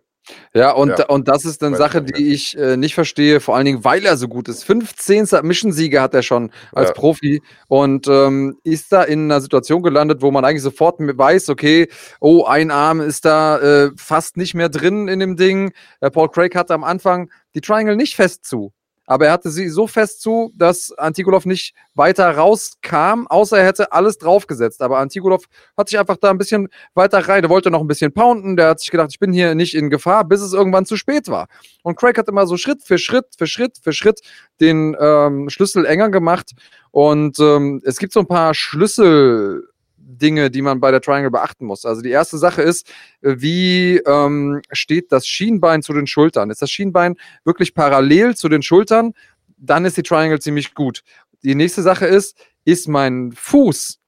Ja, 0.54 0.72
und, 0.72 0.98
ja. 1.00 1.06
und 1.06 1.28
das 1.28 1.46
ist 1.46 1.64
eine 1.64 1.78
Sache, 1.78 2.02
die 2.02 2.34
ich 2.34 2.58
äh, 2.58 2.76
nicht 2.76 2.96
verstehe, 2.96 3.40
vor 3.40 3.56
allen 3.56 3.66
Dingen, 3.66 3.84
weil 3.84 4.06
er 4.06 4.18
so 4.18 4.28
gut 4.28 4.50
ist. 4.50 4.64
15 4.64 5.26
Submission-Siege 5.26 6.02
hat 6.02 6.14
er 6.14 6.24
schon 6.24 6.52
als 6.74 6.90
ja. 6.90 6.94
Profi 6.94 7.42
und 7.68 8.08
ähm, 8.08 8.58
ist 8.64 8.92
da 8.92 9.04
in 9.04 9.26
einer 9.26 9.42
Situation 9.42 9.84
gelandet, 9.84 10.22
wo 10.22 10.32
man 10.32 10.44
eigentlich 10.44 10.64
sofort 10.64 11.00
weiß, 11.00 11.50
okay, 11.50 11.88
oh, 12.20 12.46
ein 12.46 12.72
Arm 12.72 13.02
ist 13.02 13.26
da 13.26 13.60
äh, 13.60 13.92
fast 13.96 14.38
nicht 14.38 14.54
mehr 14.54 14.70
drin 14.70 15.08
in 15.08 15.20
dem 15.20 15.36
Ding. 15.38 15.72
Äh, 16.02 16.12
Paul 16.12 16.30
Craig 16.30 16.56
hatte 16.56 16.74
am 16.74 16.84
Anfang 16.84 17.30
die 17.56 17.62
Triangle 17.62 17.96
nicht 17.96 18.16
fest 18.16 18.46
zu 18.46 18.74
aber 19.08 19.28
er 19.28 19.32
hatte 19.32 19.50
sie 19.50 19.70
so 19.70 19.88
fest 19.88 20.22
zu, 20.22 20.52
dass 20.54 20.92
Antigulov 20.92 21.46
nicht 21.46 21.74
weiter 21.96 22.30
rauskam, 22.30 23.26
außer 23.28 23.58
er 23.58 23.66
hätte 23.66 23.94
alles 23.94 24.18
draufgesetzt. 24.18 24.82
Aber 24.82 25.00
Antigulov 25.00 25.46
hat 25.78 25.88
sich 25.88 25.98
einfach 25.98 26.18
da 26.18 26.30
ein 26.30 26.38
bisschen 26.38 26.68
weiter 26.94 27.20
rein. 27.20 27.42
Der 27.42 27.50
wollte 27.50 27.72
noch 27.72 27.80
ein 27.80 27.88
bisschen 27.88 28.14
pounden. 28.14 28.58
Der 28.58 28.68
hat 28.68 28.82
sich 28.82 28.92
gedacht, 28.92 29.10
ich 29.12 29.20
bin 29.20 29.32
hier 29.32 29.56
nicht 29.56 29.76
in 29.76 29.90
Gefahr, 29.90 30.26
bis 30.26 30.42
es 30.42 30.52
irgendwann 30.52 30.86
zu 30.86 30.98
spät 30.98 31.30
war. 31.30 31.48
Und 31.84 31.98
Craig 31.98 32.18
hat 32.18 32.28
immer 32.28 32.46
so 32.46 32.58
Schritt 32.58 32.84
für 32.84 32.98
Schritt 32.98 33.28
für 33.38 33.48
Schritt 33.48 33.78
für 33.82 33.94
Schritt 33.94 34.20
den 34.60 34.96
ähm, 35.00 35.50
Schlüssel 35.50 35.86
enger 35.86 36.10
gemacht. 36.10 36.52
Und 36.92 37.40
ähm, 37.40 37.82
es 37.86 38.00
gibt 38.00 38.12
so 38.12 38.20
ein 38.20 38.28
paar 38.28 38.54
Schlüssel. 38.54 39.70
Dinge, 40.08 40.50
die 40.50 40.62
man 40.62 40.80
bei 40.80 40.92
der 40.92 41.02
Triangle 41.02 41.32
beachten 41.32 41.66
muss. 41.66 41.86
Also 41.86 42.02
die 42.02 42.12
erste 42.12 42.38
Sache 42.38 42.62
ist, 42.62 42.90
äh, 43.22 43.36
wie 43.38 43.98
ähm, 43.98 44.62
steht 44.72 45.12
das 45.12 45.28
Schienbein 45.28 45.82
zu 45.82 45.94
den 45.94 46.08
Schultern? 46.08 46.50
Ist 46.50 46.62
das 46.62 46.72
Schienbein 46.72 47.16
wirklich 47.44 47.74
parallel 47.74 48.36
zu 48.36 48.50
den 48.50 48.62
Schultern? 48.62 49.14
Dann 49.58 49.86
ist 49.86 49.98
die 49.98 50.04
Triangle 50.04 50.40
ziemlich 50.40 50.74
gut. 50.74 51.04
Die 51.44 51.56
nächste 51.56 51.82
Sache 51.82 52.06
ist, 52.06 52.38
ist 52.64 52.88
mein 52.88 53.34
Fuß 53.34 54.00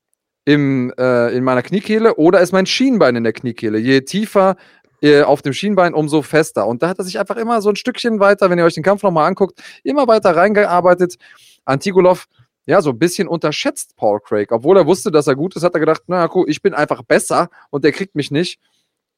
im, 0.45 0.93
äh, 0.97 1.35
in 1.35 1.43
meiner 1.43 1.61
Kniekehle 1.61 2.15
oder 2.15 2.39
ist 2.39 2.53
mein 2.53 2.65
Schienbein 2.65 3.15
in 3.15 3.23
der 3.23 3.33
Kniekehle? 3.33 3.77
Je 3.77 4.01
tiefer 4.01 4.55
äh, 5.01 5.21
auf 5.21 5.41
dem 5.41 5.53
Schienbein, 5.53 5.93
umso 5.93 6.21
fester. 6.21 6.67
Und 6.67 6.81
da 6.81 6.89
hat 6.89 6.97
er 6.97 7.05
sich 7.05 7.19
einfach 7.19 7.37
immer 7.37 7.61
so 7.61 7.69
ein 7.69 7.75
Stückchen 7.75 8.19
weiter, 8.19 8.49
wenn 8.49 8.57
ihr 8.57 8.65
euch 8.65 8.73
den 8.73 8.83
Kampf 8.83 9.03
nochmal 9.03 9.27
anguckt, 9.27 9.61
immer 9.83 10.07
weiter 10.07 10.35
reingearbeitet. 10.35 11.15
Antigulov 11.65 12.27
ja, 12.69 12.83
so 12.83 12.91
ein 12.91 12.99
bisschen 12.99 13.27
unterschätzt 13.27 13.95
Paul 13.95 14.19
Craig. 14.19 14.51
Obwohl 14.51 14.77
er 14.77 14.85
wusste, 14.85 15.09
dass 15.09 15.25
er 15.25 15.35
gut 15.35 15.55
ist, 15.55 15.63
hat 15.63 15.73
er 15.73 15.79
gedacht, 15.79 16.03
naja, 16.05 16.29
cool, 16.35 16.45
ich 16.47 16.61
bin 16.61 16.75
einfach 16.75 17.01
besser 17.01 17.49
und 17.71 17.83
der 17.83 17.91
kriegt 17.91 18.13
mich 18.13 18.29
nicht. 18.29 18.59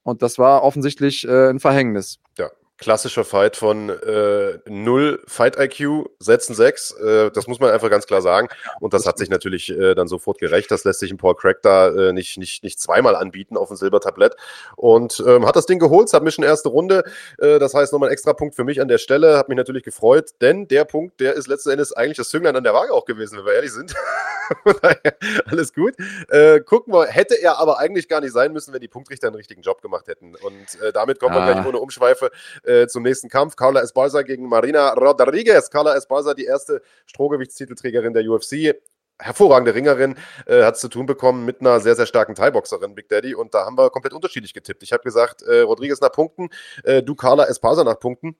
Und 0.03 0.21
das 0.21 0.39
war 0.39 0.63
offensichtlich 0.63 1.27
äh, 1.27 1.49
ein 1.49 1.59
Verhängnis. 1.59 2.19
Ja, 2.37 2.49
klassischer 2.81 3.23
Fight 3.23 3.55
von 3.55 3.89
äh, 3.89 4.59
0 4.67 5.23
Fight 5.27 5.57
IQ, 5.57 6.09
Setzen 6.19 6.55
6. 6.55 6.91
Äh, 6.91 7.31
das 7.31 7.47
muss 7.47 7.59
man 7.59 7.69
einfach 7.69 7.89
ganz 7.89 8.07
klar 8.07 8.21
sagen. 8.21 8.49
Und 8.79 8.93
das 8.93 9.05
hat 9.05 9.19
sich 9.19 9.29
natürlich 9.29 9.69
äh, 9.69 9.93
dann 9.95 10.07
sofort 10.07 10.39
gerecht. 10.39 10.71
Das 10.71 10.83
lässt 10.83 10.99
sich 10.99 11.11
ein 11.11 11.17
Paul 11.17 11.35
Craig 11.35 11.61
da 11.61 11.89
äh, 11.89 12.11
nicht, 12.11 12.37
nicht, 12.37 12.63
nicht 12.63 12.79
zweimal 12.79 13.15
anbieten 13.15 13.55
auf 13.55 13.69
dem 13.69 13.77
Silbertablett. 13.77 14.35
Und 14.75 15.23
ähm, 15.25 15.45
hat 15.45 15.55
das 15.55 15.67
Ding 15.67 15.79
geholt, 15.79 16.09
Submission 16.09 16.43
erste 16.43 16.69
Runde. 16.69 17.03
Äh, 17.37 17.59
das 17.59 17.73
heißt 17.75 17.93
nochmal 17.93 18.09
ein 18.09 18.13
extra 18.13 18.33
Punkt 18.33 18.55
für 18.55 18.63
mich 18.63 18.81
an 18.81 18.87
der 18.87 18.97
Stelle. 18.97 19.37
Hat 19.37 19.47
mich 19.47 19.57
natürlich 19.57 19.83
gefreut, 19.83 20.31
denn 20.41 20.67
der 20.67 20.83
Punkt, 20.83 21.19
der 21.19 21.35
ist 21.35 21.47
letzten 21.47 21.69
Endes 21.69 21.93
eigentlich 21.93 22.17
das 22.17 22.29
Zünglein 22.29 22.55
an 22.55 22.63
der 22.63 22.73
Waage 22.73 22.93
auch 22.93 23.05
gewesen, 23.05 23.37
wenn 23.37 23.45
wir 23.45 23.53
ehrlich 23.53 23.71
sind. 23.71 23.93
Alles 25.45 25.73
gut. 25.73 25.95
Äh, 26.29 26.61
gucken 26.61 26.93
wir, 26.93 27.07
hätte 27.07 27.35
er 27.41 27.57
aber 27.57 27.79
eigentlich 27.79 28.07
gar 28.07 28.21
nicht 28.21 28.33
sein 28.33 28.53
müssen, 28.53 28.73
wenn 28.73 28.81
die 28.81 28.87
Punktrichter 28.87 29.27
einen 29.27 29.35
richtigen 29.35 29.61
Job 29.61 29.81
gemacht 29.81 30.07
hätten. 30.07 30.35
Und 30.35 30.81
äh, 30.81 30.91
damit 30.91 31.19
kommen 31.19 31.35
ah. 31.35 31.45
wir 31.45 31.53
gleich 31.53 31.65
ohne 31.65 31.79
Umschweife 31.79 32.31
äh, 32.63 32.87
zum 32.87 33.03
nächsten 33.03 33.29
Kampf. 33.29 33.55
Carla 33.55 33.81
Esparza 33.81 34.21
gegen 34.21 34.47
Marina 34.47 34.93
Rodriguez. 34.93 35.69
Carla 35.69 35.95
Esparza, 35.95 36.33
die 36.33 36.45
erste 36.45 36.81
Strohgewichtstitelträgerin 37.05 38.13
der 38.13 38.29
UFC 38.29 38.75
hervorragende 39.21 39.75
Ringerin, 39.75 40.15
äh, 40.47 40.63
hat 40.63 40.75
es 40.75 40.81
zu 40.81 40.89
tun 40.89 41.05
bekommen 41.05 41.45
mit 41.45 41.61
einer 41.61 41.79
sehr, 41.79 41.95
sehr 41.95 42.05
starken 42.05 42.35
Thai-Boxerin, 42.35 42.95
Big 42.95 43.07
Daddy. 43.09 43.35
Und 43.35 43.53
da 43.53 43.65
haben 43.65 43.77
wir 43.77 43.89
komplett 43.89 44.13
unterschiedlich 44.13 44.53
getippt. 44.53 44.83
Ich 44.83 44.93
habe 44.93 45.03
gesagt, 45.03 45.43
äh, 45.43 45.61
Rodriguez 45.61 46.01
nach 46.01 46.11
Punkten, 46.11 46.49
äh, 46.83 47.03
du 47.03 47.15
Carla 47.15 47.45
Esparza 47.45 47.83
nach 47.83 47.99
Punkten. 47.99 48.35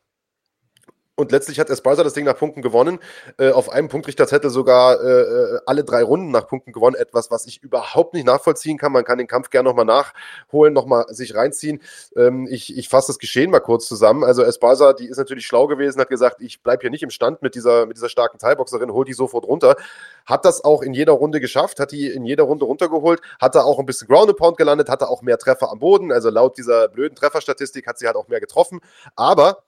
Und 1.22 1.32
letztlich 1.32 1.60
hat 1.60 1.70
Esparza 1.70 2.04
das 2.04 2.14
Ding 2.14 2.26
nach 2.26 2.36
Punkten 2.36 2.64
gewonnen. 2.64 2.98
Äh, 3.38 3.52
auf 3.52 3.70
einem 3.70 3.90
Punktrichterzettel 3.90 4.50
sogar 4.50 5.00
äh, 5.00 5.22
äh, 5.22 5.60
alle 5.68 5.84
drei 5.84 6.02
Runden 6.02 6.32
nach 6.32 6.48
Punkten 6.48 6.72
gewonnen. 6.72 6.96
Etwas, 6.96 7.30
was 7.30 7.46
ich 7.46 7.62
überhaupt 7.62 8.16
nicht 8.16 8.26
nachvollziehen 8.26 8.80
kann. 8.80 8.92
Man 8.92 9.06
kann 9.06 9.20
den 9.20 9.28
Kampf 9.28 9.52
gerne 9.52 9.70
nochmal 9.70 9.86
nachholen, 9.86 10.74
nochmal 10.74 11.06
sich 11.10 11.36
reinziehen. 11.36 11.80
Ähm, 12.16 12.48
ich 12.50 12.76
ich 12.76 12.90
fasse 12.90 13.10
das 13.10 13.20
Geschehen 13.20 13.52
mal 13.52 13.60
kurz 13.60 13.88
zusammen. 13.88 14.24
Also 14.24 14.42
Esparza, 14.42 14.94
die 14.94 15.06
ist 15.06 15.18
natürlich 15.18 15.46
schlau 15.46 15.68
gewesen, 15.68 16.02
hat 16.02 16.10
gesagt, 16.10 16.42
ich 16.42 16.64
bleibe 16.64 16.82
hier 16.82 16.90
nicht 16.90 17.04
im 17.04 17.12
Stand 17.12 17.44
mit 17.44 17.54
dieser, 17.54 17.86
mit 17.86 17.98
dieser 17.98 18.10
starken 18.10 18.40
Teilboxerin, 18.40 18.92
hol 18.92 19.06
die 19.06 19.14
sofort 19.14 19.46
runter. 19.46 19.76
Hat 20.26 20.44
das 20.44 20.64
auch 20.64 20.82
in 20.82 20.96
jeder 20.96 21.14
Runde 21.14 21.40
geschafft, 21.40 21.80
hat 21.80 21.92
die 21.92 22.08
in 22.08 22.26
jeder 22.26 22.46
Runde 22.46 22.66
runtergeholt, 22.66 23.22
hat 23.40 23.54
da 23.54 23.62
auch 23.62 23.78
ein 23.78 23.86
bisschen 23.86 24.08
Ground 24.08 24.36
Pound 24.38 24.58
gelandet, 24.58 24.90
hatte 24.90 25.08
auch 25.08 25.22
mehr 25.22 25.38
Treffer 25.38 25.72
am 25.72 25.78
Boden. 25.78 26.12
Also 26.12 26.32
laut 26.32 26.58
dieser 26.58 26.88
blöden 26.88 27.16
Trefferstatistik 27.16 27.86
hat 27.86 28.00
sie 28.00 28.08
halt 28.08 28.16
auch 28.16 28.28
mehr 28.28 28.40
getroffen. 28.40 28.80
Aber 29.16 29.64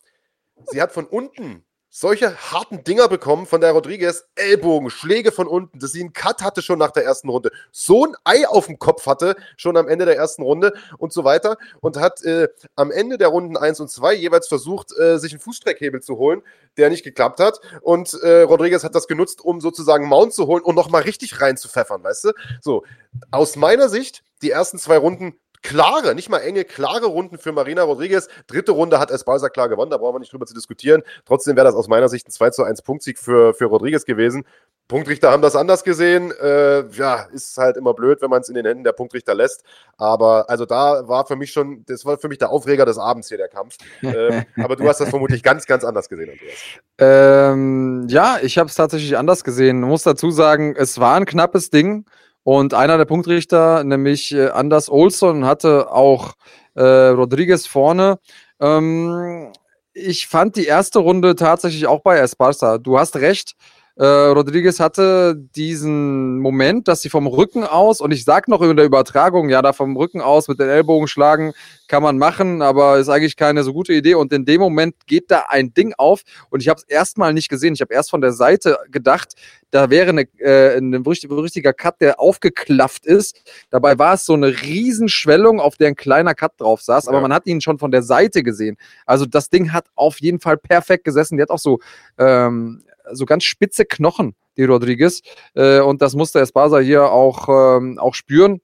Sie 0.71 0.82
hat 0.82 0.91
von 0.91 1.06
unten 1.06 1.63
solche 1.95 2.36
harten 2.36 2.84
Dinger 2.84 3.08
bekommen 3.08 3.45
von 3.45 3.62
der 3.62 3.71
Rodriguez, 3.71 4.26
Ellbogen, 4.34 4.89
Schläge 4.89 5.32
von 5.32 5.45
unten, 5.45 5.78
dass 5.78 5.91
sie 5.91 5.99
einen 5.99 6.12
Cut 6.12 6.41
hatte 6.41 6.63
schon 6.63 6.80
nach 6.80 6.89
der 6.89 7.06
ersten 7.06 7.30
Runde, 7.30 7.52
so 7.71 8.08
ein 8.08 8.15
Ei 8.23 8.47
auf 8.47 8.65
dem 8.65 8.80
Kopf 8.80 9.06
hatte 9.06 9.36
schon 9.58 9.78
am 9.78 9.88
Ende 9.88 10.06
der 10.06 10.17
ersten 10.17 10.41
Runde 10.41 10.73
und 10.97 11.13
so 11.13 11.23
weiter 11.23 11.56
und 11.82 11.97
hat 11.97 12.23
äh, 12.23 12.47
am 12.76 12.89
Ende 12.89 13.19
der 13.19 13.28
Runden 13.28 13.58
1 13.58 13.80
und 13.80 13.91
2 13.91 14.15
jeweils 14.15 14.47
versucht, 14.47 14.91
äh, 14.97 15.19
sich 15.19 15.34
einen 15.34 15.39
Fußstreckhebel 15.39 16.02
zu 16.02 16.17
holen, 16.17 16.41
der 16.78 16.89
nicht 16.89 17.04
geklappt 17.04 17.39
hat. 17.39 17.60
Und 17.82 18.12
äh, 18.23 18.41
Rodriguez 18.41 18.84
hat 18.84 18.95
das 18.95 19.08
genutzt, 19.08 19.41
um 19.41 19.62
sozusagen 19.62 20.08
Mount 20.08 20.34
zu 20.34 20.47
holen 20.47 20.63
und 20.63 20.73
nochmal 20.73 21.04
richtig 21.04 21.39
reinzupfeffern, 21.41 22.04
weißt 22.04 22.23
du? 22.23 22.32
So, 22.60 22.84
aus 23.30 23.56
meiner 23.56 23.88
Sicht, 23.88 24.23
die 24.41 24.49
ersten 24.49 24.80
zwei 24.80 24.97
Runden 24.97 25.36
klare, 25.63 26.13
nicht 26.13 26.30
mal 26.30 26.39
enge, 26.39 26.65
klare 26.65 27.08
Runden 27.08 27.38
für 27.38 27.52
Marina 27.52 27.84
Rodriguez. 27.84 28.28
Dritte 28.47 28.73
Runde 28.73 28.99
hat 28.99 29.10
Esparza 29.10 29.49
klar 29.49 29.69
gewonnen, 29.69 29.89
da 29.89 29.97
brauchen 29.97 30.15
wir 30.15 30.19
nicht 30.19 30.32
drüber 30.32 30.45
zu 30.45 30.54
diskutieren. 30.54 31.02
Trotzdem 31.26 31.56
wäre 31.56 31.65
das 31.65 31.76
aus 31.76 31.88
meiner 31.88 32.10
Sicht 32.10 32.28
ein 32.28 32.32
2 32.32 32.49
zu 32.52 32.63
1 32.63 32.82
Punktsieg 32.84 33.17
für, 33.17 33.54
für 33.54 33.65
Rodriguez 33.65 34.06
gewesen. 34.06 34.45
Punktrichter 34.89 35.32
haben 35.32 35.41
das 35.41 35.56
anders 35.56 35.84
gesehen. 35.84 36.34
Äh, 36.41 36.88
ja, 36.89 37.23
ist 37.32 37.58
halt 37.58 37.78
immer 37.78 37.93
blöd, 37.93 38.21
wenn 38.21 38.30
man 38.30 38.41
es 38.41 38.49
in 38.49 38.56
den 38.56 38.65
Händen 38.65 38.84
der 38.84 38.91
Punktrichter 38.91 39.34
lässt. 39.34 39.63
Aber 39.97 40.49
also 40.49 40.65
da 40.65 41.08
war 41.08 41.26
für 41.26 41.38
mich 41.38 41.52
schon, 41.52 41.86
das 41.88 42.06
war 42.06 42.17
für 42.17 42.28
mich 42.28 42.38
der 42.38 42.49
Aufreger 42.49 42.86
des 42.86 42.97
Abends 42.97 43.30
hier, 43.30 43.38
der 43.38 43.47
Kampf. 43.47 43.78
ähm, 44.02 44.43
aber 44.63 44.76
du 44.76 44.88
hast 44.88 44.99
das 44.99 45.10
vermutlich 45.10 45.41
ganz, 45.41 45.65
ganz 45.65 45.86
anders 45.86 46.10
gesehen, 46.10 46.32
Andreas. 46.32 46.60
Ähm, 46.97 48.08
ja, 48.10 48.38
ich 48.41 48.58
habe 48.58 48.69
es 48.69 48.76
tatsächlich 48.76 49.17
anders 49.17 49.43
gesehen. 49.43 49.82
Ich 49.82 49.88
muss 49.88 50.04
dazu 50.04 50.32
sagen, 50.32 50.76
es 50.78 50.99
war 50.99 51.15
ein 51.15 51.26
knappes 51.26 51.69
Ding. 51.69 52.06
Und 52.43 52.73
einer 52.73 52.97
der 52.97 53.06
Punktrichter, 53.06 53.84
nämlich 53.84 54.34
äh, 54.34 54.49
Anders 54.49 54.89
Olson, 54.89 55.45
hatte 55.45 55.91
auch 55.91 56.34
äh, 56.75 56.84
Rodriguez 56.84 57.65
vorne. 57.67 58.19
Ähm, 58.60 59.51
ich 59.93 60.27
fand 60.27 60.56
die 60.56 60.65
erste 60.65 60.99
Runde 60.99 61.36
tatsächlich 61.36 61.88
auch 61.88 62.01
bei 62.01 62.17
Esparza. 62.17 62.77
Du 62.79 62.97
hast 62.99 63.15
recht. 63.15 63.53
Äh, 63.95 64.06
Rodriguez 64.06 64.79
hatte 64.79 65.36
diesen 65.56 66.39
Moment, 66.39 66.88
dass 66.88 67.01
sie 67.01 67.10
vom 67.10 67.27
Rücken 67.27 67.63
aus, 67.63 68.01
und 68.01 68.12
ich 68.12 68.23
sag 68.23 68.47
noch 68.47 68.62
in 68.62 68.75
der 68.75 68.86
Übertragung, 68.86 69.49
ja, 69.49 69.62
da 69.62 69.71
vom 69.71 69.95
Rücken 69.95 70.19
aus 70.19 70.47
mit 70.47 70.60
den 70.60 70.67
Ellbogen 70.67 71.08
schlagen 71.08 71.53
kann 71.88 72.01
man 72.01 72.17
machen, 72.17 72.63
aber 72.63 72.97
ist 72.97 73.10
eigentlich 73.10 73.36
keine 73.36 73.63
so 73.63 73.71
gute 73.71 73.93
Idee. 73.93 74.15
Und 74.15 74.34
in 74.34 74.45
dem 74.45 74.62
Moment 74.62 74.95
geht 75.06 75.29
da 75.29 75.45
ein 75.49 75.75
Ding 75.75 75.93
auf 75.95 76.21
und 76.49 76.62
ich 76.62 76.69
habe 76.69 76.79
es 76.79 76.91
erstmal 76.91 77.34
nicht 77.34 77.49
gesehen. 77.49 77.75
Ich 77.75 77.82
habe 77.82 77.93
erst 77.93 78.10
von 78.10 78.21
der 78.21 78.32
Seite 78.32 78.79
gedacht, 78.89 79.36
da 79.69 79.91
wäre 79.91 80.10
eine, 80.10 80.23
äh, 80.39 80.75
ein 80.75 80.95
richtiger 80.95 81.73
Cut, 81.73 82.01
der 82.01 82.19
aufgeklafft 82.19 83.06
ist. 83.06 83.43
Dabei 83.69 83.99
war 83.99 84.15
es 84.15 84.25
so 84.25 84.34
eine 84.34 84.62
Riesenschwellung, 84.63 85.60
auf 85.60 85.77
der 85.77 85.89
ein 85.89 85.95
kleiner 85.95 86.34
Cut 86.34 86.53
drauf 86.60 86.82
saß, 86.82 87.08
aber 87.08 87.17
ja. 87.17 87.21
man 87.21 87.34
hat 87.34 87.45
ihn 87.45 87.62
schon 87.62 87.77
von 87.77 87.91
der 87.91 88.01
Seite 88.01 88.41
gesehen. 88.41 88.77
Also 89.06 89.27
das 89.27 89.51
Ding 89.51 89.71
hat 89.71 89.86
auf 89.93 90.19
jeden 90.19 90.39
Fall 90.39 90.58
perfekt 90.58 91.03
gesessen. 91.03 91.38
Die 91.38 91.43
hat 91.43 91.51
auch 91.51 91.60
so 91.60 91.79
ähm, 92.17 92.82
so 93.11 93.25
ganz 93.25 93.43
spitze 93.43 93.85
Knochen, 93.85 94.35
die 94.57 94.63
Rodriguez. 94.63 95.21
Äh, 95.55 95.79
und 95.79 96.01
das 96.01 96.15
musste 96.15 96.39
Esparza 96.39 96.79
hier 96.79 97.11
auch, 97.11 97.77
ähm, 97.77 97.97
auch 97.99 98.13
spüren. 98.13 98.61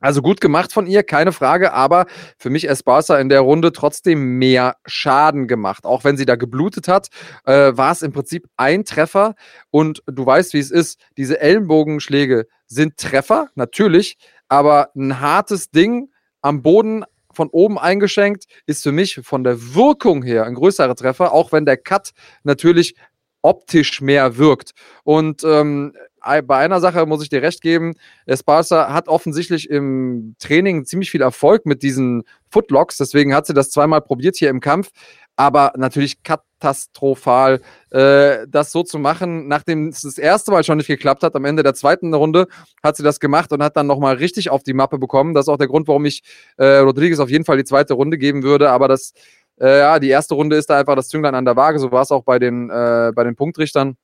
Also 0.00 0.22
gut 0.22 0.40
gemacht 0.40 0.72
von 0.72 0.86
ihr, 0.86 1.02
keine 1.02 1.32
Frage, 1.32 1.72
aber 1.72 2.06
für 2.38 2.50
mich 2.50 2.68
Esparza 2.68 3.18
in 3.18 3.28
der 3.28 3.40
Runde 3.40 3.72
trotzdem 3.72 4.38
mehr 4.38 4.76
Schaden 4.86 5.48
gemacht. 5.48 5.84
Auch 5.84 6.04
wenn 6.04 6.16
sie 6.16 6.24
da 6.24 6.36
geblutet 6.36 6.86
hat, 6.86 7.08
äh, 7.44 7.72
war 7.74 7.90
es 7.90 8.02
im 8.02 8.12
Prinzip 8.12 8.46
ein 8.56 8.84
Treffer 8.84 9.34
und 9.70 10.02
du 10.06 10.24
weißt, 10.24 10.54
wie 10.54 10.60
es 10.60 10.70
ist. 10.70 11.00
Diese 11.16 11.40
Ellenbogenschläge 11.40 12.46
sind 12.66 12.96
Treffer, 12.96 13.48
natürlich, 13.56 14.18
aber 14.46 14.90
ein 14.94 15.18
hartes 15.18 15.70
Ding 15.70 16.12
am 16.42 16.62
Boden 16.62 17.04
von 17.32 17.48
oben 17.50 17.78
eingeschenkt 17.78 18.46
ist 18.66 18.82
für 18.82 18.92
mich 18.92 19.20
von 19.22 19.44
der 19.44 19.74
Wirkung 19.74 20.22
her 20.22 20.44
ein 20.44 20.54
größerer 20.54 20.94
Treffer, 20.94 21.32
auch 21.32 21.52
wenn 21.52 21.64
der 21.64 21.76
Cut 21.76 22.10
natürlich 22.42 22.94
optisch 23.42 24.00
mehr 24.00 24.36
wirkt. 24.36 24.72
Und 25.04 25.44
ähm, 25.44 25.92
bei 26.20 26.56
einer 26.56 26.80
Sache 26.80 27.06
muss 27.06 27.22
ich 27.22 27.28
dir 27.28 27.42
recht 27.42 27.60
geben, 27.60 27.94
Esparza 28.26 28.92
hat 28.92 29.08
offensichtlich 29.08 29.70
im 29.70 30.34
Training 30.38 30.84
ziemlich 30.84 31.10
viel 31.10 31.22
Erfolg 31.22 31.64
mit 31.64 31.82
diesen 31.82 32.24
Footlocks, 32.50 32.96
deswegen 32.96 33.34
hat 33.34 33.46
sie 33.46 33.54
das 33.54 33.70
zweimal 33.70 34.02
probiert 34.02 34.36
hier 34.36 34.50
im 34.50 34.60
Kampf, 34.60 34.90
aber 35.36 35.72
natürlich 35.76 36.22
katastrophal, 36.24 37.60
äh, 37.90 38.46
das 38.48 38.72
so 38.72 38.82
zu 38.82 38.98
machen, 38.98 39.46
nachdem 39.46 39.88
es 39.88 40.00
das 40.00 40.18
erste 40.18 40.50
Mal 40.50 40.64
schon 40.64 40.78
nicht 40.78 40.88
geklappt 40.88 41.22
hat. 41.22 41.36
Am 41.36 41.44
Ende 41.44 41.62
der 41.62 41.74
zweiten 41.74 42.12
Runde 42.12 42.48
hat 42.82 42.96
sie 42.96 43.04
das 43.04 43.20
gemacht 43.20 43.52
und 43.52 43.62
hat 43.62 43.76
dann 43.76 43.86
nochmal 43.86 44.16
richtig 44.16 44.50
auf 44.50 44.64
die 44.64 44.74
Mappe 44.74 44.98
bekommen. 44.98 45.34
Das 45.34 45.44
ist 45.44 45.48
auch 45.48 45.56
der 45.56 45.68
Grund, 45.68 45.86
warum 45.86 46.04
ich 46.06 46.22
äh, 46.56 46.78
Rodriguez 46.78 47.20
auf 47.20 47.30
jeden 47.30 47.44
Fall 47.44 47.56
die 47.56 47.64
zweite 47.64 47.94
Runde 47.94 48.18
geben 48.18 48.42
würde, 48.42 48.70
aber 48.70 48.88
das 48.88 49.12
äh, 49.60 49.78
ja, 49.78 49.98
die 49.98 50.08
erste 50.08 50.34
Runde 50.34 50.56
ist 50.56 50.70
da 50.70 50.78
einfach 50.78 50.96
das 50.96 51.08
Zünglein 51.08 51.34
an 51.34 51.44
der 51.44 51.56
Waage. 51.56 51.78
So 51.78 51.90
war 51.92 52.02
es 52.02 52.10
auch 52.10 52.24
bei 52.24 52.38
den, 52.38 52.70
äh, 52.70 53.12
bei 53.14 53.24
den 53.24 53.36
Punktrichtern. 53.36 53.96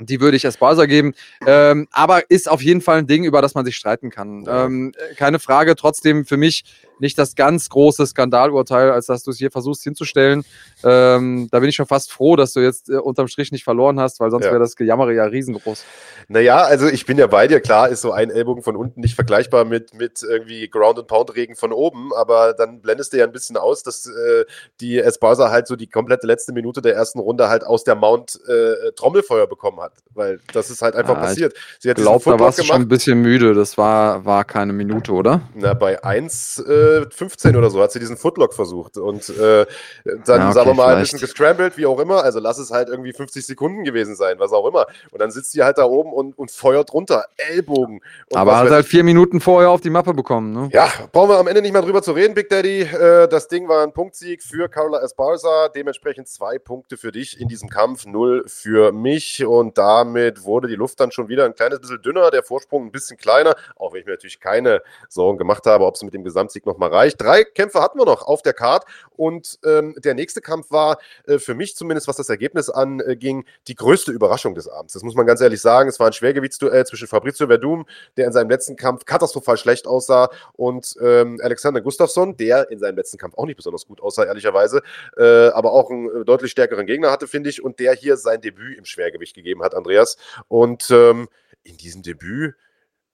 Die 0.00 0.20
würde 0.20 0.36
ich 0.36 0.44
Esparza 0.44 0.86
geben. 0.86 1.14
Ähm, 1.44 1.88
aber 1.90 2.30
ist 2.30 2.48
auf 2.48 2.62
jeden 2.62 2.80
Fall 2.80 2.98
ein 2.98 3.06
Ding, 3.06 3.24
über 3.24 3.42
das 3.42 3.54
man 3.54 3.64
sich 3.64 3.76
streiten 3.76 4.10
kann. 4.10 4.44
Ähm, 4.48 4.92
keine 5.16 5.40
Frage. 5.40 5.74
Trotzdem 5.74 6.24
für 6.24 6.36
mich 6.36 6.64
nicht 7.00 7.18
das 7.18 7.34
ganz 7.34 7.68
große 7.68 8.06
Skandalurteil, 8.06 8.90
als 8.90 9.06
dass 9.06 9.22
du 9.22 9.30
es 9.30 9.38
hier 9.38 9.50
versuchst 9.50 9.82
hinzustellen. 9.84 10.44
Ähm, 10.84 11.48
da 11.50 11.60
bin 11.60 11.68
ich 11.68 11.76
schon 11.76 11.86
fast 11.86 12.12
froh, 12.12 12.36
dass 12.36 12.52
du 12.52 12.60
jetzt 12.60 12.88
äh, 12.88 12.96
unterm 12.96 13.28
Strich 13.28 13.52
nicht 13.52 13.64
verloren 13.64 14.00
hast, 14.00 14.20
weil 14.20 14.30
sonst 14.30 14.44
ja. 14.44 14.50
wäre 14.50 14.60
das 14.60 14.76
Gejammere 14.76 15.14
ja 15.14 15.24
riesengroß. 15.24 15.84
Naja, 16.28 16.58
also 16.58 16.86
ich 16.88 17.06
bin 17.06 17.18
ja 17.18 17.26
bei 17.26 17.46
dir. 17.46 17.60
Klar 17.60 17.88
ist 17.88 18.02
so 18.02 18.12
ein 18.12 18.30
Ellbogen 18.30 18.62
von 18.62 18.76
unten 18.76 19.00
nicht 19.00 19.14
vergleichbar 19.14 19.64
mit, 19.64 19.94
mit 19.94 20.22
irgendwie 20.22 20.68
Ground-and-Pound-Regen 20.68 21.56
von 21.56 21.72
oben, 21.72 22.10
aber 22.14 22.54
dann 22.54 22.80
blendest 22.80 23.12
du 23.12 23.18
ja 23.18 23.24
ein 23.24 23.32
bisschen 23.32 23.56
aus, 23.56 23.82
dass 23.82 24.06
äh, 24.06 24.44
die 24.80 24.98
Esparza 24.98 25.50
halt 25.50 25.66
so 25.66 25.76
die 25.76 25.86
komplette 25.86 26.26
letzte 26.26 26.52
Minute 26.52 26.82
der 26.82 26.94
ersten 26.94 27.18
Runde 27.18 27.48
halt 27.48 27.64
aus 27.64 27.84
der 27.84 27.94
Mount 27.94 28.40
äh, 28.48 28.92
Trommelfeuer 28.92 29.46
bekommen 29.46 29.80
hat, 29.80 29.92
weil 30.14 30.40
das 30.52 30.70
ist 30.70 30.82
halt 30.82 30.94
einfach 30.94 31.16
ah, 31.16 31.20
passiert. 31.20 31.54
Sie 31.78 31.90
hat 31.90 31.96
glaube, 31.96 32.24
da 32.24 32.38
warst 32.38 32.58
du 32.58 32.64
schon 32.64 32.82
ein 32.82 32.88
bisschen 32.88 33.20
müde. 33.20 33.54
Das 33.54 33.78
war, 33.78 34.24
war 34.24 34.44
keine 34.44 34.72
Minute, 34.72 35.12
oder? 35.12 35.42
Na, 35.54 35.74
bei 35.74 36.02
1 36.02 36.58
äh, 36.58 36.87
15 37.10 37.56
oder 37.56 37.70
so 37.70 37.80
hat 37.82 37.92
sie 37.92 37.98
diesen 37.98 38.16
Footlock 38.16 38.54
versucht 38.54 38.96
und 38.96 39.28
äh, 39.30 39.66
dann, 40.04 40.40
ja, 40.40 40.44
okay, 40.46 40.52
sagen 40.52 40.70
wir 40.70 40.74
mal, 40.74 40.84
vielleicht. 40.84 40.96
ein 40.96 41.00
bisschen 41.02 41.20
gescrambled, 41.20 41.76
wie 41.76 41.86
auch 41.86 41.98
immer. 41.98 42.22
Also 42.24 42.40
lass 42.40 42.58
es 42.58 42.70
halt 42.70 42.88
irgendwie 42.88 43.12
50 43.12 43.46
Sekunden 43.46 43.84
gewesen 43.84 44.16
sein, 44.16 44.38
was 44.38 44.52
auch 44.52 44.66
immer. 44.66 44.86
Und 45.10 45.20
dann 45.20 45.30
sitzt 45.30 45.52
sie 45.52 45.62
halt 45.62 45.78
da 45.78 45.84
oben 45.84 46.12
und, 46.12 46.36
und 46.38 46.50
feuert 46.50 46.92
runter, 46.92 47.24
Ellbogen. 47.36 48.00
Aber 48.34 48.56
hat 48.58 48.70
halt 48.70 48.86
vier 48.86 49.04
Minuten 49.04 49.40
vorher 49.40 49.70
auf 49.70 49.80
die 49.80 49.90
Mappe 49.90 50.14
bekommen. 50.14 50.52
Ne? 50.52 50.68
Ja, 50.72 50.88
brauchen 51.12 51.30
wir 51.30 51.38
am 51.38 51.46
Ende 51.46 51.62
nicht 51.62 51.72
mal 51.72 51.82
drüber 51.82 52.02
zu 52.02 52.12
reden, 52.12 52.34
Big 52.34 52.48
Daddy. 52.48 52.82
Äh, 52.82 53.28
das 53.28 53.48
Ding 53.48 53.68
war 53.68 53.82
ein 53.82 53.92
Punktsieg 53.92 54.42
für 54.42 54.68
Carola 54.68 55.00
Esparza. 55.00 55.68
Dementsprechend 55.68 56.28
zwei 56.28 56.58
Punkte 56.58 56.96
für 56.96 57.12
dich 57.12 57.40
in 57.40 57.48
diesem 57.48 57.68
Kampf, 57.68 58.06
null 58.06 58.44
für 58.46 58.92
mich. 58.92 59.44
Und 59.44 59.78
damit 59.78 60.44
wurde 60.44 60.68
die 60.68 60.74
Luft 60.74 61.00
dann 61.00 61.12
schon 61.12 61.28
wieder 61.28 61.44
ein 61.44 61.54
kleines 61.54 61.80
bisschen 61.80 62.02
dünner, 62.02 62.30
der 62.30 62.42
Vorsprung 62.42 62.86
ein 62.86 62.92
bisschen 62.92 63.16
kleiner. 63.16 63.54
Auch 63.76 63.92
wenn 63.92 64.00
ich 64.00 64.06
mir 64.06 64.12
natürlich 64.12 64.40
keine 64.40 64.82
Sorgen 65.08 65.38
gemacht 65.38 65.66
habe, 65.66 65.84
ob 65.84 65.94
es 65.94 66.02
mit 66.02 66.14
dem 66.14 66.24
Gesamtsieg 66.24 66.66
nochmal 66.78 66.96
reicht. 66.96 67.20
Drei 67.20 67.44
Kämpfe 67.44 67.80
hatten 67.80 67.98
wir 67.98 68.06
noch 68.06 68.22
auf 68.22 68.42
der 68.42 68.52
Card. 68.52 68.84
Und 69.10 69.58
ähm, 69.64 69.94
der 69.98 70.14
nächste 70.14 70.40
Kampf 70.40 70.70
war 70.70 70.98
äh, 71.26 71.38
für 71.38 71.54
mich 71.54 71.76
zumindest, 71.76 72.06
was 72.08 72.16
das 72.16 72.28
Ergebnis 72.28 72.70
anging, 72.70 73.44
die 73.66 73.74
größte 73.74 74.12
Überraschung 74.12 74.54
des 74.54 74.68
Abends. 74.68 74.92
Das 74.92 75.02
muss 75.02 75.14
man 75.14 75.26
ganz 75.26 75.40
ehrlich 75.40 75.60
sagen. 75.60 75.88
Es 75.88 75.98
war 75.98 76.06
ein 76.08 76.12
Schwergewicht 76.12 76.48
Gewichtsduell 76.48 76.86
zwischen 76.86 77.08
Fabrizio 77.08 77.46
Verdum, 77.46 77.84
der 78.16 78.26
in 78.26 78.32
seinem 78.32 78.48
letzten 78.48 78.76
Kampf 78.76 79.04
katastrophal 79.04 79.56
schlecht 79.56 79.86
aussah, 79.86 80.30
und 80.54 80.94
ähm, 81.00 81.38
Alexander 81.42 81.80
Gustafsson, 81.80 82.36
der 82.36 82.70
in 82.70 82.78
seinem 82.78 82.96
letzten 82.96 83.18
Kampf 83.18 83.36
auch 83.36 83.46
nicht 83.46 83.56
besonders 83.56 83.86
gut 83.86 84.00
aussah, 84.00 84.24
ehrlicherweise, 84.24 84.82
äh, 85.16 85.48
aber 85.48 85.72
auch 85.72 85.90
einen 85.90 86.22
äh, 86.22 86.24
deutlich 86.24 86.52
stärkeren 86.52 86.86
Gegner 86.86 87.10
hatte, 87.10 87.26
finde 87.26 87.50
ich, 87.50 87.62
und 87.62 87.80
der 87.80 87.94
hier 87.94 88.16
sein 88.16 88.40
Debüt 88.40 88.78
im 88.78 88.84
Schwergewicht 88.84 89.34
gegeben 89.34 89.62
hat, 89.62 89.74
Andreas. 89.74 90.16
Und 90.48 90.90
ähm, 90.90 91.28
in 91.64 91.76
diesem 91.76 92.02
Debüt 92.02 92.54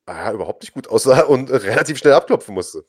äh, 0.07 0.33
überhaupt 0.33 0.63
nicht 0.63 0.75
gut 0.75 0.89
aussah 0.89 1.23
und 1.23 1.51
relativ 1.51 1.99
schnell 1.99 2.13
abklopfen 2.13 2.55
musste. 2.55 2.85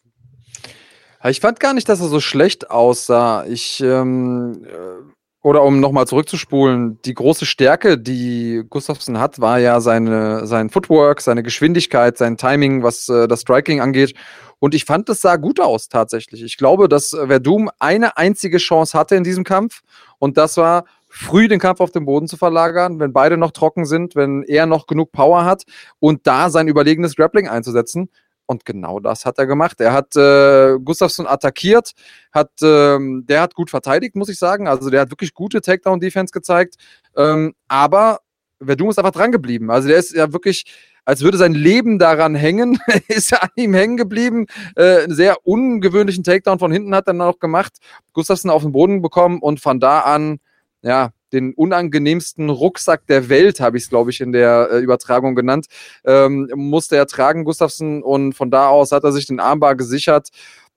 Ich 1.30 1.40
fand 1.40 1.60
gar 1.60 1.74
nicht, 1.74 1.90
dass 1.90 2.02
er 2.02 2.08
so 2.08 2.20
schlecht 2.20 2.70
aussah. 2.70 3.46
Ich 3.46 3.82
ähm, 3.82 4.64
äh, 4.66 5.16
oder 5.42 5.62
um 5.62 5.80
nochmal 5.80 6.08
zurückzuspulen, 6.08 7.00
die 7.06 7.14
große 7.14 7.46
Stärke, 7.46 8.00
die 8.00 8.64
Gustafsson 8.68 9.20
hat, 9.20 9.40
war 9.40 9.60
ja 9.60 9.80
seine, 9.80 10.48
sein 10.48 10.72
Footwork, 10.72 11.22
seine 11.22 11.44
Geschwindigkeit, 11.44 12.18
sein 12.18 12.36
Timing, 12.36 12.82
was 12.82 13.08
äh, 13.10 13.28
das 13.28 13.42
Striking 13.42 13.80
angeht. 13.80 14.16
Und 14.58 14.74
ich 14.74 14.86
fand, 14.86 15.08
es 15.10 15.22
sah 15.22 15.36
gut 15.36 15.60
aus 15.60 15.88
tatsächlich. 15.88 16.42
Ich 16.42 16.58
glaube, 16.58 16.90
dass 16.90 17.10
Verdum 17.10 17.70
eine 17.78 18.18
einzige 18.18 18.58
Chance 18.58 18.98
hatte 18.98 19.16
in 19.16 19.24
diesem 19.24 19.44
Kampf. 19.44 19.82
Und 20.18 20.38
das 20.38 20.58
war, 20.58 20.86
früh 21.16 21.48
den 21.48 21.60
Kampf 21.60 21.80
auf 21.80 21.92
den 21.92 22.06
Boden 22.06 22.28
zu 22.28 22.36
verlagern, 22.36 23.00
wenn 23.00 23.14
beide 23.14 23.38
noch 23.38 23.52
trocken 23.52 23.86
sind, 23.86 24.16
wenn 24.16 24.44
er 24.44 24.66
noch 24.66 24.86
genug 24.86 25.14
Power 25.14 25.46
hat 25.46 25.64
und 26.00 26.28
da 26.28 26.50
sein 26.50 26.68
überlegenes 26.68 27.16
Grappling 27.16 27.48
einzusetzen. 27.48 28.10
Und 28.48 28.66
genau 28.66 29.00
das 29.00 29.26
hat 29.26 29.40
er 29.40 29.48
gemacht. 29.48 29.82
Er 29.82 29.94
hat 29.94 30.16
äh, 30.16 30.78
Gustafsson 30.84 31.26
attackiert, 31.26 31.94
hat, 32.32 32.52
ähm, 32.62 33.26
der 33.28 33.42
hat 33.42 33.56
gut 33.56 33.70
verteidigt, 33.70 34.16
muss 34.16 34.30
ich 34.30 34.38
sagen. 34.38 34.68
Also 34.68 34.90
der 34.90 35.02
hat 35.02 35.12
wirklich 35.12 35.34
gute 35.34 35.62
Takedown-Defense 35.62 36.32
gezeigt. 36.32 36.76
Ähm, 37.16 37.56
aber 37.68 38.20
Verdum 38.62 38.90
ist 38.90 39.00
einfach 39.00 39.12
dran 39.12 39.32
geblieben. 39.32 39.72
Also 39.72 39.88
der 39.88 39.98
ist 39.98 40.14
ja 40.14 40.32
wirklich, 40.32 40.66
als 41.06 41.22
würde 41.22 41.38
sein 41.38 41.54
Leben 41.54 41.98
daran 41.98 42.36
hängen, 42.36 42.80
ist 43.08 43.32
er 43.32 43.44
an 43.44 43.50
ihm 43.56 43.74
hängen 43.74 43.98
geblieben. 43.98 44.46
Äh, 44.76 45.04
einen 45.04 45.16
sehr 45.16 45.38
ungewöhnlichen 45.46 46.24
Takedown 46.24 46.60
von 46.60 46.72
hinten 46.72 46.94
hat 46.96 47.08
er 47.08 47.14
noch 47.14 47.40
gemacht. 47.40 47.74
Gustafsson 48.14 48.52
auf 48.52 48.62
den 48.62 48.72
Boden 48.72 49.02
bekommen 49.02 49.40
und 49.40 49.60
von 49.60 49.80
da 49.80 50.02
an, 50.02 50.40
ja, 50.84 51.12
den 51.34 51.54
unangenehmsten 51.54 52.50
Rucksack 52.50 53.08
der 53.08 53.30
Welt, 53.30 53.60
habe 53.60 53.78
ich 53.78 53.84
es, 53.84 53.90
glaube 53.90 54.12
ich, 54.12 54.22
in 54.22 54.32
der 54.32 54.70
äh, 54.72 54.80
Übertragung 54.80 55.36
genannt, 55.36 55.68
ähm, 56.06 56.50
musste 56.56 56.96
er 56.96 57.08
tragen, 57.08 57.44
Gustafsson, 57.44 58.04
und 58.04 58.34
von 58.34 58.52
da 58.52 58.70
aus 58.70 58.92
hat 58.92 59.04
er 59.04 59.12
sich 59.12 59.28
den 59.28 59.40
Armbar 59.40 59.76
gesichert. 59.76 60.30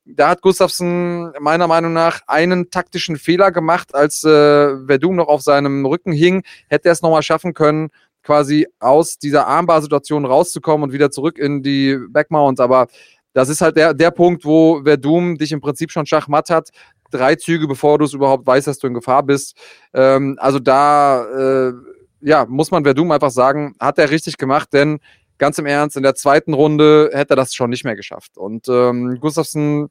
Da 0.04 0.30
hat 0.30 0.40
Gustafsson 0.40 1.32
meiner 1.38 1.66
Meinung 1.66 1.92
nach 1.92 2.22
einen 2.26 2.70
taktischen 2.70 3.16
Fehler 3.16 3.52
gemacht, 3.52 3.94
als 3.94 4.24
äh, 4.24 4.86
Verdum 4.86 5.16
noch 5.16 5.28
auf 5.28 5.42
seinem 5.42 5.84
Rücken 5.84 6.12
hing. 6.12 6.44
Hätte 6.68 6.88
er 6.88 6.92
es 6.92 7.02
nochmal 7.02 7.22
schaffen 7.22 7.52
können, 7.52 7.90
quasi 8.22 8.66
aus 8.78 9.18
dieser 9.18 9.46
Armbar-Situation 9.46 10.24
rauszukommen 10.24 10.84
und 10.84 10.92
wieder 10.92 11.10
zurück 11.10 11.38
in 11.38 11.62
die 11.62 11.98
Backmount. 12.08 12.58
Aber 12.58 12.86
das 13.34 13.50
ist 13.50 13.60
halt 13.60 13.76
der, 13.76 13.94
der 13.94 14.10
Punkt, 14.10 14.44
wo 14.44 14.82
Verdum 14.82 15.36
dich 15.36 15.52
im 15.52 15.60
Prinzip 15.60 15.92
schon 15.92 16.06
schachmatt 16.06 16.50
hat. 16.50 16.70
Drei 17.10 17.34
Züge, 17.36 17.66
bevor 17.66 17.98
du 17.98 18.04
es 18.04 18.12
überhaupt 18.12 18.46
weißt, 18.46 18.66
dass 18.66 18.78
du 18.78 18.86
in 18.86 18.94
Gefahr 18.94 19.22
bist. 19.22 19.56
Ähm, 19.94 20.36
also 20.40 20.58
da, 20.58 21.24
äh, 21.68 21.72
ja, 22.20 22.46
muss 22.48 22.70
man 22.70 22.84
Verdum 22.84 23.10
einfach 23.10 23.30
sagen, 23.30 23.74
hat 23.80 23.98
er 23.98 24.10
richtig 24.10 24.36
gemacht, 24.38 24.72
denn 24.72 24.98
ganz 25.38 25.58
im 25.58 25.66
Ernst, 25.66 25.96
in 25.96 26.02
der 26.02 26.14
zweiten 26.14 26.52
Runde 26.52 27.10
hätte 27.12 27.34
er 27.34 27.36
das 27.36 27.54
schon 27.54 27.70
nicht 27.70 27.84
mehr 27.84 27.96
geschafft. 27.96 28.36
Und 28.36 28.68
ähm, 28.68 29.18
Gustafsson 29.20 29.88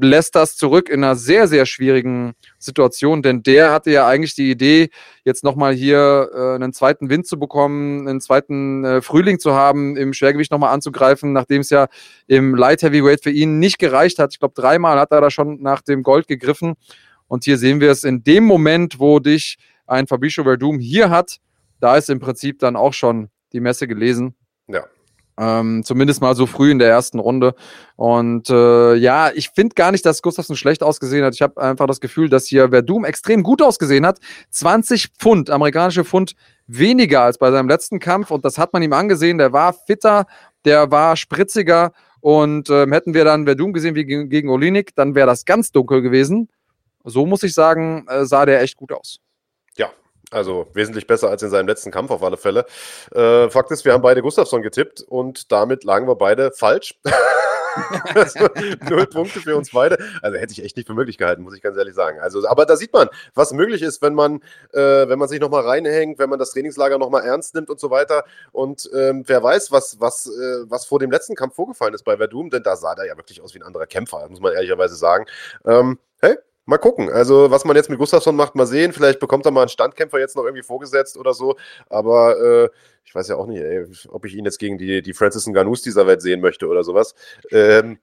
lässt 0.00 0.34
das 0.34 0.56
zurück 0.56 0.88
in 0.88 1.04
einer 1.04 1.16
sehr, 1.16 1.48
sehr 1.48 1.66
schwierigen 1.66 2.32
Situation, 2.58 3.22
denn 3.22 3.42
der 3.42 3.72
hatte 3.72 3.90
ja 3.90 4.06
eigentlich 4.06 4.34
die 4.34 4.50
Idee, 4.50 4.88
jetzt 5.24 5.44
nochmal 5.44 5.74
hier 5.74 6.30
äh, 6.34 6.54
einen 6.54 6.72
zweiten 6.72 7.10
Wind 7.10 7.26
zu 7.26 7.38
bekommen, 7.38 8.08
einen 8.08 8.20
zweiten 8.20 8.84
äh, 8.84 9.02
Frühling 9.02 9.38
zu 9.38 9.52
haben, 9.52 9.96
im 9.96 10.14
Schwergewicht 10.14 10.50
nochmal 10.50 10.72
anzugreifen, 10.72 11.32
nachdem 11.32 11.60
es 11.60 11.70
ja 11.70 11.88
im 12.26 12.54
Light 12.54 12.82
Heavyweight 12.82 13.22
für 13.22 13.30
ihn 13.30 13.58
nicht 13.58 13.78
gereicht 13.78 14.18
hat. 14.18 14.32
Ich 14.32 14.38
glaube, 14.38 14.54
dreimal 14.54 14.98
hat 14.98 15.12
er 15.12 15.20
da 15.20 15.30
schon 15.30 15.60
nach 15.60 15.82
dem 15.82 16.02
Gold 16.02 16.26
gegriffen. 16.26 16.74
Und 17.28 17.44
hier 17.44 17.58
sehen 17.58 17.80
wir 17.80 17.90
es 17.90 18.04
in 18.04 18.24
dem 18.24 18.44
Moment, 18.44 18.98
wo 18.98 19.18
dich 19.18 19.58
ein 19.86 20.06
Fabricio 20.06 20.44
Verdum 20.44 20.78
hier 20.78 21.10
hat, 21.10 21.38
da 21.80 21.96
ist 21.96 22.08
im 22.08 22.20
Prinzip 22.20 22.58
dann 22.58 22.76
auch 22.76 22.92
schon 22.92 23.28
die 23.52 23.60
Messe 23.60 23.86
gelesen. 23.86 24.34
Ja. 24.68 24.84
Ähm, 25.38 25.82
zumindest 25.82 26.20
mal 26.20 26.36
so 26.36 26.46
früh 26.46 26.70
in 26.70 26.78
der 26.78 26.90
ersten 26.90 27.18
Runde. 27.18 27.54
Und 27.96 28.50
äh, 28.50 28.94
ja, 28.94 29.30
ich 29.34 29.50
finde 29.50 29.74
gar 29.74 29.90
nicht, 29.90 30.04
dass 30.04 30.22
Gustafsson 30.22 30.56
schlecht 30.56 30.82
ausgesehen 30.82 31.24
hat. 31.24 31.34
Ich 31.34 31.42
habe 31.42 31.60
einfach 31.60 31.86
das 31.86 32.00
Gefühl, 32.00 32.28
dass 32.28 32.46
hier 32.46 32.68
Verdum 32.68 33.04
extrem 33.04 33.42
gut 33.42 33.62
ausgesehen 33.62 34.04
hat. 34.04 34.18
20 34.50 35.08
Pfund, 35.18 35.48
amerikanische 35.48 36.04
Pfund, 36.04 36.34
weniger 36.66 37.22
als 37.22 37.38
bei 37.38 37.50
seinem 37.50 37.68
letzten 37.68 37.98
Kampf. 37.98 38.30
Und 38.30 38.44
das 38.44 38.58
hat 38.58 38.72
man 38.72 38.82
ihm 38.82 38.92
angesehen. 38.92 39.38
Der 39.38 39.52
war 39.52 39.72
fitter, 39.72 40.26
der 40.64 40.90
war 40.90 41.16
spritziger. 41.16 41.92
Und 42.20 42.70
ähm, 42.70 42.92
hätten 42.92 43.14
wir 43.14 43.24
dann 43.24 43.46
Verdum 43.46 43.72
gesehen 43.72 43.94
wie 43.94 44.04
gegen, 44.04 44.48
Olinik, 44.48 44.94
dann 44.94 45.14
wäre 45.14 45.26
das 45.26 45.44
ganz 45.44 45.72
dunkel 45.72 46.02
gewesen. 46.02 46.48
So 47.04 47.26
muss 47.26 47.42
ich 47.42 47.52
sagen, 47.52 48.06
äh, 48.08 48.26
sah 48.26 48.46
der 48.46 48.60
echt 48.60 48.76
gut 48.76 48.92
aus. 48.92 49.18
Also 50.32 50.66
wesentlich 50.72 51.06
besser 51.06 51.28
als 51.28 51.42
in 51.42 51.50
seinem 51.50 51.68
letzten 51.68 51.90
Kampf 51.90 52.10
auf 52.10 52.22
alle 52.22 52.36
Fälle. 52.36 52.64
Äh, 53.14 53.50
Fakt 53.50 53.70
ist, 53.70 53.84
wir 53.84 53.92
haben 53.92 54.02
beide 54.02 54.22
Gustafsson 54.22 54.62
getippt 54.62 55.02
und 55.02 55.52
damit 55.52 55.84
lagen 55.84 56.08
wir 56.08 56.16
beide 56.16 56.52
falsch. 56.52 56.98
also, 58.14 58.48
null 58.88 59.06
Punkte 59.06 59.40
für 59.40 59.56
uns 59.56 59.70
beide. 59.70 59.98
Also 60.20 60.38
hätte 60.38 60.52
ich 60.52 60.62
echt 60.62 60.76
nicht 60.76 60.86
für 60.86 60.94
möglich 60.94 61.18
gehalten, 61.18 61.42
muss 61.42 61.54
ich 61.54 61.62
ganz 61.62 61.76
ehrlich 61.76 61.94
sagen. 61.94 62.20
Also, 62.20 62.46
aber 62.46 62.66
da 62.66 62.76
sieht 62.76 62.92
man, 62.92 63.08
was 63.34 63.52
möglich 63.52 63.82
ist, 63.82 64.02
wenn 64.02 64.14
man, 64.14 64.42
äh, 64.72 65.08
wenn 65.08 65.18
man 65.18 65.28
sich 65.28 65.40
nochmal 65.40 65.62
reinhängt, 65.62 66.18
wenn 66.18 66.30
man 66.30 66.38
das 66.38 66.50
Trainingslager 66.50 66.98
nochmal 66.98 67.24
ernst 67.24 67.54
nimmt 67.54 67.70
und 67.70 67.80
so 67.80 67.90
weiter. 67.90 68.24
Und 68.52 68.90
ähm, 68.94 69.24
wer 69.26 69.42
weiß, 69.42 69.72
was, 69.72 70.00
was, 70.00 70.26
äh, 70.26 70.70
was 70.70 70.86
vor 70.86 70.98
dem 70.98 71.10
letzten 71.10 71.34
Kampf 71.34 71.54
vorgefallen 71.54 71.94
ist 71.94 72.04
bei 72.04 72.16
Verdum, 72.16 72.50
denn 72.50 72.62
da 72.62 72.76
sah 72.76 72.94
der 72.94 73.06
ja 73.06 73.16
wirklich 73.16 73.40
aus 73.40 73.54
wie 73.54 73.60
ein 73.60 73.66
anderer 73.66 73.86
Kämpfer, 73.86 74.26
muss 74.28 74.40
man 74.40 74.52
ehrlicherweise 74.52 74.96
sagen. 74.96 75.26
Ähm, 75.64 75.98
hey, 76.20 76.36
Mal 76.64 76.78
gucken. 76.78 77.10
Also, 77.10 77.50
was 77.50 77.64
man 77.64 77.74
jetzt 77.74 77.90
mit 77.90 77.98
Gustafsson 77.98 78.36
macht, 78.36 78.54
mal 78.54 78.66
sehen. 78.66 78.92
Vielleicht 78.92 79.18
bekommt 79.18 79.44
er 79.46 79.50
mal 79.50 79.62
einen 79.62 79.68
Standkämpfer 79.68 80.20
jetzt 80.20 80.36
noch 80.36 80.44
irgendwie 80.44 80.62
vorgesetzt 80.62 81.16
oder 81.16 81.34
so. 81.34 81.56
Aber 81.88 82.40
äh, 82.40 82.68
ich 83.04 83.12
weiß 83.12 83.26
ja 83.28 83.36
auch 83.36 83.46
nicht, 83.46 83.60
ey, 83.60 83.84
ob 84.08 84.24
ich 84.24 84.36
ihn 84.36 84.44
jetzt 84.44 84.58
gegen 84.58 84.78
die, 84.78 85.02
die 85.02 85.12
Francis 85.12 85.48
Nganus 85.48 85.82
dieser 85.82 86.06
Welt 86.06 86.22
sehen 86.22 86.40
möchte 86.40 86.68
oder 86.68 86.84
sowas. 86.84 87.16
Ähm, 87.50 87.98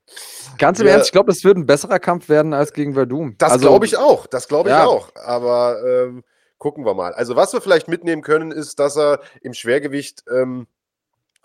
Ganz 0.57 0.79
im 0.81 0.87
ja, 0.87 0.93
Ernst, 0.93 1.07
ich 1.07 1.11
glaube, 1.13 1.31
das 1.31 1.43
wird 1.45 1.57
ein 1.57 1.65
besserer 1.65 1.99
Kampf 1.99 2.27
werden 2.27 2.53
als 2.53 2.73
gegen 2.73 2.95
Verdum. 2.95 3.35
Das 3.37 3.53
also, 3.53 3.67
glaube 3.69 3.85
ich 3.85 3.97
auch. 3.97 4.27
Das 4.27 4.49
glaube 4.49 4.69
ich 4.69 4.75
ja. 4.75 4.85
auch. 4.85 5.09
Aber 5.15 5.81
ähm, 5.87 6.25
gucken 6.57 6.85
wir 6.85 6.93
mal. 6.93 7.13
Also, 7.13 7.37
was 7.37 7.53
wir 7.53 7.61
vielleicht 7.61 7.87
mitnehmen 7.87 8.21
können, 8.21 8.51
ist, 8.51 8.77
dass 8.79 8.97
er 8.97 9.21
im 9.41 9.53
Schwergewicht. 9.53 10.25
Ähm, 10.29 10.67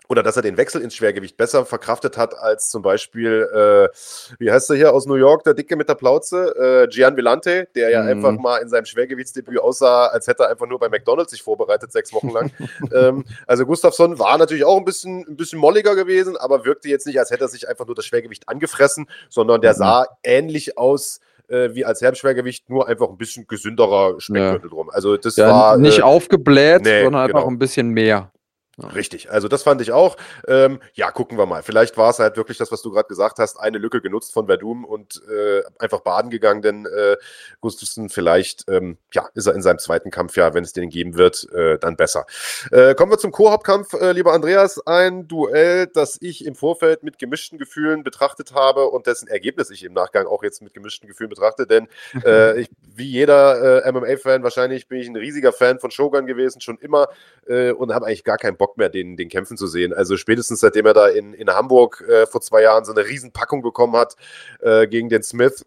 oder 0.07 0.23
dass 0.23 0.35
er 0.35 0.41
den 0.41 0.57
Wechsel 0.57 0.81
ins 0.81 0.95
Schwergewicht 0.95 1.37
besser 1.37 1.65
verkraftet 1.65 2.17
hat 2.17 2.37
als 2.37 2.69
zum 2.69 2.81
Beispiel, 2.81 3.47
äh, 3.53 4.35
wie 4.39 4.51
heißt 4.51 4.69
er 4.69 4.75
hier 4.75 4.93
aus 4.93 5.05
New 5.05 5.15
York, 5.15 5.43
der 5.43 5.53
Dicke 5.53 5.75
mit 5.75 5.89
der 5.89 5.95
Plauze, 5.95 6.85
äh, 6.85 6.87
Gian 6.87 7.15
Villante, 7.15 7.67
der 7.75 7.89
ja 7.89 8.03
mhm. 8.03 8.09
einfach 8.09 8.31
mal 8.33 8.57
in 8.57 8.69
seinem 8.69 8.85
Schwergewichtsdebüt 8.85 9.59
aussah, 9.59 10.07
als 10.07 10.27
hätte 10.27 10.43
er 10.43 10.49
einfach 10.49 10.67
nur 10.67 10.79
bei 10.79 10.89
McDonalds 10.89 11.31
sich 11.31 11.41
vorbereitet, 11.41 11.91
sechs 11.91 12.13
Wochen 12.13 12.29
lang. 12.29 12.51
ähm, 12.93 13.25
also 13.47 13.65
Gustafsson 13.65 14.19
war 14.19 14.37
natürlich 14.37 14.65
auch 14.65 14.77
ein 14.77 14.85
bisschen, 14.85 15.25
ein 15.27 15.37
bisschen 15.37 15.59
molliger 15.59 15.95
gewesen, 15.95 16.37
aber 16.37 16.65
wirkte 16.65 16.89
jetzt 16.89 17.07
nicht, 17.07 17.19
als 17.19 17.31
hätte 17.31 17.45
er 17.45 17.49
sich 17.49 17.67
einfach 17.67 17.85
nur 17.85 17.95
das 17.95 18.05
Schwergewicht 18.05 18.47
angefressen, 18.47 19.07
sondern 19.29 19.61
der 19.61 19.73
mhm. 19.73 19.77
sah 19.77 20.07
ähnlich 20.23 20.77
aus, 20.77 21.19
äh, 21.47 21.73
wie 21.73 21.85
als 21.85 22.01
Herbstschwergewicht, 22.01 22.69
nur 22.69 22.87
einfach 22.87 23.09
ein 23.09 23.17
bisschen 23.17 23.47
gesünderer 23.47 24.19
Speckgürtel 24.19 24.69
ja. 24.69 24.75
drum. 24.75 24.89
Also 24.89 25.17
das 25.17 25.35
ja, 25.35 25.49
war. 25.49 25.77
Nicht 25.77 25.99
äh, 25.99 26.03
aufgebläht, 26.03 26.83
nee, 26.83 27.03
sondern 27.03 27.21
einfach 27.21 27.41
genau. 27.41 27.51
ein 27.51 27.59
bisschen 27.59 27.89
mehr. 27.89 28.31
Richtig, 28.77 29.31
also 29.31 29.47
das 29.47 29.63
fand 29.63 29.79
ich 29.79 29.93
auch. 29.93 30.17
Ähm, 30.49 30.81
ja, 30.93 31.09
gucken 31.09 31.37
wir 31.37 31.45
mal. 31.45 31.63
Vielleicht 31.63 31.95
war 31.95 32.09
es 32.09 32.19
halt 32.19 32.35
wirklich 32.35 32.57
das, 32.57 32.73
was 32.73 32.81
du 32.81 32.91
gerade 32.91 33.07
gesagt 33.07 33.39
hast, 33.39 33.57
eine 33.57 33.77
Lücke 33.77 34.01
genutzt 34.01 34.33
von 34.33 34.47
Verdum 34.47 34.83
und 34.83 35.21
äh, 35.29 35.61
einfach 35.79 36.01
baden 36.01 36.29
gegangen, 36.29 36.61
denn 36.61 36.85
äh, 36.85 37.15
Gustafsson 37.61 38.09
vielleicht, 38.09 38.65
ähm, 38.69 38.97
ja, 39.13 39.29
ist 39.33 39.45
er 39.45 39.55
in 39.55 39.61
seinem 39.61 39.79
zweiten 39.79 40.11
Kampf 40.11 40.35
ja, 40.35 40.53
wenn 40.53 40.65
es 40.65 40.73
den 40.73 40.89
geben 40.89 41.15
wird, 41.15 41.49
äh, 41.53 41.77
dann 41.79 41.95
besser. 41.95 42.25
Äh, 42.69 42.95
kommen 42.95 43.13
wir 43.13 43.17
zum 43.17 43.31
Co-Hauptkampf, 43.31 43.93
äh, 43.93 44.11
lieber 44.11 44.33
Andreas. 44.33 44.85
Ein 44.85 45.29
Duell, 45.29 45.87
das 45.87 46.17
ich 46.19 46.45
im 46.45 46.55
Vorfeld 46.55 47.01
mit 47.01 47.17
gemischten 47.17 47.57
Gefühlen 47.57 48.03
betrachtet 48.03 48.53
habe 48.53 48.87
und 48.87 49.07
dessen 49.07 49.29
Ergebnis 49.29 49.69
ich 49.69 49.85
im 49.85 49.93
Nachgang 49.93 50.27
auch 50.27 50.43
jetzt 50.43 50.61
mit 50.61 50.73
gemischten 50.73 51.07
Gefühlen 51.07 51.29
betrachte, 51.29 51.65
denn 51.65 51.87
äh, 52.25 52.59
ich, 52.59 52.69
wie 52.81 53.07
jeder 53.07 53.89
MMA-Fan 53.89 54.43
wahrscheinlich 54.43 54.89
bin 54.89 54.99
ich 54.99 55.07
ein 55.07 55.15
riesiger 55.15 55.53
Fan 55.53 55.79
von 55.79 55.91
Shogun 55.91 56.25
gewesen, 56.25 56.59
schon 56.59 56.77
immer 56.77 57.07
und 57.47 57.93
habe 57.93 58.07
eigentlich 58.07 58.23
gar 58.23 58.37
keinen 58.37 58.57
Bock 58.57 58.64
Bock 58.65 58.77
mehr, 58.77 58.89
den, 58.89 59.15
den 59.15 59.29
kämpfen 59.29 59.57
zu 59.57 59.67
sehen. 59.67 59.93
Also 59.93 60.17
spätestens 60.17 60.59
seitdem 60.59 60.87
er 60.87 60.93
da 60.95 61.07
in, 61.07 61.33
in 61.33 61.49
Hamburg 61.51 62.03
äh, 62.07 62.25
vor 62.25 62.41
zwei 62.41 62.63
Jahren 62.63 62.83
so 62.83 62.91
eine 62.91 63.05
Riesenpackung 63.05 63.61
bekommen 63.61 63.95
hat 63.95 64.15
äh, 64.59 64.87
gegen 64.87 65.07
den 65.09 65.21
Smith, 65.21 65.65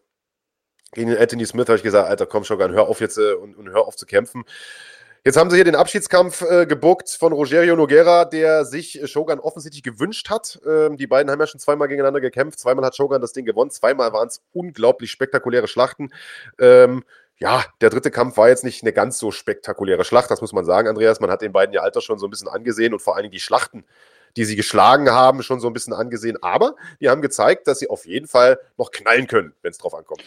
gegen 0.92 1.11
den 1.11 1.18
Anthony 1.18 1.46
Smith, 1.46 1.68
habe 1.68 1.76
ich 1.76 1.84
gesagt, 1.84 2.09
Alter, 2.09 2.26
komm 2.26 2.42
Shogun, 2.42 2.72
hör 2.72 2.88
auf 2.88 3.01
jetzt 3.01 3.18
äh, 3.18 3.34
und, 3.34 3.57
und 3.57 3.70
hör 3.70 3.86
auf 3.86 3.94
zu 3.94 4.05
kämpfen. 4.05 4.44
Jetzt 5.24 5.36
haben 5.36 5.51
sie 5.51 5.57
hier 5.57 5.64
den 5.64 5.76
Abschiedskampf 5.76 6.42
äh, 6.42 6.66
gebuckt 6.66 7.11
von 7.11 7.32
Rogerio 7.32 7.76
Noguera, 7.76 8.24
der 8.24 8.64
sich 8.64 9.01
Shogun 9.05 9.38
offensichtlich 9.40 9.82
gewünscht 9.82 10.30
hat. 10.30 10.59
Ähm, 10.66 10.96
die 10.96 11.07
beiden 11.07 11.30
haben 11.30 11.38
ja 11.38 11.46
schon 11.46 11.61
zweimal 11.61 11.86
gegeneinander 11.86 12.20
gekämpft. 12.20 12.59
Zweimal 12.59 12.84
hat 12.84 12.96
Shogun 12.96 13.20
das 13.20 13.32
Ding 13.32 13.44
gewonnen. 13.44 13.70
Zweimal 13.70 14.12
waren 14.12 14.28
es 14.28 14.40
unglaublich 14.53 15.11
spektakuläre 15.11 15.68
Schlachten. 15.68 16.12
Ähm, 16.59 17.05
ja, 17.39 17.64
der 17.80 17.91
dritte 17.91 18.11
Kampf 18.11 18.36
war 18.36 18.49
jetzt 18.49 18.64
nicht 18.64 18.82
eine 18.82 18.93
ganz 18.93 19.18
so 19.18 19.30
spektakuläre 19.30 20.05
Schlacht, 20.05 20.30
das 20.30 20.41
muss 20.41 20.53
man 20.53 20.64
sagen, 20.64 20.89
Andreas. 20.89 21.20
Man 21.20 21.30
hat 21.30 21.41
den 21.41 21.53
beiden 21.53 21.72
ja 21.72 21.82
Alter 21.82 22.01
schon 22.01 22.18
so 22.18 22.26
ein 22.26 22.30
bisschen 22.30 22.49
angesehen 22.49 22.93
und 22.93 23.01
vor 23.01 23.14
allen 23.14 23.22
Dingen 23.24 23.32
die 23.32 23.41
Schlachten, 23.41 23.84
die 24.36 24.45
sie 24.45 24.57
geschlagen 24.57 25.11
haben, 25.11 25.43
schon 25.43 25.61
so 25.61 25.68
ein 25.68 25.72
bisschen 25.72 25.93
angesehen. 25.93 26.36
Aber 26.43 26.74
die 27.01 27.09
haben 27.09 27.22
gezeigt, 27.22 27.68
dass 27.68 27.78
sie 27.78 27.91
auf 27.91 28.07
jeden 28.07 28.26
Fall 28.26 28.59
noch 28.76 28.91
knallen 28.91 29.28
können, 29.28 29.55
wenn 29.62 29.70
es 29.70 29.78
drauf 29.78 29.95
ankommt. 29.95 30.22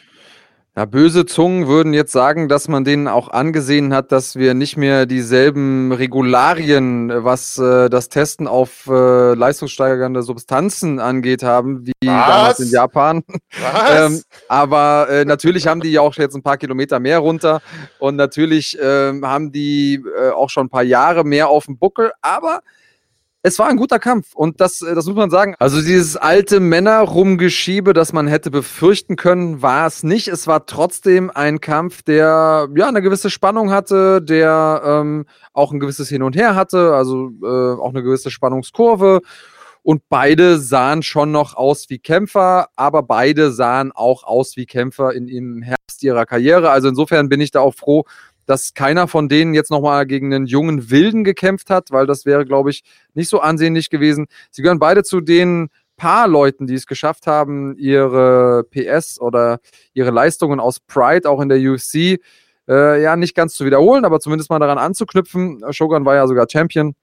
Ja, 0.74 0.86
böse 0.86 1.26
Zungen 1.26 1.67
würden 1.67 1.93
jetzt 1.93 2.13
sagen, 2.13 2.47
dass 2.47 2.69
man 2.69 2.86
denen 2.86 3.09
auch 3.09 3.28
angesehen 3.28 3.93
hat, 3.93 4.13
dass 4.13 4.38
wir 4.38 4.53
nicht 4.53 4.78
mehr 4.78 5.05
dieselben 5.05 5.91
Regularien, 5.91 7.11
was 7.26 7.57
äh, 7.57 7.89
das 7.89 8.07
Testen 8.07 8.47
auf 8.47 8.88
äh, 8.88 9.34
leistungssteigernde 9.34 10.24
Substanzen 10.24 11.01
angeht, 11.01 11.43
haben, 11.43 11.86
wie 11.86 11.91
was? 12.05 12.28
damals 12.28 12.59
in 12.61 12.69
Japan. 12.69 13.24
ähm, 13.93 14.22
aber 14.47 15.09
äh, 15.09 15.26
natürlich 15.26 15.67
haben 15.67 15.82
die 15.82 15.91
ja 15.91 15.99
auch 15.99 16.15
jetzt 16.15 16.36
ein 16.36 16.43
paar 16.43 16.57
Kilometer 16.57 17.01
mehr 17.01 17.19
runter 17.19 17.61
und 17.99 18.15
natürlich 18.15 18.78
ähm, 18.82 19.28
haben 19.28 19.51
die 19.51 20.01
äh, 20.17 20.30
auch 20.30 20.49
schon 20.49 20.67
ein 20.67 20.69
paar 20.69 20.84
Jahre 20.84 21.26
mehr 21.26 21.49
auf 21.49 21.65
dem 21.65 21.78
Buckel, 21.78 22.13
aber 22.22 22.61
es 23.44 23.58
war 23.58 23.68
ein 23.68 23.78
guter 23.78 23.98
Kampf 23.98 24.36
und 24.36 24.62
das, 24.62 24.82
äh, 24.82 24.94
das 24.94 25.06
muss 25.08 25.16
man 25.16 25.30
sagen. 25.30 25.56
Also 25.60 25.82
dieses 25.82 26.16
alte 26.16 26.60
Männer-Rumgeschiebe, 26.60 27.94
das 27.94 28.14
man 28.14 28.28
hätte 28.28 28.52
befürchten 28.52 29.16
können, 29.16 29.62
war 29.62 29.88
es 29.88 30.04
nicht. 30.04 30.28
Es 30.28 30.48
war 30.48 30.66
trotzdem 30.66 31.32
ein 31.32 31.60
Kampf, 31.60 32.04
der 32.04 32.68
ja 32.76 32.88
eine 32.88 33.02
gewisse 33.02 33.30
Spannung 33.30 33.72
hatte, 33.72 34.22
der 34.22 34.82
ähm, 34.86 35.26
auch 35.54 35.72
ein 35.72 35.80
gewisses 35.80 36.10
Hin 36.10 36.24
und 36.24 36.36
Her 36.36 36.56
hatte, 36.56 36.94
also 36.94 37.32
äh, 37.42 37.80
auch 37.80 37.89
eine 37.89 38.04
gewisse 38.04 38.30
Spannungskurve. 38.30 39.22
Und 39.84 40.04
beide 40.10 40.60
sahen 40.60 41.02
schon 41.02 41.32
noch 41.32 41.56
aus 41.56 41.89
wie 41.89 41.98
Kämpfer, 41.98 42.68
aber 42.76 43.02
beide 43.02 43.52
sahen 43.52 43.92
auch 43.92 44.24
aus 44.24 44.56
wie 44.56 44.68
Kämpfer 44.68 45.14
in, 45.14 45.28
im 45.28 45.64
Herbst 45.64 46.04
ihrer 46.04 46.28
Karriere. 46.28 46.70
Also 46.70 46.89
insofern 46.89 47.30
bin 47.30 47.42
ich 47.42 47.50
da 47.50 47.62
auch 47.62 47.74
froh, 47.74 48.06
dass 48.46 48.74
keiner 48.74 49.08
von 49.08 49.30
denen 49.30 49.54
jetzt 49.54 49.72
nochmal 49.72 50.06
gegen 50.06 50.34
einen 50.34 50.46
jungen 50.46 50.89
Wilden 50.89 51.24
gekämpft 51.24 51.70
hat, 51.70 51.92
weil 51.92 52.08
das 52.08 52.26
wäre, 52.26 52.46
glaube 52.46 52.70
ich, 52.70 52.84
nicht 53.14 53.30
so 53.30 53.39
ansehnlich 53.39 53.89
gewesen. 53.89 54.28
Sie 54.50 54.62
gehören 54.62 54.80
beide 54.80 55.04
zu 55.04 55.22
den 55.22 55.70
paar 55.98 56.28
Leuten, 56.28 56.66
die 56.66 56.74
es 56.74 56.88
geschafft 56.88 57.28
haben, 57.28 57.76
ihre 57.78 58.64
PS 58.72 59.20
oder 59.20 59.60
ihre 59.94 60.10
Leistungen 60.10 60.60
aus 60.60 60.80
Pride 60.80 61.30
auch 61.30 61.42
in 61.42 61.50
der 61.50 61.60
UFC 61.60 62.20
äh, 62.68 63.02
ja 63.02 63.16
nicht 63.16 63.36
ganz 63.36 63.54
zu 63.54 63.66
wiederholen, 63.66 64.06
aber 64.06 64.20
zumindest 64.20 64.50
mal 64.50 64.60
daran 64.60 64.78
anzuknüpfen. 64.78 65.62
Shogun 65.72 66.06
war 66.06 66.16
ja 66.16 66.28
sogar 66.28 66.48
Champion 66.50 66.96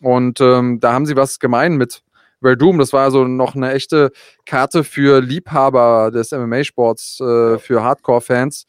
und 0.00 0.40
ähm, 0.40 0.78
da 0.80 0.92
haben 0.92 1.06
sie 1.06 1.16
was 1.16 1.38
gemein 1.38 1.76
mit 1.76 2.02
Verdum. 2.40 2.78
Das 2.78 2.92
war 2.92 3.04
also 3.04 3.24
noch 3.24 3.56
eine 3.56 3.72
echte 3.72 4.12
Karte 4.44 4.84
für 4.84 5.20
Liebhaber 5.20 6.10
des 6.12 6.32
MMA-Sports, 6.32 7.20
äh, 7.20 7.58
für 7.58 7.82
Hardcore-Fans. 7.82 8.66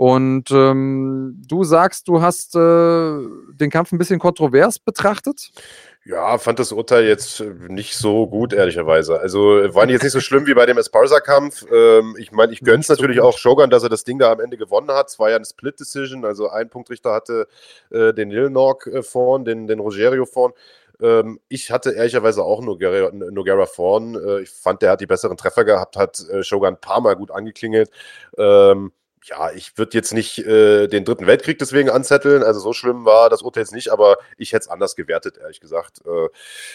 Und 0.00 0.50
ähm, 0.50 1.42
du 1.46 1.62
sagst, 1.62 2.08
du 2.08 2.22
hast 2.22 2.56
äh, 2.56 2.58
den 3.52 3.68
Kampf 3.68 3.92
ein 3.92 3.98
bisschen 3.98 4.18
kontrovers 4.18 4.78
betrachtet? 4.78 5.50
Ja, 6.06 6.38
fand 6.38 6.58
das 6.58 6.72
Urteil 6.72 7.04
jetzt 7.04 7.40
nicht 7.68 7.94
so 7.94 8.26
gut, 8.26 8.54
ehrlicherweise. 8.54 9.20
Also 9.20 9.40
war 9.74 9.86
jetzt 9.90 10.02
nicht 10.02 10.12
so 10.12 10.20
schlimm 10.20 10.46
wie 10.46 10.54
bei 10.54 10.64
dem 10.64 10.78
Esparza-Kampf. 10.78 11.66
Ähm, 11.70 12.16
ich 12.18 12.32
meine, 12.32 12.50
ich 12.50 12.60
gönn's 12.60 12.88
natürlich 12.88 13.18
so 13.18 13.24
auch 13.24 13.36
Shogun, 13.36 13.68
dass 13.68 13.82
er 13.82 13.90
das 13.90 14.04
Ding 14.04 14.18
da 14.18 14.32
am 14.32 14.40
Ende 14.40 14.56
gewonnen 14.56 14.90
hat. 14.90 15.08
Es 15.10 15.18
war 15.18 15.28
ja 15.28 15.36
eine 15.36 15.44
Split-Decision, 15.44 16.24
also 16.24 16.48
ein 16.48 16.70
Punktrichter 16.70 17.12
hatte 17.12 17.46
äh, 17.90 18.14
den 18.14 18.30
Lilnock 18.30 18.86
äh, 18.86 19.02
vorn, 19.02 19.44
den, 19.44 19.66
den 19.66 19.80
Rogerio 19.80 20.24
vorn. 20.24 20.54
Ähm, 21.02 21.40
ich 21.48 21.70
hatte 21.70 21.90
ehrlicherweise 21.90 22.42
auch 22.42 22.62
Noguera, 22.62 23.10
Noguera 23.12 23.66
vorn. 23.66 24.14
Äh, 24.14 24.40
ich 24.40 24.50
fand, 24.50 24.80
der 24.80 24.92
hat 24.92 25.02
die 25.02 25.06
besseren 25.06 25.36
Treffer 25.36 25.66
gehabt, 25.66 25.98
hat 25.98 26.26
äh, 26.30 26.42
Shogun 26.42 26.68
ein 26.68 26.80
paar 26.80 27.02
Mal 27.02 27.16
gut 27.16 27.30
angeklingelt. 27.30 27.90
Ähm, 28.38 28.92
ja, 29.24 29.52
ich 29.52 29.76
würde 29.76 29.96
jetzt 29.96 30.14
nicht 30.14 30.38
äh, 30.38 30.86
den 30.86 31.04
dritten 31.04 31.26
Weltkrieg 31.26 31.58
deswegen 31.58 31.90
anzetteln. 31.90 32.42
Also 32.42 32.60
so 32.60 32.72
schlimm 32.72 33.04
war 33.04 33.28
das 33.28 33.42
Urteil 33.42 33.62
jetzt 33.62 33.74
nicht, 33.74 33.90
aber 33.90 34.16
ich 34.36 34.52
hätte 34.52 34.62
es 34.62 34.68
anders 34.68 34.96
gewertet, 34.96 35.38
ehrlich 35.38 35.60
gesagt. 35.60 36.00
Äh, 36.06 36.28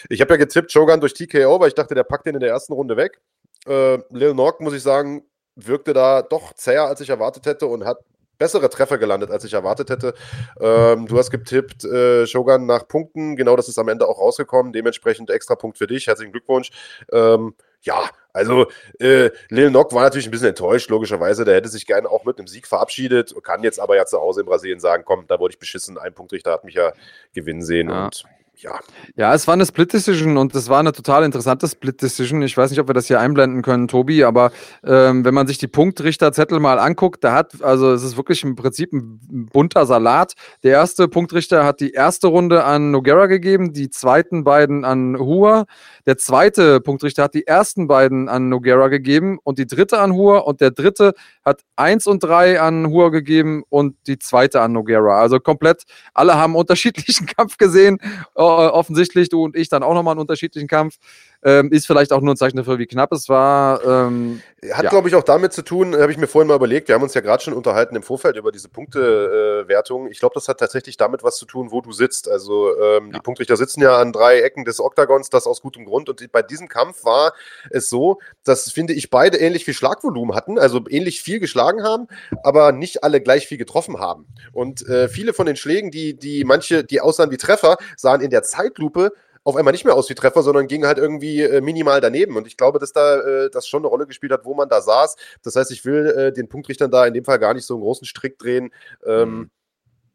ich 0.08 0.20
habe 0.20 0.34
ja 0.34 0.36
getippt, 0.36 0.70
Shogun 0.70 1.00
durch 1.00 1.14
TKO, 1.14 1.58
weil 1.60 1.68
ich 1.68 1.74
dachte, 1.74 1.94
der 1.94 2.04
packt 2.04 2.26
den 2.26 2.34
in 2.34 2.40
der 2.40 2.50
ersten 2.50 2.72
Runde 2.72 2.96
weg. 2.96 3.20
Äh, 3.66 3.98
Lil 4.10 4.34
Nock, 4.34 4.60
muss 4.60 4.74
ich 4.74 4.82
sagen, 4.82 5.24
wirkte 5.56 5.92
da 5.92 6.22
doch 6.22 6.52
zäher, 6.54 6.84
als 6.84 7.00
ich 7.00 7.08
erwartet 7.10 7.46
hätte 7.46 7.66
und 7.66 7.84
hat 7.84 7.98
bessere 8.38 8.68
Treffer 8.68 8.98
gelandet, 8.98 9.30
als 9.30 9.44
ich 9.44 9.54
erwartet 9.54 9.90
hätte. 9.90 10.14
Ähm, 10.60 11.06
du 11.06 11.18
hast 11.18 11.30
getippt, 11.30 11.84
äh, 11.84 12.26
Shogun 12.26 12.66
nach 12.66 12.86
Punkten. 12.86 13.34
Genau 13.34 13.56
das 13.56 13.68
ist 13.68 13.78
am 13.78 13.88
Ende 13.88 14.06
auch 14.06 14.18
rausgekommen. 14.18 14.72
Dementsprechend 14.72 15.30
extra 15.30 15.54
Punkt 15.54 15.78
für 15.78 15.86
dich. 15.86 16.06
Herzlichen 16.06 16.32
Glückwunsch. 16.32 16.70
Ähm, 17.12 17.54
ja, 17.86 18.10
also 18.32 18.66
äh, 18.98 19.30
Lil 19.48 19.70
Nock 19.70 19.94
war 19.94 20.02
natürlich 20.02 20.28
ein 20.28 20.30
bisschen 20.30 20.48
enttäuscht, 20.48 20.90
logischerweise. 20.90 21.46
Der 21.46 21.54
hätte 21.54 21.70
sich 21.70 21.86
gerne 21.86 22.10
auch 22.10 22.26
mit 22.26 22.38
einem 22.38 22.48
Sieg 22.48 22.66
verabschiedet, 22.66 23.34
kann 23.42 23.62
jetzt 23.62 23.80
aber 23.80 23.96
ja 23.96 24.04
zu 24.04 24.18
Hause 24.18 24.40
in 24.40 24.46
Brasilien 24.46 24.78
sagen, 24.78 25.04
komm, 25.06 25.26
da 25.26 25.40
wurde 25.40 25.52
ich 25.54 25.58
beschissen, 25.58 25.96
ein 25.96 26.12
Punktrichter 26.12 26.52
hat 26.52 26.64
mich 26.64 26.74
ja 26.74 26.92
gewinnen 27.32 27.62
sehen 27.62 27.88
ja. 27.88 28.04
und 28.04 28.24
ja. 28.58 28.80
Ja, 29.16 29.34
es 29.34 29.46
war 29.46 29.54
eine 29.54 29.66
Split 29.66 29.92
Decision 29.92 30.36
und 30.36 30.54
es 30.54 30.68
war 30.68 30.80
eine 30.80 30.92
total 30.92 31.24
interessante 31.24 31.68
Split 31.68 32.00
Decision. 32.00 32.42
Ich 32.42 32.56
weiß 32.56 32.70
nicht, 32.70 32.80
ob 32.80 32.88
wir 32.88 32.94
das 32.94 33.06
hier 33.06 33.20
einblenden 33.20 33.62
können, 33.62 33.88
Tobi, 33.88 34.24
aber 34.24 34.50
ähm, 34.84 35.24
wenn 35.24 35.34
man 35.34 35.46
sich 35.46 35.58
die 35.58 35.66
Punktrichterzettel 35.66 36.58
mal 36.58 36.78
anguckt, 36.78 37.22
da 37.22 37.34
hat, 37.34 37.62
also 37.62 37.92
es 37.92 38.02
ist 38.02 38.16
wirklich 38.16 38.42
im 38.44 38.56
Prinzip 38.56 38.92
ein 38.92 39.48
bunter 39.52 39.86
Salat. 39.86 40.34
Der 40.62 40.72
erste 40.72 41.08
Punktrichter 41.08 41.64
hat 41.64 41.80
die 41.80 41.92
erste 41.92 42.28
Runde 42.28 42.64
an 42.64 42.90
Noguera 42.90 43.26
gegeben, 43.26 43.72
die 43.72 43.90
zweiten 43.90 44.44
beiden 44.44 44.84
an 44.84 45.18
Hua. 45.18 45.66
Der 46.06 46.16
zweite 46.16 46.80
Punktrichter 46.80 47.24
hat 47.24 47.34
die 47.34 47.46
ersten 47.46 47.88
beiden 47.88 48.28
an 48.28 48.48
Noguera 48.48 48.88
gegeben 48.88 49.38
und 49.42 49.58
die 49.58 49.66
dritte 49.66 49.98
an 49.98 50.12
Hua 50.12 50.38
und 50.38 50.60
der 50.60 50.70
dritte 50.70 51.12
hat 51.44 51.62
eins 51.76 52.06
und 52.06 52.22
drei 52.22 52.60
an 52.60 52.88
Hua 52.88 53.10
gegeben 53.10 53.64
und 53.68 53.96
die 54.06 54.18
zweite 54.18 54.60
an 54.60 54.72
Noguera. 54.72 55.20
Also 55.20 55.40
komplett, 55.40 55.84
alle 56.14 56.36
haben 56.36 56.56
unterschiedlichen 56.66 57.26
Kampf 57.26 57.58
gesehen 57.58 57.98
offensichtlich, 58.46 59.28
du 59.28 59.44
und 59.44 59.56
ich 59.56 59.68
dann 59.68 59.82
auch 59.82 59.94
nochmal 59.94 60.12
einen 60.12 60.20
unterschiedlichen 60.20 60.68
Kampf. 60.68 60.96
Ähm, 61.44 61.70
ist 61.70 61.86
vielleicht 61.86 62.12
auch 62.12 62.20
nur 62.20 62.34
ein 62.34 62.36
Zeichen 62.36 62.56
dafür, 62.56 62.78
wie 62.78 62.86
knapp 62.86 63.12
es 63.12 63.28
war. 63.28 63.84
Ähm, 63.84 64.42
Hat, 64.72 64.84
ja. 64.84 64.90
glaube 64.90 65.08
ich, 65.08 65.14
auch 65.14 65.22
damit 65.22 65.52
zu 65.52 65.62
tun, 65.62 65.96
habe 65.96 66.10
ich 66.10 66.18
mir 66.18 66.26
vorhin 66.26 66.48
mal 66.48 66.56
überlegt, 66.56 66.88
wir 66.88 66.94
haben 66.94 67.02
uns 67.02 67.14
ja 67.14 67.20
gerade 67.20 67.42
schon 67.42 67.54
unterhalten 67.54 67.94
im 67.94 68.02
Vorfeld 68.02 68.36
über 68.36 68.52
diese 68.52 68.68
Punktewertung. 68.68 70.06
Äh, 70.06 70.10
ich 70.10 70.18
glaube, 70.18 70.34
das 70.34 70.48
hat 70.48 70.58
tatsächlich 70.58 70.96
damit 70.96 71.22
was 71.22 71.36
zu 71.36 71.46
tun, 71.46 71.70
wo 71.70 71.80
du 71.80 71.92
sitzt. 71.92 72.28
Also 72.28 72.76
ähm, 72.78 73.06
ja. 73.06 73.12
die 73.14 73.20
Punktrichter 73.20 73.56
sitzen 73.56 73.80
ja 73.80 73.98
an 73.98 74.12
drei 74.12 74.40
Ecken 74.40 74.64
des 74.64 74.80
Oktagons, 74.80 75.30
das 75.30 75.46
aus 75.46 75.60
gutem 75.62 75.84
Grund. 75.84 76.08
Und 76.08 76.32
bei 76.32 76.42
diesem 76.42 76.68
Kampf 76.68 77.04
war 77.04 77.32
es 77.70 77.88
so, 77.88 78.18
dass, 78.44 78.70
finde 78.70 78.92
ich, 78.94 79.10
beide 79.10 79.38
ähnlich 79.38 79.64
viel 79.64 79.74
Schlagvolumen 79.74 80.34
hatten, 80.34 80.58
also 80.58 80.84
ähnlich 80.88 81.22
viel 81.22 81.40
geschlagen 81.40 81.82
haben, 81.82 82.08
aber 82.42 82.72
nicht 82.72 83.04
alle 83.04 83.20
gleich 83.20 83.46
viel 83.46 83.58
getroffen 83.58 83.98
haben. 83.98 84.26
Und 84.52 84.86
äh, 84.88 85.08
viele 85.08 85.32
von 85.34 85.46
den 85.46 85.56
Schlägen, 85.56 85.90
die, 85.90 86.14
die 86.14 86.44
manche, 86.44 86.84
die 86.84 87.00
aussahen 87.00 87.30
wie 87.30 87.36
Treffer, 87.36 87.76
sahen 87.96 88.20
in 88.20 88.30
der 88.30 88.42
Zeitlupe 88.42 89.12
auf 89.46 89.54
einmal 89.54 89.70
nicht 89.70 89.84
mehr 89.84 89.94
aus 89.94 90.10
wie 90.10 90.16
Treffer, 90.16 90.42
sondern 90.42 90.66
ging 90.66 90.84
halt 90.84 90.98
irgendwie 90.98 91.40
äh, 91.40 91.60
minimal 91.60 92.00
daneben. 92.00 92.36
Und 92.36 92.48
ich 92.48 92.56
glaube, 92.56 92.80
dass 92.80 92.92
da 92.92 93.20
äh, 93.20 93.48
das 93.48 93.68
schon 93.68 93.82
eine 93.82 93.86
Rolle 93.86 94.08
gespielt 94.08 94.32
hat, 94.32 94.44
wo 94.44 94.54
man 94.54 94.68
da 94.68 94.80
saß. 94.80 95.14
Das 95.44 95.54
heißt, 95.54 95.70
ich 95.70 95.84
will 95.84 96.06
äh, 96.06 96.32
den 96.32 96.48
Punktrichtern 96.48 96.90
da 96.90 97.06
in 97.06 97.14
dem 97.14 97.24
Fall 97.24 97.38
gar 97.38 97.54
nicht 97.54 97.64
so 97.64 97.74
einen 97.74 97.82
großen 97.84 98.08
Strick 98.08 98.40
drehen. 98.40 98.72
Ähm, 99.06 99.30
mhm. 99.30 99.50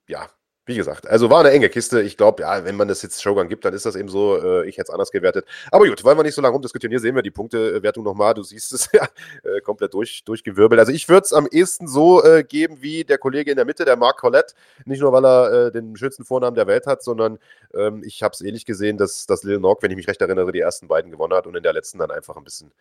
Ja, 0.08 0.30
wie 0.66 0.76
gesagt, 0.76 1.08
also 1.08 1.32
war 1.32 1.40
eine 1.40 1.50
enge 1.50 1.70
Kiste. 1.70 2.02
Ich 2.04 2.18
glaube, 2.18 2.44
ja, 2.44 2.64
wenn 2.64 2.76
man 2.76 2.88
das 2.88 3.02
jetzt 3.02 3.22
Shogun 3.22 3.50
gibt, 3.50 3.66
dann 3.66 3.74
ist 3.74 3.86
das 3.86 3.96
eben 3.96 4.10
so. 4.10 4.38
Äh, 4.38 4.70
ich 4.70 4.78
hätte 4.78 4.90
es 4.90 4.90
anders 4.92 5.12
gewertet. 5.12 5.46
Aber 5.72 5.88
gut, 5.88 6.04
wollen 6.04 6.18
wir 6.18 6.24
nicht 6.24 6.36
so 6.36 6.42
lange 6.42 6.54
rumdiskutieren. 6.54 6.92
Hier 6.92 7.00
sehen 7.00 7.16
wir 7.16 7.24
die 7.24 7.32
Punktewertung 7.32 8.04
nochmal. 8.04 8.36
Du 8.36 8.44
siehst 8.44 8.72
es 8.72 8.90
ja 8.94 9.08
äh, 9.44 9.62
komplett 9.62 9.96
durch, 9.96 10.24
durchgewirbelt. 10.24 10.80
Also 10.80 10.92
ich 10.92 11.10
würde 11.10 11.26
es 11.26 11.34
am 11.34 11.48
ehesten 11.52 11.88
so 11.88 12.24
äh, 12.24 12.44
geben 12.44 12.78
wie 12.82 13.04
der 13.04 13.18
Kollege 13.18 13.50
in 13.50 13.56
der 13.56 13.66
Mitte, 13.66 13.86
der 13.86 13.98
Marc 13.98 14.18
Collette. 14.18 14.54
Nicht 14.86 15.02
nur, 15.02 15.12
weil 15.12 15.26
er 15.26 15.52
äh, 15.52 15.72
den 15.72 15.96
schönsten 15.96 16.26
Vornamen 16.26 16.56
der 16.56 16.68
Welt 16.68 16.86
hat, 16.86 17.02
sondern 17.02 17.40
ähm, 17.74 18.04
ich 18.06 18.22
habe 18.22 18.34
es 18.34 18.42
ähnlich 18.42 18.66
gesehen, 18.66 18.98
dass, 18.98 19.26
dass 19.26 19.44
Lil 19.44 19.60
Nock, 19.60 19.82
wenn 19.82 19.90
ich 19.90 19.98
mich 19.98 20.08
recht 20.08 20.22
erinnere, 20.22 20.52
die 20.52 20.60
ersten 20.60 20.88
beiden 20.88 21.10
gewonnen 21.10 21.34
hat 21.34 21.48
und 21.48 21.56
in 21.56 21.64
der 21.64 21.74
letzten 21.74 21.98
dann 21.98 22.12
einfach 22.12 22.38
ein 22.38 22.44
bisschen, 22.44 22.72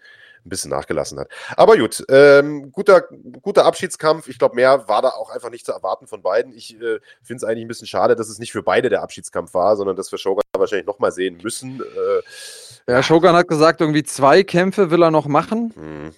ein 0.45 0.51
bisschen 0.51 0.71
nachgelassen 0.71 1.19
hat. 1.19 1.29
Aber 1.57 1.79
gut, 1.79 2.05
ähm, 2.11 2.73
guter, 2.73 3.05
guter 3.41 3.65
Abschiedskampf. 3.65 4.29
Ich 4.29 4.39
glaube, 4.39 4.57
mehr 4.57 4.87
war 4.87 5.01
da 5.01 5.09
auch 5.09 5.31
einfach 5.31 5.49
nicht 5.49 5.65
zu 5.65 5.73
erwarten 5.73 6.07
von 6.07 6.21
beiden. 6.21 6.53
Ich 6.53 6.75
äh, 6.75 7.01
finde 7.23 7.37
es 7.37 7.45
eigentlich 7.45 7.70
bisschen 7.71 7.87
schade, 7.87 8.17
dass 8.17 8.29
es 8.29 8.39
nicht 8.39 8.53
für 8.53 8.63
beide 8.63 8.89
der 8.89 9.03
Abschiedskampf 9.03 9.55
war, 9.55 9.77
sondern 9.77 9.97
dass 9.97 10.13
wir 10.13 10.19
Shogun 10.19 10.43
wahrscheinlich 10.57 10.87
nochmal 10.87 11.13
sehen 11.13 11.39
müssen. 11.43 11.81
Äh, 11.81 12.93
ja, 12.93 13.03
Shogun 13.03 13.33
hat 13.33 13.49
gesagt, 13.49 13.81
irgendwie 13.81 14.03
zwei 14.03 14.43
Kämpfe 14.43 14.91
will 14.91 15.03
er 15.03 15.11
noch 15.11 15.27
machen. 15.27 15.73
Hm. 15.75 16.15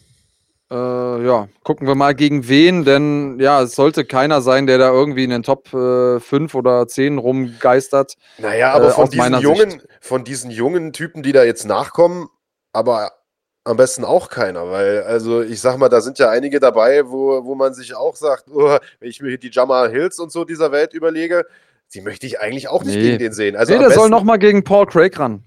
Äh, 0.70 1.26
ja, 1.26 1.48
gucken 1.64 1.86
wir 1.86 1.94
mal 1.94 2.14
gegen 2.14 2.48
wen, 2.48 2.86
denn 2.86 3.38
ja, 3.38 3.60
es 3.60 3.74
sollte 3.74 4.06
keiner 4.06 4.40
sein, 4.40 4.66
der 4.66 4.78
da 4.78 4.90
irgendwie 4.90 5.24
in 5.24 5.30
den 5.30 5.42
Top 5.42 5.72
äh, 5.74 6.18
5 6.18 6.54
oder 6.54 6.88
10 6.88 7.18
rumgeistert. 7.18 8.16
Naja, 8.38 8.72
aber 8.72 8.88
äh, 8.88 8.92
von, 8.92 9.10
diesen 9.10 9.38
jungen, 9.40 9.82
von 10.00 10.24
diesen 10.24 10.50
jungen 10.50 10.94
Typen, 10.94 11.22
die 11.22 11.32
da 11.32 11.44
jetzt 11.44 11.66
nachkommen, 11.66 12.28
aber 12.72 13.12
am 13.64 13.76
besten 13.76 14.04
auch 14.04 14.28
keiner, 14.28 14.70
weil, 14.70 15.02
also 15.02 15.42
ich 15.42 15.60
sag 15.60 15.76
mal, 15.78 15.88
da 15.88 16.00
sind 16.00 16.18
ja 16.18 16.30
einige 16.30 16.58
dabei, 16.58 17.08
wo, 17.08 17.44
wo 17.44 17.54
man 17.54 17.74
sich 17.74 17.94
auch 17.94 18.16
sagt, 18.16 18.46
oh, 18.52 18.78
wenn 18.98 19.08
ich 19.08 19.20
mir 19.20 19.38
die 19.38 19.50
Jamal 19.50 19.90
Hills 19.90 20.18
und 20.18 20.32
so 20.32 20.44
dieser 20.44 20.72
Welt 20.72 20.94
überlege, 20.94 21.46
die 21.94 22.00
möchte 22.00 22.26
ich 22.26 22.40
eigentlich 22.40 22.68
auch 22.68 22.82
nicht 22.82 22.96
nee. 22.96 23.02
gegen 23.02 23.18
den 23.18 23.32
sehen. 23.32 23.54
Also 23.54 23.72
nee, 23.72 23.78
der 23.78 23.90
soll 23.90 24.08
nochmal 24.08 24.38
gegen 24.38 24.64
Paul 24.64 24.86
Craig 24.86 25.18
ran. 25.18 25.44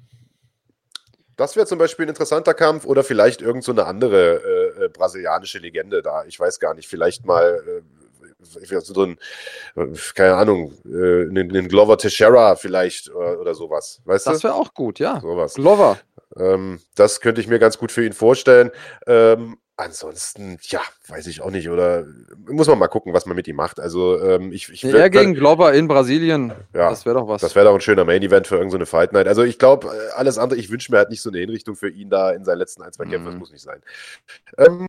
Das 1.37 1.57
wäre 1.57 1.65
zum 1.65 1.77
Beispiel 1.77 2.05
ein 2.05 2.09
interessanter 2.09 2.53
Kampf 2.53 2.85
oder 2.85 3.03
vielleicht 3.03 3.41
irgend 3.41 3.65
so 3.65 3.73
eine 3.73 3.85
andere 3.85 4.75
äh, 4.79 4.85
äh 4.85 4.89
brasilianische 4.89 5.59
Legende 5.59 6.01
da. 6.01 6.23
Ich 6.25 6.39
weiß 6.39 6.59
gar 6.59 6.73
nicht, 6.73 6.87
vielleicht 6.87 7.25
mal 7.25 7.61
äh, 7.67 7.81
so 8.81 9.03
ein, 9.03 9.17
keine 10.13 10.35
Ahnung, 10.35 10.71
äh, 10.85 11.23
einen, 11.23 11.67
Glover 11.67 11.97
Teixeira 11.97 12.55
vielleicht 12.55 13.09
oder, 13.09 13.41
oder 13.41 13.53
sowas. 13.55 14.01
Weißt 14.05 14.27
das 14.27 14.43
wäre 14.43 14.53
auch 14.53 14.73
gut, 14.73 14.99
ja. 14.99 15.19
Sowas. 15.19 15.55
Glover. 15.55 15.97
Ähm, 16.37 16.79
das 16.95 17.21
könnte 17.21 17.41
ich 17.41 17.47
mir 17.47 17.59
ganz 17.59 17.77
gut 17.77 17.91
für 17.91 18.05
ihn 18.05 18.13
vorstellen. 18.13 18.71
Ähm, 19.07 19.57
ansonsten, 19.77 20.57
ja, 20.61 20.81
weiß 21.07 21.27
ich 21.27 21.41
auch 21.41 21.51
nicht. 21.51 21.69
Oder 21.69 22.05
muss 22.47 22.67
man 22.67 22.79
mal 22.79 22.87
gucken, 22.87 23.13
was 23.13 23.25
man 23.25 23.35
mit 23.35 23.47
ihm 23.47 23.55
macht. 23.55 23.79
Also 23.79 24.21
ähm, 24.21 24.51
ich, 24.51 24.69
ich 24.69 24.83
Er 24.83 25.09
gegen 25.09 25.33
Glover 25.33 25.73
in 25.73 25.87
Brasilien. 25.87 26.53
Ja, 26.73 26.89
das 26.89 27.05
wäre 27.05 27.15
doch 27.15 27.27
was. 27.27 27.41
Das 27.41 27.55
wäre 27.55 27.65
doch 27.65 27.73
ein 27.73 27.81
schöner 27.81 28.05
Main-Event 28.05 28.47
für 28.47 28.55
irgendeine 28.55 28.85
so 28.85 28.91
Fight 28.91 29.13
Night. 29.13 29.27
Also 29.27 29.43
ich 29.43 29.59
glaube, 29.59 29.87
äh, 29.87 30.11
alles 30.15 30.37
andere, 30.37 30.59
ich 30.59 30.69
wünsche 30.69 30.91
mir 30.91 30.97
halt 30.97 31.09
nicht 31.09 31.21
so 31.21 31.29
eine 31.29 31.39
Hinrichtung 31.39 31.75
für 31.75 31.89
ihn 31.89 32.09
da 32.09 32.31
in 32.31 32.45
seinen 32.45 32.59
letzten 32.59 32.83
ein, 32.83 32.93
zwei 32.93 33.05
Kämpfen. 33.05 33.25
Das 33.25 33.33
mhm. 33.33 33.39
muss 33.39 33.51
nicht 33.51 33.63
sein. 33.63 33.81
Ähm, 34.57 34.87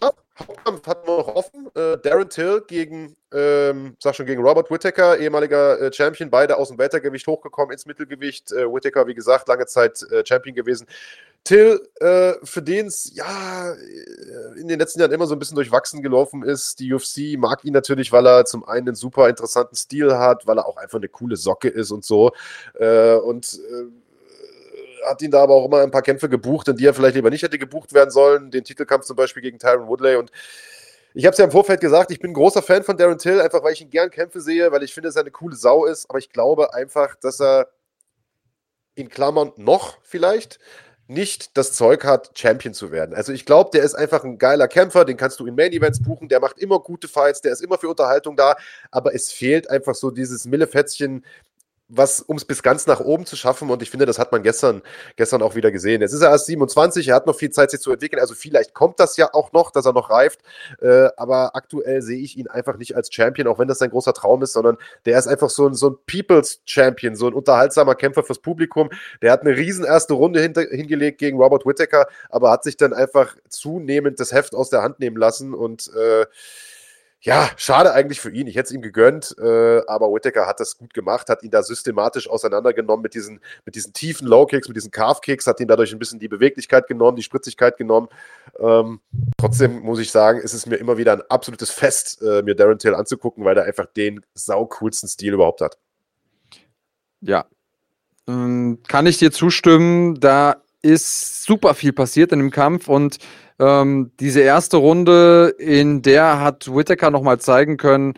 ja, 0.00 0.12
Hauptkampf 0.38 0.86
hatten 0.86 1.06
wir 1.06 1.16
noch 1.18 1.28
offen. 1.28 1.68
Äh, 1.74 1.98
Darren 1.98 2.28
Till 2.28 2.62
gegen, 2.66 3.16
ähm, 3.32 3.96
sag 3.98 4.14
schon, 4.14 4.26
gegen 4.26 4.42
Robert 4.42 4.70
Whittaker, 4.70 5.18
ehemaliger 5.18 5.80
äh, 5.80 5.92
Champion, 5.92 6.30
beide 6.30 6.56
aus 6.56 6.68
dem 6.68 6.78
Weltergewicht 6.78 7.26
hochgekommen 7.26 7.72
ins 7.72 7.86
Mittelgewicht. 7.86 8.52
Äh, 8.52 8.72
Whittaker, 8.72 9.06
wie 9.06 9.14
gesagt, 9.14 9.48
lange 9.48 9.66
Zeit 9.66 10.02
äh, 10.10 10.24
Champion 10.24 10.54
gewesen. 10.54 10.86
Till, 11.44 11.80
äh, 12.00 12.34
für 12.42 12.62
den 12.62 12.86
es 12.86 13.12
ja 13.14 13.72
äh, 13.72 14.60
in 14.60 14.68
den 14.68 14.78
letzten 14.78 15.00
Jahren 15.00 15.12
immer 15.12 15.26
so 15.26 15.34
ein 15.34 15.38
bisschen 15.38 15.56
durchwachsen 15.56 16.02
gelaufen 16.02 16.42
ist. 16.42 16.78
Die 16.78 16.92
UFC 16.92 17.38
mag 17.38 17.64
ihn 17.64 17.72
natürlich, 17.72 18.12
weil 18.12 18.26
er 18.26 18.44
zum 18.44 18.64
einen 18.64 18.88
einen 18.88 18.96
super 18.96 19.28
interessanten 19.28 19.76
Stil 19.76 20.16
hat, 20.16 20.46
weil 20.46 20.58
er 20.58 20.66
auch 20.66 20.76
einfach 20.76 20.98
eine 20.98 21.08
coole 21.08 21.36
Socke 21.36 21.68
ist 21.68 21.90
und 21.90 22.04
so. 22.04 22.32
und 22.74 23.60
hat 25.04 25.22
ihn 25.22 25.30
da 25.30 25.42
aber 25.42 25.54
auch 25.54 25.66
immer 25.66 25.82
ein 25.82 25.90
paar 25.90 26.02
Kämpfe 26.02 26.28
gebucht, 26.28 26.68
in 26.68 26.76
die 26.76 26.86
er 26.86 26.94
vielleicht 26.94 27.16
lieber 27.16 27.30
nicht 27.30 27.42
hätte 27.42 27.58
gebucht 27.58 27.92
werden 27.92 28.10
sollen. 28.10 28.50
Den 28.50 28.64
Titelkampf 28.64 29.04
zum 29.04 29.16
Beispiel 29.16 29.42
gegen 29.42 29.58
Tyron 29.58 29.88
Woodley. 29.88 30.16
Und 30.16 30.30
ich 31.14 31.24
habe 31.24 31.32
es 31.32 31.38
ja 31.38 31.44
im 31.44 31.50
Vorfeld 31.50 31.80
gesagt, 31.80 32.10
ich 32.10 32.20
bin 32.20 32.30
ein 32.30 32.34
großer 32.34 32.62
Fan 32.62 32.84
von 32.84 32.96
Darren 32.96 33.18
Till, 33.18 33.40
einfach 33.40 33.62
weil 33.62 33.72
ich 33.72 33.80
ihn 33.80 33.90
gern 33.90 34.10
Kämpfe 34.10 34.40
sehe, 34.40 34.70
weil 34.72 34.82
ich 34.82 34.94
finde, 34.94 35.08
dass 35.08 35.16
er 35.16 35.22
eine 35.22 35.30
coole 35.30 35.56
Sau 35.56 35.84
ist. 35.84 36.08
Aber 36.08 36.18
ich 36.18 36.30
glaube 36.30 36.74
einfach, 36.74 37.16
dass 37.16 37.40
er 37.40 37.68
in 38.94 39.08
Klammern 39.08 39.52
noch 39.56 39.98
vielleicht 40.02 40.58
nicht 41.08 41.56
das 41.56 41.72
Zeug 41.72 42.04
hat, 42.04 42.38
Champion 42.38 42.74
zu 42.74 42.92
werden. 42.92 43.14
Also 43.14 43.32
ich 43.32 43.46
glaube, 43.46 43.70
der 43.72 43.82
ist 43.82 43.94
einfach 43.94 44.24
ein 44.24 44.36
geiler 44.36 44.68
Kämpfer, 44.68 45.06
den 45.06 45.16
kannst 45.16 45.40
du 45.40 45.46
in 45.46 45.54
Main 45.54 45.72
Events 45.72 46.02
buchen, 46.02 46.28
der 46.28 46.38
macht 46.38 46.58
immer 46.58 46.80
gute 46.80 47.08
Fights, 47.08 47.40
der 47.40 47.52
ist 47.52 47.62
immer 47.62 47.78
für 47.78 47.88
Unterhaltung 47.88 48.36
da, 48.36 48.56
aber 48.90 49.14
es 49.14 49.32
fehlt 49.32 49.70
einfach 49.70 49.94
so 49.94 50.10
dieses 50.10 50.44
Millefetzchen, 50.44 51.24
was, 51.88 52.20
um 52.20 52.36
es 52.36 52.44
bis 52.44 52.62
ganz 52.62 52.86
nach 52.86 53.00
oben 53.00 53.24
zu 53.24 53.34
schaffen. 53.34 53.70
Und 53.70 53.82
ich 53.82 53.90
finde, 53.90 54.04
das 54.04 54.18
hat 54.18 54.30
man 54.30 54.42
gestern, 54.42 54.82
gestern 55.16 55.42
auch 55.42 55.54
wieder 55.54 55.70
gesehen. 55.70 56.02
Jetzt 56.02 56.12
ist 56.12 56.20
er 56.20 56.30
erst 56.30 56.46
27, 56.46 57.08
er 57.08 57.14
hat 57.14 57.26
noch 57.26 57.34
viel 57.34 57.50
Zeit, 57.50 57.70
sich 57.70 57.80
zu 57.80 57.90
entwickeln. 57.90 58.20
Also 58.20 58.34
vielleicht 58.34 58.74
kommt 58.74 59.00
das 59.00 59.16
ja 59.16 59.32
auch 59.32 59.52
noch, 59.52 59.70
dass 59.70 59.86
er 59.86 59.94
noch 59.94 60.10
reift. 60.10 60.40
Äh, 60.82 61.08
aber 61.16 61.56
aktuell 61.56 62.02
sehe 62.02 62.20
ich 62.20 62.36
ihn 62.36 62.46
einfach 62.46 62.76
nicht 62.76 62.94
als 62.94 63.12
Champion, 63.12 63.48
auch 63.48 63.58
wenn 63.58 63.68
das 63.68 63.78
sein 63.78 63.90
großer 63.90 64.12
Traum 64.12 64.42
ist, 64.42 64.52
sondern 64.52 64.76
der 65.06 65.18
ist 65.18 65.26
einfach 65.26 65.50
so 65.50 65.66
ein, 65.66 65.74
so 65.74 65.90
ein 65.90 65.96
People's 66.06 66.60
Champion, 66.66 67.16
so 67.16 67.26
ein 67.26 67.32
unterhaltsamer 67.34 67.94
Kämpfer 67.94 68.22
fürs 68.22 68.40
Publikum. 68.40 68.90
Der 69.22 69.32
hat 69.32 69.40
eine 69.40 69.56
riesen 69.56 69.84
erste 69.84 70.12
Runde 70.12 70.40
hinter, 70.40 70.62
hingelegt 70.62 71.18
gegen 71.18 71.38
Robert 71.38 71.64
Whittaker, 71.64 72.06
aber 72.28 72.50
hat 72.50 72.64
sich 72.64 72.76
dann 72.76 72.92
einfach 72.92 73.34
zunehmend 73.48 74.20
das 74.20 74.32
Heft 74.32 74.54
aus 74.54 74.68
der 74.68 74.82
Hand 74.82 75.00
nehmen 75.00 75.16
lassen 75.16 75.54
und 75.54 75.90
äh, 75.94 76.26
ja, 77.20 77.50
schade 77.56 77.92
eigentlich 77.92 78.20
für 78.20 78.30
ihn. 78.30 78.46
Ich 78.46 78.54
hätte 78.54 78.68
es 78.68 78.72
ihm 78.72 78.80
gegönnt, 78.80 79.34
äh, 79.38 79.80
aber 79.86 80.12
Whittaker 80.12 80.46
hat 80.46 80.60
das 80.60 80.78
gut 80.78 80.94
gemacht, 80.94 81.28
hat 81.28 81.42
ihn 81.42 81.50
da 81.50 81.64
systematisch 81.64 82.30
auseinandergenommen 82.30 83.02
mit 83.02 83.14
diesen, 83.14 83.40
mit 83.64 83.74
diesen 83.74 83.92
tiefen 83.92 84.28
Low-Kicks, 84.28 84.68
mit 84.68 84.76
diesen 84.76 84.92
Calf-Kicks, 84.92 85.46
hat 85.48 85.58
ihn 85.58 85.66
dadurch 85.66 85.92
ein 85.92 85.98
bisschen 85.98 86.20
die 86.20 86.28
Beweglichkeit 86.28 86.86
genommen, 86.86 87.16
die 87.16 87.24
Spritzigkeit 87.24 87.76
genommen. 87.76 88.08
Ähm, 88.60 89.00
trotzdem 89.36 89.80
muss 89.80 89.98
ich 89.98 90.12
sagen, 90.12 90.38
ist 90.38 90.54
es 90.54 90.66
mir 90.66 90.76
immer 90.76 90.96
wieder 90.96 91.12
ein 91.12 91.22
absolutes 91.28 91.70
Fest, 91.70 92.22
äh, 92.22 92.42
mir 92.42 92.54
Darren 92.54 92.78
Till 92.78 92.94
anzugucken, 92.94 93.44
weil 93.44 93.56
er 93.56 93.64
einfach 93.64 93.86
den 93.86 94.24
saucoolsten 94.34 95.08
Stil 95.08 95.34
überhaupt 95.34 95.60
hat. 95.60 95.76
Ja, 97.20 97.46
ähm, 98.28 98.78
kann 98.86 99.06
ich 99.06 99.18
dir 99.18 99.32
zustimmen. 99.32 100.20
Da 100.20 100.62
ist 100.82 101.44
super 101.44 101.74
viel 101.74 101.92
passiert 101.92 102.32
in 102.32 102.38
dem 102.38 102.50
Kampf 102.50 102.88
und 102.88 103.18
ähm, 103.58 104.12
diese 104.20 104.40
erste 104.40 104.76
Runde, 104.76 105.54
in 105.58 106.02
der 106.02 106.40
hat 106.40 106.72
Whittaker 106.72 107.10
nochmal 107.10 107.40
zeigen 107.40 107.76
können, 107.76 108.14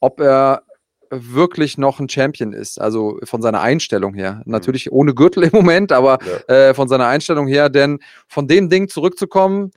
ob 0.00 0.20
er 0.20 0.62
wirklich 1.10 1.78
noch 1.78 2.00
ein 2.00 2.08
Champion 2.08 2.52
ist. 2.52 2.80
Also 2.80 3.18
von 3.24 3.42
seiner 3.42 3.60
Einstellung 3.60 4.14
her. 4.14 4.42
Mhm. 4.44 4.52
Natürlich 4.52 4.92
ohne 4.92 5.14
Gürtel 5.14 5.44
im 5.44 5.50
Moment, 5.52 5.92
aber 5.92 6.18
ja. 6.48 6.54
äh, 6.54 6.74
von 6.74 6.88
seiner 6.88 7.06
Einstellung 7.06 7.46
her, 7.46 7.68
denn 7.68 7.98
von 8.28 8.48
dem 8.48 8.68
Ding 8.68 8.88
zurückzukommen, 8.88 9.72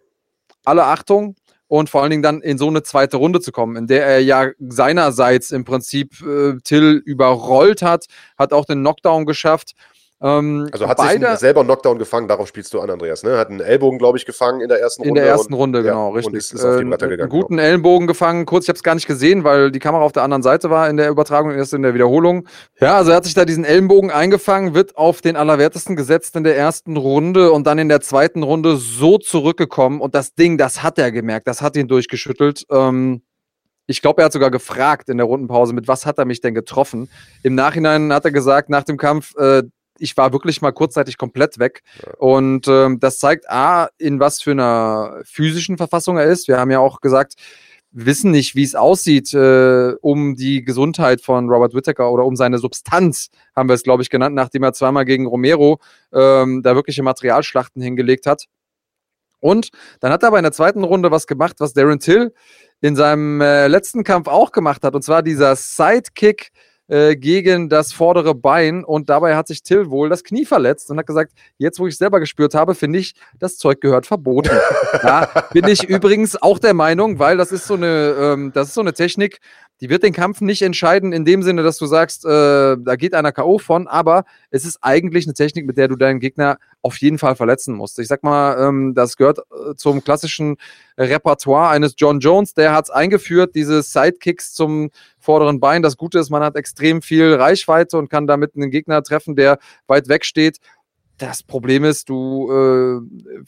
alle 0.65 0.85
Achtung, 0.85 1.35
und 1.67 1.89
vor 1.89 2.01
allen 2.01 2.11
Dingen 2.11 2.23
dann 2.23 2.41
in 2.41 2.57
so 2.57 2.67
eine 2.67 2.81
zweite 2.83 3.17
Runde 3.17 3.41
zu 3.41 3.51
kommen, 3.51 3.75
in 3.75 3.87
der 3.87 4.05
er 4.05 4.19
ja 4.21 4.51
seinerseits 4.59 5.51
im 5.51 5.65
Prinzip 5.65 6.21
äh, 6.21 6.53
Till 6.63 7.01
überrollt 7.05 7.81
hat, 7.81 8.05
hat 8.37 8.53
auch 8.53 8.65
den 8.65 8.79
Knockdown 8.79 9.25
geschafft 9.25 9.73
ähm, 10.19 10.67
also 10.71 10.87
hat 10.87 10.97
beide, 10.97 11.29
sich 11.31 11.39
selber 11.39 11.59
einen 11.59 11.67
Knockdown 11.67 11.99
gefangen, 11.99 12.27
darauf 12.27 12.47
spielst 12.47 12.73
du 12.73 12.79
an, 12.79 12.89
Andreas, 12.89 13.21
ne? 13.21 13.37
Hat 13.37 13.49
einen 13.49 13.59
Ellbogen, 13.59 13.99
glaube 13.99 14.17
ich, 14.17 14.25
gefangen 14.25 14.61
in 14.61 14.69
der 14.69 14.79
ersten 14.79 15.03
Runde. 15.03 15.09
In 15.09 15.15
der 15.15 15.25
ersten 15.25 15.53
und, 15.53 15.59
Runde, 15.59 15.83
genau, 15.83 16.09
ja, 16.09 16.15
richtig. 16.15 16.33
Und 16.33 16.37
ist, 16.37 16.53
ist 16.53 16.65
auf 16.65 16.77
die 16.79 16.85
Bretter 16.85 17.05
äh, 17.05 17.09
gegangen. 17.09 17.31
Einen 17.31 17.41
guten 17.41 17.57
genau. 17.57 17.67
Ellenbogen 17.67 18.07
gefangen, 18.07 18.45
kurz, 18.47 18.65
ich 18.65 18.69
habe 18.69 18.77
es 18.77 18.83
gar 18.83 18.95
nicht 18.95 19.05
gesehen, 19.05 19.43
weil 19.43 19.71
die 19.71 19.77
Kamera 19.77 20.03
auf 20.03 20.13
der 20.13 20.23
anderen 20.23 20.41
Seite 20.41 20.71
war 20.71 20.89
in 20.89 20.97
der 20.97 21.09
Übertragung, 21.09 21.51
erst 21.51 21.73
in 21.73 21.83
der 21.83 21.93
Wiederholung. 21.93 22.47
Ja, 22.79 22.97
also 22.97 23.11
er 23.11 23.17
hat 23.17 23.25
sich 23.25 23.35
da 23.35 23.45
diesen 23.45 23.63
Ellenbogen 23.63 24.09
eingefangen, 24.09 24.73
wird 24.73 24.97
auf 24.97 25.21
den 25.21 25.35
Allerwertesten 25.35 25.95
gesetzt 25.95 26.35
in 26.35 26.43
der 26.43 26.57
ersten 26.57 26.97
Runde 26.97 27.51
und 27.51 27.67
dann 27.67 27.77
in 27.77 27.89
der 27.89 28.01
zweiten 28.01 28.41
Runde 28.41 28.77
so 28.77 29.19
zurückgekommen 29.19 30.01
und 30.01 30.15
das 30.15 30.33
Ding, 30.33 30.57
das 30.57 30.81
hat 30.81 30.97
er 30.97 31.11
gemerkt, 31.11 31.47
das 31.47 31.61
hat 31.61 31.75
ihn 31.77 31.87
durchgeschüttelt. 31.87 32.65
Ähm, 32.71 33.21
ich 33.87 34.01
glaube, 34.01 34.21
er 34.21 34.25
hat 34.25 34.33
sogar 34.33 34.51
gefragt 34.51 35.09
in 35.09 35.17
der 35.17 35.25
Rundenpause, 35.25 35.73
mit 35.73 35.87
was 35.87 36.05
hat 36.05 36.17
er 36.17 36.25
mich 36.25 36.41
denn 36.41 36.53
getroffen. 36.53 37.09
Im 37.41 37.55
Nachhinein 37.55 38.11
hat 38.11 38.25
er 38.25 38.31
gesagt, 38.31 38.69
nach 38.69 38.83
dem 38.83 38.97
Kampf, 38.97 39.33
äh, 39.37 39.63
ich 39.99 40.15
war 40.17 40.33
wirklich 40.33 40.61
mal 40.61 40.71
kurzzeitig 40.71 41.17
komplett 41.17 41.59
weg. 41.59 41.81
Ja. 42.05 42.13
Und 42.17 42.67
ähm, 42.67 42.99
das 42.99 43.19
zeigt 43.19 43.49
A, 43.49 43.89
in 43.97 44.19
was 44.19 44.41
für 44.41 44.51
einer 44.51 45.21
physischen 45.23 45.77
Verfassung 45.77 46.17
er 46.17 46.25
ist. 46.25 46.47
Wir 46.47 46.59
haben 46.59 46.71
ja 46.71 46.79
auch 46.79 47.01
gesagt, 47.01 47.35
wir 47.91 48.05
wissen 48.05 48.31
nicht, 48.31 48.55
wie 48.55 48.63
es 48.63 48.75
aussieht 48.75 49.33
äh, 49.33 49.93
um 50.01 50.35
die 50.35 50.63
Gesundheit 50.63 51.21
von 51.21 51.49
Robert 51.49 51.73
Whittaker 51.73 52.11
oder 52.11 52.25
um 52.25 52.35
seine 52.35 52.59
Substanz, 52.59 53.29
haben 53.55 53.69
wir 53.69 53.73
es, 53.73 53.83
glaube 53.83 54.03
ich, 54.03 54.09
genannt, 54.09 54.35
nachdem 54.35 54.63
er 54.63 54.73
zweimal 54.73 55.05
gegen 55.05 55.25
Romero 55.25 55.79
ähm, 56.13 56.61
da 56.63 56.75
wirkliche 56.75 57.01
Materialschlachten 57.01 57.81
hingelegt 57.81 58.25
hat. 58.25 58.45
Und 59.39 59.69
dann 59.99 60.11
hat 60.11 60.23
er 60.23 60.27
aber 60.27 60.37
in 60.39 60.43
der 60.43 60.51
zweiten 60.51 60.83
Runde 60.83 61.11
was 61.11 61.27
gemacht, 61.27 61.55
was 61.59 61.73
Darren 61.73 61.99
Till 61.99 62.33
in 62.81 62.95
seinem 62.95 63.41
äh, 63.41 63.67
letzten 63.67 64.03
Kampf 64.03 64.27
auch 64.27 64.51
gemacht 64.51 64.83
hat. 64.83 64.95
Und 64.95 65.03
zwar 65.03 65.23
dieser 65.23 65.55
Sidekick 65.55 66.51
äh, 66.87 67.15
gegen 67.15 67.69
das 67.69 67.93
vordere 67.93 68.33
Bein 68.33 68.83
und 68.83 69.09
dabei 69.09 69.35
hat 69.35 69.47
sich 69.47 69.63
Till 69.63 69.89
wohl 69.89 70.09
das 70.09 70.23
Knie 70.23 70.45
verletzt 70.45 70.89
und 70.89 70.97
hat 70.97 71.07
gesagt, 71.07 71.33
jetzt 71.57 71.79
wo 71.79 71.87
ich 71.87 71.97
selber 71.97 72.19
gespürt 72.19 72.53
habe, 72.53 72.75
finde 72.75 72.99
ich, 72.99 73.15
das 73.39 73.57
Zeug 73.57 73.81
gehört 73.81 74.05
verboten. 74.05 74.51
ja, 75.03 75.29
bin 75.51 75.67
ich 75.67 75.83
übrigens 75.83 76.41
auch 76.41 76.59
der 76.59 76.73
Meinung, 76.73 77.19
weil 77.19 77.37
das 77.37 77.51
ist 77.51 77.67
so 77.67 77.73
eine, 77.73 78.15
ähm, 78.19 78.51
das 78.53 78.69
ist 78.69 78.73
so 78.73 78.81
eine 78.81 78.93
Technik, 78.93 79.39
die 79.81 79.89
wird 79.89 80.03
den 80.03 80.13
Kampf 80.13 80.41
nicht 80.41 80.61
entscheiden 80.61 81.13
in 81.13 81.25
dem 81.25 81.43
Sinne, 81.43 81.63
dass 81.63 81.77
du 81.77 81.85
sagst, 81.85 82.25
äh, 82.25 82.77
da 82.79 82.95
geht 82.95 83.13
einer 83.13 83.31
K.O. 83.31 83.59
von, 83.59 83.87
aber 83.87 84.25
es 84.49 84.65
ist 84.65 84.79
eigentlich 84.81 85.25
eine 85.25 85.33
Technik, 85.33 85.65
mit 85.65 85.77
der 85.77 85.87
du 85.87 85.95
deinen 85.95 86.19
Gegner 86.19 86.57
auf 86.81 86.97
jeden 86.97 87.17
Fall 87.17 87.35
verletzen 87.35 87.75
musst. 87.75 87.99
Ich 87.99 88.07
sag 88.07 88.23
mal, 88.23 88.57
ähm, 88.59 88.93
das 88.95 89.17
gehört 89.17 89.39
äh, 89.39 89.75
zum 89.75 90.03
klassischen 90.03 90.57
Repertoire 90.97 91.69
eines 91.69 91.93
John 91.97 92.19
Jones, 92.19 92.53
der 92.53 92.73
hat 92.73 92.85
es 92.85 92.89
eingeführt, 92.89 93.53
diese 93.53 93.83
Sidekicks 93.83 94.53
zum 94.53 94.89
vorderen 95.19 95.59
Bein. 95.59 95.83
Das 95.83 95.97
Gute 95.97 96.19
ist, 96.19 96.29
man 96.29 96.43
hat 96.43 96.55
extrem 96.55 97.01
viel 97.01 97.35
Reichweite 97.35 97.97
und 97.97 98.09
kann 98.09 98.25
damit 98.25 98.55
einen 98.55 98.71
Gegner 98.71 99.03
treffen, 99.03 99.35
der 99.35 99.59
weit 99.85 100.07
weg 100.07 100.25
steht. 100.25 100.57
Das 101.17 101.43
Problem 101.43 101.83
ist, 101.83 102.09
du 102.09 102.51
äh, 102.51 103.43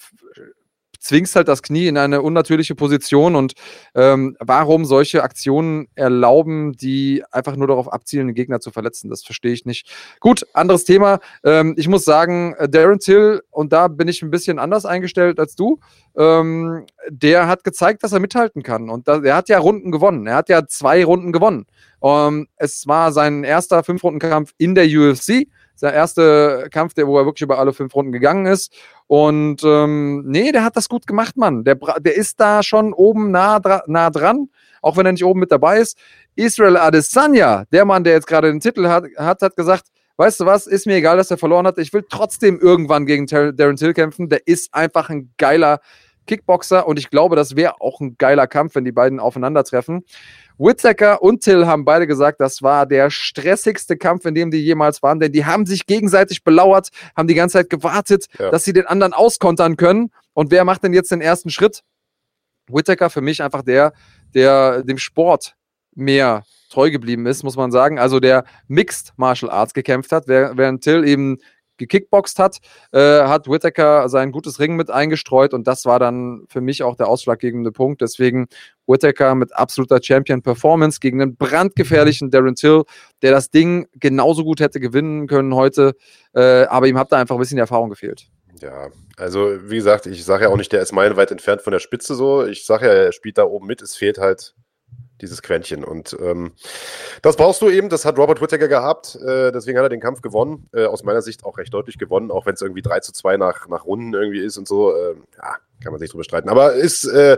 zwingst 1.00 1.36
halt 1.36 1.48
das 1.48 1.64
Knie 1.64 1.88
in 1.88 1.98
eine 1.98 2.22
unnatürliche 2.22 2.76
Position 2.76 3.36
und 3.36 3.54
ähm, 3.96 4.36
warum 4.40 4.86
solche 4.86 5.24
Aktionen 5.24 5.88
erlauben, 5.96 6.74
die 6.74 7.24
einfach 7.32 7.56
nur 7.56 7.68
darauf 7.68 7.92
abzielen, 7.92 8.28
den 8.28 8.36
Gegner 8.36 8.60
zu 8.60 8.72
verletzen, 8.72 9.10
das 9.10 9.24
verstehe 9.24 9.54
ich 9.54 9.66
nicht. 9.66 9.90
Gut, 10.20 10.46
anderes 10.54 10.84
Thema. 10.84 11.20
Ähm, 11.44 11.76
ich 11.78 11.88
muss 11.88 12.06
sagen, 12.06 12.54
äh, 12.58 12.70
Darren 12.70 13.00
Till, 13.00 13.42
und 13.52 13.74
da 13.74 13.88
bin 13.88 14.08
ich 14.08 14.22
ein 14.22 14.32
bisschen 14.32 14.60
anders 14.60 14.86
eingestellt 14.86 15.40
als 15.40 15.56
du, 15.56 15.80
ähm, 16.18 16.86
der 17.10 17.48
hat 17.48 17.64
gezeigt, 17.64 18.04
dass 18.04 18.12
er 18.12 18.20
mithalten 18.20 18.64
kann 18.64 18.90
und 18.90 19.08
da, 19.08 19.22
er 19.24 19.36
hat 19.36 19.50
ja 19.50 19.60
Runden 19.60 19.92
gewonnen. 19.92 20.28
Er 20.28 20.36
hat 20.36 20.50
ja 20.50 20.68
zwei 20.68 21.04
Runden 21.04 21.32
gewonnen. 21.32 21.66
Ähm, 22.02 22.48
es 22.58 22.88
war 22.88 23.12
sein 23.12 23.44
erster 23.44 23.84
Fünf-Runden-Kampf 23.84 24.54
in 24.58 24.76
der 24.76 24.86
UFC 24.86 25.48
sein 25.80 25.94
erster 25.94 26.68
Kampf, 26.70 26.94
der, 26.94 27.08
wo 27.08 27.18
er 27.18 27.26
wirklich 27.26 27.44
über 27.44 27.58
alle 27.58 27.74
fünf 27.74 27.96
Runden 27.96 28.12
gegangen 28.12 28.46
ist. 28.46 28.74
Und 29.08 29.64
ähm, 29.64 30.24
nee, 30.26 30.52
der 30.52 30.64
hat 30.64 30.76
das 30.76 30.90
gut 30.90 31.08
gemacht, 31.08 31.38
Mann. 31.38 31.64
Der, 31.64 31.76
der 31.76 32.16
ist 32.16 32.40
da 32.40 32.62
schon 32.64 32.94
oben 32.94 33.32
nah, 33.32 33.62
nah 33.88 34.10
dran, 34.10 34.50
auch 34.82 34.98
wenn 34.98 35.06
er 35.06 35.14
nicht 35.14 35.24
oben 35.24 35.40
mit 35.40 35.52
dabei 35.52 35.80
ist. 35.80 35.98
Israel 36.36 36.78
Adesanya, 36.78 37.64
der 37.72 37.86
Mann, 37.86 38.04
der 38.04 38.14
jetzt 38.14 38.28
gerade 38.28 38.52
den 38.52 38.60
Titel 38.60 38.88
hat, 38.88 39.06
hat, 39.18 39.42
hat 39.42 39.56
gesagt, 39.56 39.86
weißt 40.18 40.42
du 40.42 40.46
was, 40.46 40.68
ist 40.68 40.86
mir 40.86 40.96
egal, 40.96 41.16
dass 41.16 41.32
er 41.32 41.38
verloren 41.38 41.66
hat. 41.66 41.78
Ich 41.78 41.94
will 41.94 42.04
trotzdem 42.10 42.60
irgendwann 42.60 43.06
gegen 43.06 43.26
Darren 43.26 43.78
Till 43.78 43.94
kämpfen. 43.94 44.28
Der 44.28 44.46
ist 44.46 44.74
einfach 44.74 45.10
ein 45.10 45.34
geiler 45.38 45.80
Kickboxer 46.28 46.86
und 46.88 47.00
ich 47.00 47.10
glaube, 47.10 47.36
das 47.36 47.56
wäre 47.56 47.82
auch 47.82 48.02
ein 48.02 48.16
geiler 48.18 48.48
Kampf, 48.48 48.76
wenn 48.76 48.86
die 48.86 48.92
beiden 48.92 49.20
aufeinandertreffen. 49.20 50.04
Whittaker 50.60 51.22
und 51.22 51.42
Till 51.42 51.66
haben 51.66 51.86
beide 51.86 52.06
gesagt, 52.06 52.42
das 52.42 52.62
war 52.62 52.86
der 52.86 53.10
stressigste 53.10 53.98
Kampf, 53.98 54.26
in 54.26 54.36
dem 54.36 54.52
die 54.52 54.58
jemals 54.58 55.02
waren, 55.02 55.20
denn 55.20 55.32
die 55.32 55.46
haben 55.46 55.66
sich 55.66 55.86
gegenseitig 55.86 56.44
belauert, 56.44 56.90
haben 57.16 57.28
die 57.28 57.34
ganze 57.34 57.60
Zeit 57.60 57.70
gewartet, 57.70 58.28
ja. 58.38 58.52
dass 58.52 58.66
sie 58.66 58.74
den 58.74 58.86
anderen 58.86 59.14
auskontern 59.14 59.78
können. 59.78 60.12
Und 60.34 60.52
wer 60.52 60.66
macht 60.66 60.84
denn 60.84 60.94
jetzt 60.94 61.12
den 61.12 61.22
ersten 61.22 61.50
Schritt? 61.50 61.82
Whittaker 62.68 63.10
für 63.10 63.22
mich 63.22 63.42
einfach 63.42 63.64
der, 63.64 63.94
der 64.34 64.84
dem 64.84 64.98
Sport 64.98 65.56
mehr 65.96 66.44
treu 66.70 66.92
geblieben 66.92 67.26
ist, 67.26 67.44
muss 67.44 67.56
man 67.56 67.72
sagen. 67.72 67.98
Also 67.98 68.20
der 68.20 68.44
Mixed 68.68 69.14
Martial 69.16 69.50
Arts 69.50 69.74
gekämpft 69.74 70.12
hat, 70.12 70.28
während 70.28 70.84
Till 70.84 71.08
eben 71.08 71.38
gekickboxt 71.80 72.38
hat, 72.38 72.58
äh, 72.92 73.24
hat 73.24 73.50
Whittaker 73.50 74.08
sein 74.10 74.32
gutes 74.32 74.60
Ring 74.60 74.76
mit 74.76 74.92
eingestreut 74.92 75.54
und 75.54 75.68
das 75.68 75.86
war 75.86 76.00
dann 76.00 76.46
für 76.48 76.62
mich 76.62 76.84
auch 76.84 76.96
der 76.96 77.08
ausschlaggebende 77.08 77.72
Punkt. 77.72 78.02
Deswegen 78.02 78.48
Whittaker 78.86 79.36
mit 79.36 79.56
absoluter 79.56 80.00
Champion-Performance 80.02 81.00
gegen 81.00 81.22
einen 81.22 81.36
brandgefährlichen 81.36 82.30
Darren 82.30 82.56
Till, 82.56 82.84
der 83.22 83.32
das 83.32 83.50
Ding 83.50 83.88
genauso 83.94 84.44
gut 84.44 84.60
hätte 84.60 84.80
gewinnen 84.80 85.28
können 85.28 85.56
heute, 85.56 85.96
äh, 86.34 86.64
aber 86.66 86.88
ihm 86.88 86.98
hat 86.98 87.12
da 87.12 87.18
einfach 87.18 87.36
ein 87.36 87.40
bisschen 87.40 87.58
die 87.58 87.62
Erfahrung 87.62 87.90
gefehlt. 87.90 88.28
Ja, 88.62 88.90
also 89.18 89.58
wie 89.70 89.78
gesagt, 89.78 90.06
ich 90.06 90.26
sage 90.26 90.46
ja 90.46 90.50
auch 90.50 90.58
nicht, 90.58 90.72
der 90.72 90.82
ist 90.82 90.92
meilenweit 90.92 91.32
entfernt 91.32 91.62
von 91.62 91.72
der 91.72 91.80
Spitze 91.80 92.16
so. 92.16 92.46
Ich 92.46 92.66
sage 92.66 92.88
ja, 92.88 92.94
er 92.94 93.12
spielt 93.12 93.38
da 93.38 93.44
oben 93.44 93.68
mit. 93.68 93.82
Es 93.82 93.96
fehlt 93.96 94.18
halt 94.18 94.54
dieses 95.22 95.42
Quäntchen. 95.42 95.84
Und 95.84 96.18
ähm, 96.22 96.54
das 97.22 97.36
brauchst 97.36 97.62
du 97.62 97.70
eben, 97.70 97.90
das 97.90 98.06
hat 98.06 98.18
Robert 98.18 98.42
Whittaker 98.42 98.68
gehabt, 98.68 99.16
äh, 99.16 99.52
deswegen 99.52 99.78
hat 99.78 99.86
er 99.86 99.90
den 99.90 100.00
Kampf 100.00 100.22
gewonnen. 100.22 100.70
Äh, 100.74 100.86
aus 100.86 101.04
meiner 101.04 101.22
Sicht 101.22 101.44
auch 101.44 101.58
recht 101.58 101.74
deutlich 101.74 101.98
gewonnen, 101.98 102.32
auch 102.32 102.46
wenn 102.46 102.54
es 102.54 102.62
irgendwie 102.62 102.82
3 102.82 103.00
zu 103.02 103.12
2 103.12 103.38
nach, 103.38 103.68
nach 103.68 103.86
Runden 103.86 104.14
irgendwie 104.14 104.40
ist 104.40 104.58
und 104.58 104.68
so. 104.68 104.96
Äh, 104.96 105.16
ja, 105.38 105.58
kann 105.84 105.92
man 105.92 106.00
sich 106.00 106.10
drüber 106.10 106.24
streiten. 106.24 106.50
Aber 106.50 106.74
ist 106.74 107.06
äh, 107.06 107.38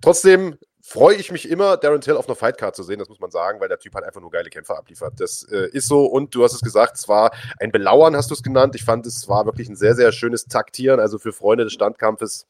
trotzdem 0.00 0.56
freue 0.82 1.14
ich 1.14 1.30
mich 1.30 1.48
immer, 1.48 1.76
Darren 1.76 2.00
Till 2.00 2.16
auf 2.16 2.28
einer 2.28 2.34
Fightcard 2.34 2.74
zu 2.74 2.82
sehen, 2.82 2.98
das 2.98 3.08
muss 3.08 3.20
man 3.20 3.30
sagen, 3.30 3.60
weil 3.60 3.68
der 3.68 3.78
Typ 3.78 3.94
halt 3.94 4.04
einfach 4.04 4.20
nur 4.20 4.30
geile 4.30 4.50
Kämpfer 4.50 4.76
abliefert. 4.76 5.14
Das 5.18 5.44
äh, 5.44 5.68
ist 5.72 5.86
so 5.86 6.04
und 6.04 6.34
du 6.34 6.42
hast 6.42 6.52
es 6.52 6.60
gesagt, 6.60 6.98
es 6.98 7.08
war 7.08 7.30
ein 7.60 7.70
Belauern, 7.70 8.16
hast 8.16 8.30
du 8.30 8.34
es 8.34 8.42
genannt. 8.42 8.74
Ich 8.74 8.84
fand, 8.84 9.06
es 9.06 9.28
war 9.28 9.46
wirklich 9.46 9.68
ein 9.68 9.76
sehr, 9.76 9.94
sehr 9.94 10.12
schönes 10.12 10.46
Taktieren, 10.46 11.00
also 11.00 11.18
für 11.18 11.32
Freunde 11.32 11.64
des 11.64 11.72
Standkampfes 11.72 12.46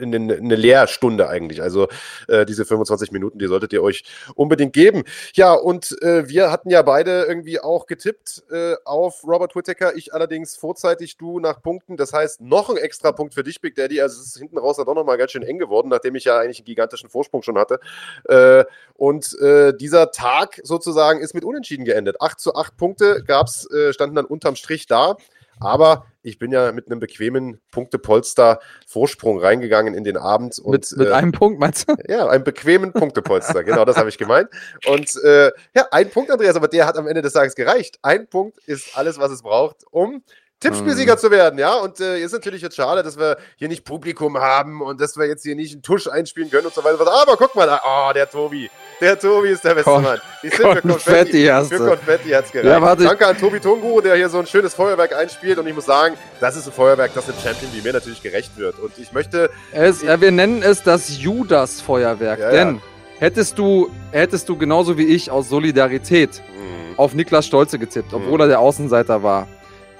eine, 0.00 0.16
eine 0.16 0.56
Lehrstunde 0.56 1.28
eigentlich. 1.28 1.62
Also 1.62 1.88
äh, 2.28 2.44
diese 2.46 2.64
25 2.64 3.12
Minuten, 3.12 3.38
die 3.38 3.46
solltet 3.46 3.72
ihr 3.72 3.82
euch 3.82 4.04
unbedingt 4.34 4.72
geben. 4.72 5.04
Ja, 5.34 5.54
und 5.54 6.00
äh, 6.02 6.28
wir 6.28 6.50
hatten 6.50 6.70
ja 6.70 6.82
beide 6.82 7.24
irgendwie 7.24 7.60
auch 7.60 7.86
getippt 7.86 8.44
äh, 8.50 8.74
auf 8.84 9.24
Robert 9.24 9.56
Whittaker. 9.56 9.96
Ich 9.96 10.14
allerdings 10.14 10.56
vorzeitig, 10.56 11.16
du 11.16 11.40
nach 11.40 11.62
Punkten. 11.62 11.96
Das 11.96 12.12
heißt, 12.12 12.40
noch 12.40 12.70
ein 12.70 12.76
extra 12.76 13.12
Punkt 13.12 13.34
für 13.34 13.42
dich, 13.42 13.60
Big 13.60 13.74
Daddy. 13.74 14.00
Also 14.00 14.20
es 14.20 14.28
ist 14.28 14.38
hinten 14.38 14.58
raus 14.58 14.76
doch 14.76 14.94
nochmal 14.94 15.18
ganz 15.18 15.32
schön 15.32 15.42
eng 15.42 15.58
geworden, 15.58 15.88
nachdem 15.88 16.14
ich 16.14 16.24
ja 16.24 16.38
eigentlich 16.38 16.58
einen 16.58 16.66
gigantischen 16.66 17.10
Vorsprung 17.10 17.42
schon 17.42 17.58
hatte. 17.58 17.80
Äh, 18.28 18.64
und 18.94 19.38
äh, 19.40 19.74
dieser 19.76 20.10
Tag 20.10 20.60
sozusagen 20.62 21.20
ist 21.20 21.34
mit 21.34 21.44
Unentschieden 21.44 21.84
geendet. 21.84 22.20
8 22.20 22.40
zu 22.40 22.54
8 22.54 22.76
Punkte 22.76 23.22
gab's, 23.26 23.70
äh, 23.70 23.92
standen 23.92 24.16
dann 24.16 24.26
unterm 24.26 24.56
Strich 24.56 24.86
da. 24.86 25.16
Aber 25.60 26.06
ich 26.22 26.38
bin 26.38 26.52
ja 26.52 26.72
mit 26.72 26.86
einem 26.86 27.00
bequemen 27.00 27.60
Punktepolster 27.70 28.60
Vorsprung 28.86 29.40
reingegangen 29.40 29.94
in 29.94 30.04
den 30.04 30.16
Abend. 30.16 30.58
Und, 30.58 30.72
mit, 30.72 30.92
mit 30.96 31.08
äh, 31.08 31.12
einem 31.12 31.32
Punkt, 31.32 31.60
meinst 31.60 31.88
du? 31.88 31.94
Ja, 32.08 32.26
einem 32.28 32.44
bequemen 32.44 32.92
Punktepolster. 32.92 33.64
genau, 33.64 33.84
das 33.84 33.96
habe 33.96 34.08
ich 34.08 34.18
gemeint. 34.18 34.48
Und 34.86 35.16
äh, 35.22 35.50
ja, 35.74 35.86
ein 35.90 36.10
Punkt, 36.10 36.30
Andreas, 36.30 36.56
aber 36.56 36.68
der 36.68 36.86
hat 36.86 36.96
am 36.96 37.06
Ende 37.06 37.22
des 37.22 37.32
Tages 37.32 37.54
gereicht. 37.54 37.98
Ein 38.02 38.26
Punkt 38.26 38.58
ist 38.66 38.96
alles, 38.96 39.18
was 39.18 39.30
es 39.30 39.42
braucht, 39.42 39.84
um 39.90 40.22
Tippspielsieger 40.60 41.14
mhm. 41.14 41.18
zu 41.18 41.30
werden, 41.30 41.58
ja. 41.58 41.74
Und 41.74 42.00
äh, 42.00 42.20
ist 42.20 42.32
natürlich 42.32 42.60
jetzt 42.60 42.76
schade, 42.76 43.02
dass 43.02 43.18
wir 43.18 43.38
hier 43.56 43.68
nicht 43.68 43.84
Publikum 43.84 44.38
haben 44.38 44.82
und 44.82 45.00
dass 45.00 45.16
wir 45.16 45.26
jetzt 45.26 45.42
hier 45.42 45.56
nicht 45.56 45.72
einen 45.72 45.82
Tusch 45.82 46.06
einspielen 46.06 46.50
können 46.50 46.66
und 46.66 46.74
so 46.74 46.84
weiter. 46.84 47.00
Aber 47.00 47.36
guck 47.38 47.54
mal, 47.54 47.66
da, 47.66 47.80
oh, 47.82 48.12
der 48.12 48.28
Tobi. 48.28 48.70
Der 49.00 49.18
Tobi 49.18 49.48
ist 49.48 49.64
der 49.64 49.74
beste 49.74 49.90
Kon 49.90 50.02
Mann. 50.02 50.20
Die 50.42 50.48
sind 50.48 50.60
für 50.60 50.82
Konfetti, 50.82 51.46
für 51.46 51.78
Konfetti 51.78 52.30
hat's 52.30 52.52
gereicht. 52.52 52.68
Ja, 52.68 52.94
Danke 52.94 53.26
an 53.26 53.38
Tobi 53.38 53.58
Tonguru, 53.58 54.00
der 54.00 54.16
hier 54.16 54.28
so 54.28 54.38
ein 54.38 54.46
schönes 54.46 54.74
Feuerwerk 54.74 55.14
einspielt. 55.14 55.58
Und 55.58 55.66
ich 55.66 55.74
muss 55.74 55.86
sagen, 55.86 56.16
das 56.40 56.56
ist 56.56 56.66
ein 56.66 56.72
Feuerwerk, 56.72 57.12
das 57.14 57.26
dem 57.26 57.34
Champion 57.42 57.70
wie 57.72 57.80
mir 57.80 57.92
natürlich 57.92 58.22
gerecht 58.22 58.56
wird. 58.56 58.78
Und 58.78 58.92
ich 58.98 59.12
möchte. 59.12 59.50
Es, 59.72 60.02
ich, 60.02 60.08
äh, 60.08 60.20
wir 60.20 60.30
nennen 60.32 60.62
es 60.62 60.82
das 60.82 61.18
Judas-Feuerwerk. 61.18 62.40
Ja, 62.40 62.50
denn 62.50 62.76
ja. 62.76 62.80
hättest 63.20 63.58
du, 63.58 63.90
hättest 64.12 64.48
du 64.48 64.56
genauso 64.56 64.98
wie 64.98 65.04
ich 65.06 65.30
aus 65.30 65.48
Solidarität 65.48 66.42
mhm. 66.54 66.98
auf 66.98 67.14
Niklas 67.14 67.46
Stolze 67.46 67.78
getippt, 67.78 68.12
obwohl 68.12 68.34
mhm. 68.34 68.40
er 68.40 68.48
der 68.48 68.60
Außenseiter 68.60 69.22
war 69.22 69.48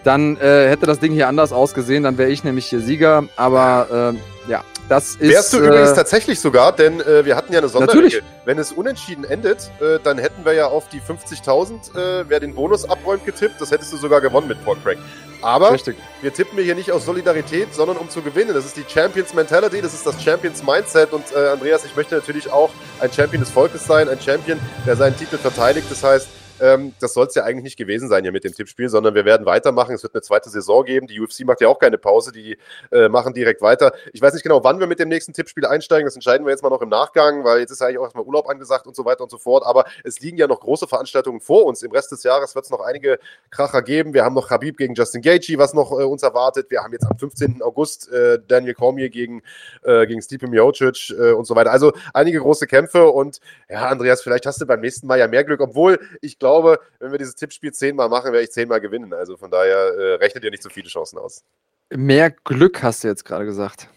dann 0.04 0.36
äh, 0.38 0.68
hätte 0.68 0.86
das 0.86 0.98
Ding 0.98 1.12
hier 1.12 1.28
anders 1.28 1.52
ausgesehen, 1.52 2.04
dann 2.04 2.18
wäre 2.18 2.30
ich 2.30 2.44
nämlich 2.44 2.66
hier 2.66 2.80
Sieger. 2.80 3.24
Aber 3.36 4.14
äh, 4.14 4.50
ja, 4.50 4.64
das 4.90 5.14
ist. 5.14 5.20
Wärst 5.20 5.52
du 5.52 5.58
äh, 5.58 5.66
übrigens 5.66 5.94
tatsächlich 5.94 6.40
sogar, 6.40 6.72
denn 6.72 7.00
äh, 7.00 7.24
wir 7.24 7.36
hatten 7.36 7.52
ja 7.52 7.60
eine 7.60 7.68
Sonderregel. 7.68 8.02
Natürlich. 8.02 8.24
Wenn 8.44 8.58
es 8.58 8.72
unentschieden 8.72 9.24
endet, 9.24 9.70
äh, 9.80 10.00
dann 10.02 10.18
hätten 10.18 10.44
wir 10.44 10.52
ja 10.52 10.66
auf 10.66 10.88
die 10.88 11.00
50.000, 11.00 11.96
äh, 11.96 12.24
wer 12.28 12.40
den 12.40 12.56
Bonus 12.56 12.84
abräumt, 12.84 13.24
getippt. 13.24 13.60
Das 13.60 13.70
hättest 13.70 13.92
du 13.92 13.96
sogar 13.96 14.20
gewonnen 14.20 14.48
mit 14.48 14.62
Pork 14.64 14.82
Crack. 14.82 14.98
Aber 15.42 15.72
Richtig. 15.72 15.96
wir 16.20 16.34
tippen 16.34 16.58
hier 16.58 16.74
nicht 16.74 16.90
aus 16.90 17.06
Solidarität, 17.06 17.72
sondern 17.72 17.96
um 17.98 18.10
zu 18.10 18.20
gewinnen. 18.20 18.52
Das 18.52 18.66
ist 18.66 18.76
die 18.76 18.84
Champions 18.86 19.32
Mentality, 19.32 19.80
das 19.80 19.94
ist 19.94 20.04
das 20.04 20.20
Champions 20.22 20.62
Mindset. 20.64 21.12
Und 21.12 21.24
äh, 21.34 21.48
Andreas, 21.48 21.84
ich 21.84 21.94
möchte 21.94 22.16
natürlich 22.16 22.50
auch 22.50 22.70
ein 22.98 23.12
Champion 23.12 23.42
des 23.42 23.50
Volkes 23.50 23.84
sein, 23.84 24.08
ein 24.08 24.20
Champion, 24.20 24.58
der 24.86 24.96
seinen 24.96 25.16
Titel 25.16 25.38
verteidigt. 25.38 25.86
Das 25.88 26.02
heißt, 26.02 26.28
ähm, 26.60 26.94
das 27.00 27.14
soll 27.14 27.26
es 27.26 27.34
ja 27.34 27.44
eigentlich 27.44 27.64
nicht 27.64 27.76
gewesen 27.76 28.08
sein 28.08 28.22
hier 28.22 28.32
mit 28.32 28.44
dem 28.44 28.54
Tippspiel, 28.54 28.88
sondern 28.88 29.14
wir 29.14 29.24
werden 29.24 29.46
weitermachen. 29.46 29.94
Es 29.94 30.02
wird 30.02 30.14
eine 30.14 30.22
zweite 30.22 30.50
Saison 30.50 30.84
geben. 30.84 31.06
Die 31.06 31.20
UFC 31.20 31.40
macht 31.44 31.60
ja 31.60 31.68
auch 31.68 31.78
keine 31.78 31.98
Pause, 31.98 32.32
die 32.32 32.58
äh, 32.92 33.08
machen 33.08 33.34
direkt 33.34 33.62
weiter. 33.62 33.92
Ich 34.12 34.20
weiß 34.22 34.34
nicht 34.34 34.42
genau, 34.42 34.62
wann 34.64 34.80
wir 34.80 34.86
mit 34.86 34.98
dem 34.98 35.08
nächsten 35.08 35.32
Tippspiel 35.32 35.66
einsteigen. 35.66 36.06
Das 36.06 36.14
entscheiden 36.14 36.46
wir 36.46 36.50
jetzt 36.50 36.62
mal 36.62 36.70
noch 36.70 36.82
im 36.82 36.88
Nachgang, 36.88 37.44
weil 37.44 37.60
jetzt 37.60 37.70
ist 37.70 37.80
ja 37.80 37.86
eigentlich 37.86 37.98
auch 37.98 38.04
erstmal 38.04 38.24
Urlaub 38.24 38.48
angesagt 38.48 38.86
und 38.86 38.96
so 38.96 39.04
weiter 39.04 39.22
und 39.22 39.30
so 39.30 39.38
fort. 39.38 39.64
Aber 39.64 39.84
es 40.04 40.20
liegen 40.20 40.36
ja 40.36 40.46
noch 40.46 40.60
große 40.60 40.86
Veranstaltungen 40.86 41.40
vor 41.40 41.66
uns. 41.66 41.82
Im 41.82 41.92
Rest 41.92 42.12
des 42.12 42.22
Jahres 42.22 42.54
wird 42.54 42.64
es 42.64 42.70
noch 42.70 42.80
einige 42.80 43.18
Kracher 43.50 43.82
geben. 43.82 44.14
Wir 44.14 44.24
haben 44.24 44.34
noch 44.34 44.50
Habib 44.50 44.76
gegen 44.76 44.94
Justin 44.94 45.22
Gaethje, 45.22 45.58
was 45.58 45.74
noch 45.74 45.92
äh, 45.92 46.04
uns 46.04 46.22
erwartet. 46.22 46.70
Wir 46.70 46.82
haben 46.82 46.92
jetzt 46.92 47.06
am 47.10 47.18
15. 47.18 47.62
August 47.62 48.10
äh, 48.12 48.38
Daniel 48.46 48.74
Cormier 48.74 49.08
gegen, 49.08 49.42
äh, 49.82 50.06
gegen 50.06 50.22
Stipe 50.22 50.46
Miocic 50.46 51.10
äh, 51.10 51.32
und 51.32 51.46
so 51.46 51.54
weiter. 51.56 51.70
Also 51.70 51.92
einige 52.14 52.40
große 52.40 52.66
Kämpfe 52.66 53.08
und 53.08 53.40
ja, 53.68 53.88
Andreas, 53.88 54.22
vielleicht 54.22 54.46
hast 54.46 54.60
du 54.60 54.66
beim 54.66 54.80
nächsten 54.80 55.06
Mal 55.06 55.18
ja 55.18 55.28
mehr 55.28 55.44
Glück, 55.44 55.60
obwohl 55.60 55.98
ich 56.20 56.38
glaube, 56.38 56.49
glaube, 56.50 56.80
wenn 56.98 57.12
wir 57.12 57.18
dieses 57.18 57.34
Tippspiel 57.34 57.72
zehnmal 57.72 58.08
machen, 58.08 58.32
werde 58.32 58.42
ich 58.44 58.50
zehnmal 58.50 58.80
gewinnen. 58.80 59.12
Also 59.12 59.36
von 59.36 59.50
daher 59.50 59.76
äh, 59.76 60.14
rechnet 60.14 60.44
ihr 60.44 60.50
nicht 60.50 60.62
so 60.62 60.68
viele 60.68 60.88
Chancen 60.88 61.18
aus. 61.18 61.44
Mehr 61.90 62.30
Glück 62.30 62.82
hast 62.82 63.04
du 63.04 63.08
jetzt 63.08 63.24
gerade 63.24 63.44
gesagt. 63.44 63.88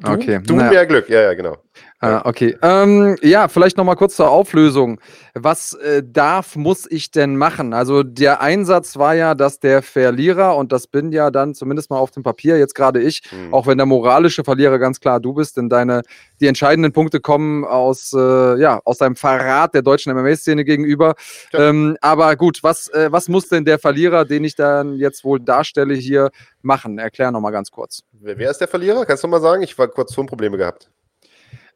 Du, 0.00 0.12
okay. 0.12 0.40
Du 0.44 0.56
naja. 0.56 0.70
mehr 0.70 0.86
Glück, 0.86 1.08
ja, 1.08 1.22
ja, 1.22 1.34
genau. 1.34 1.58
Ah, 2.00 2.22
okay. 2.24 2.56
Ähm, 2.60 3.16
ja, 3.22 3.48
vielleicht 3.48 3.78
noch 3.78 3.84
mal 3.84 3.94
kurz 3.94 4.16
zur 4.16 4.28
Auflösung. 4.28 5.00
Was 5.32 5.72
äh, 5.74 6.02
darf, 6.04 6.54
muss 6.54 6.86
ich 6.90 7.10
denn 7.10 7.36
machen? 7.36 7.72
Also 7.72 8.02
der 8.02 8.40
Einsatz 8.42 8.96
war 8.98 9.14
ja, 9.14 9.34
dass 9.34 9.58
der 9.58 9.80
Verlierer, 9.80 10.56
und 10.56 10.70
das 10.70 10.86
bin 10.86 11.12
ja 11.12 11.30
dann 11.30 11.54
zumindest 11.54 11.90
mal 11.90 11.96
auf 11.96 12.10
dem 12.10 12.22
Papier, 12.22 12.58
jetzt 12.58 12.74
gerade 12.74 13.00
ich, 13.00 13.22
mhm. 13.32 13.54
auch 13.54 13.66
wenn 13.66 13.78
der 13.78 13.86
moralische 13.86 14.44
Verlierer 14.44 14.78
ganz 14.78 15.00
klar 15.00 15.18
du 15.18 15.32
bist, 15.32 15.56
denn 15.56 15.68
deine, 15.68 16.02
die 16.40 16.46
entscheidenden 16.46 16.92
Punkte 16.92 17.20
kommen 17.20 17.64
aus, 17.64 18.12
äh, 18.12 18.60
ja, 18.60 18.80
aus 18.84 18.98
deinem 18.98 19.16
Verrat 19.16 19.72
der 19.72 19.82
deutschen 19.82 20.12
MMA-Szene 20.14 20.64
gegenüber. 20.64 21.14
Ja. 21.52 21.70
Ähm, 21.70 21.96
aber 22.00 22.36
gut, 22.36 22.62
was, 22.62 22.88
äh, 22.88 23.10
was 23.10 23.28
muss 23.28 23.48
denn 23.48 23.64
der 23.64 23.78
Verlierer, 23.78 24.24
den 24.24 24.44
ich 24.44 24.56
dann 24.56 24.96
jetzt 24.96 25.24
wohl 25.24 25.40
darstelle, 25.40 25.94
hier 25.94 26.30
machen? 26.60 26.98
Erklär 26.98 27.30
noch 27.30 27.40
mal 27.40 27.50
ganz 27.50 27.70
kurz. 27.70 28.02
Wer 28.12 28.50
ist 28.50 28.60
der 28.60 28.68
Verlierer? 28.68 29.06
Kannst 29.06 29.24
du 29.24 29.28
mal 29.28 29.40
sagen? 29.40 29.62
Ich 29.62 29.78
war 29.78 29.88
kurz 29.88 30.12
Tonprobleme 30.12 30.58
gehabt. 30.58 30.90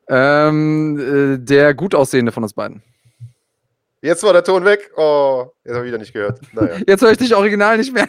Ähm, 0.08 0.98
äh, 0.98 1.38
der 1.38 1.74
gut 1.74 1.94
aussehende 1.94 2.32
von 2.32 2.42
uns 2.42 2.54
beiden. 2.54 2.82
Jetzt 4.00 4.22
war 4.22 4.32
der 4.32 4.44
Ton 4.44 4.64
weg. 4.64 4.90
Oh, 4.96 5.50
jetzt 5.64 5.74
habe 5.74 5.84
ich 5.84 5.88
wieder 5.88 5.98
nicht 5.98 6.12
gehört. 6.12 6.40
Naja. 6.52 6.78
Jetzt 6.86 7.02
höre 7.02 7.10
ich 7.10 7.18
dich 7.18 7.34
original 7.34 7.76
nicht 7.76 7.92
mehr. 7.92 8.08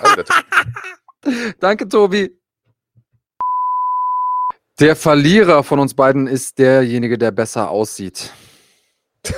Also 0.00 0.22
Danke, 1.60 1.86
Tobi. 1.88 2.34
Der 4.80 4.96
Verlierer 4.96 5.62
von 5.62 5.78
uns 5.78 5.94
beiden 5.94 6.26
ist 6.26 6.58
derjenige, 6.58 7.18
der 7.18 7.30
besser 7.32 7.70
aussieht. 7.70 8.32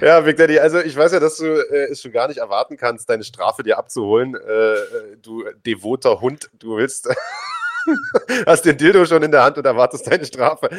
ja, 0.00 0.20
Big 0.20 0.36
Daddy, 0.36 0.58
also 0.58 0.80
ich 0.80 0.96
weiß 0.96 1.12
ja, 1.12 1.20
dass 1.20 1.36
du 1.36 1.44
äh, 1.46 1.90
es 1.90 2.00
schon 2.00 2.12
gar 2.12 2.28
nicht 2.28 2.38
erwarten 2.38 2.76
kannst, 2.76 3.08
deine 3.08 3.24
Strafe 3.24 3.62
dir 3.62 3.78
abzuholen. 3.78 4.34
Äh, 4.34 4.74
äh 4.74 5.16
du 5.20 5.44
devoter 5.66 6.20
Hund, 6.20 6.50
du 6.58 6.76
willst 6.76 7.08
hast 8.46 8.64
den 8.64 8.76
Dildo 8.76 9.04
schon 9.04 9.22
in 9.22 9.30
der 9.30 9.42
Hand 9.42 9.58
und 9.58 9.66
erwartest 9.66 10.06
deine 10.06 10.24
Strafe. 10.24 10.70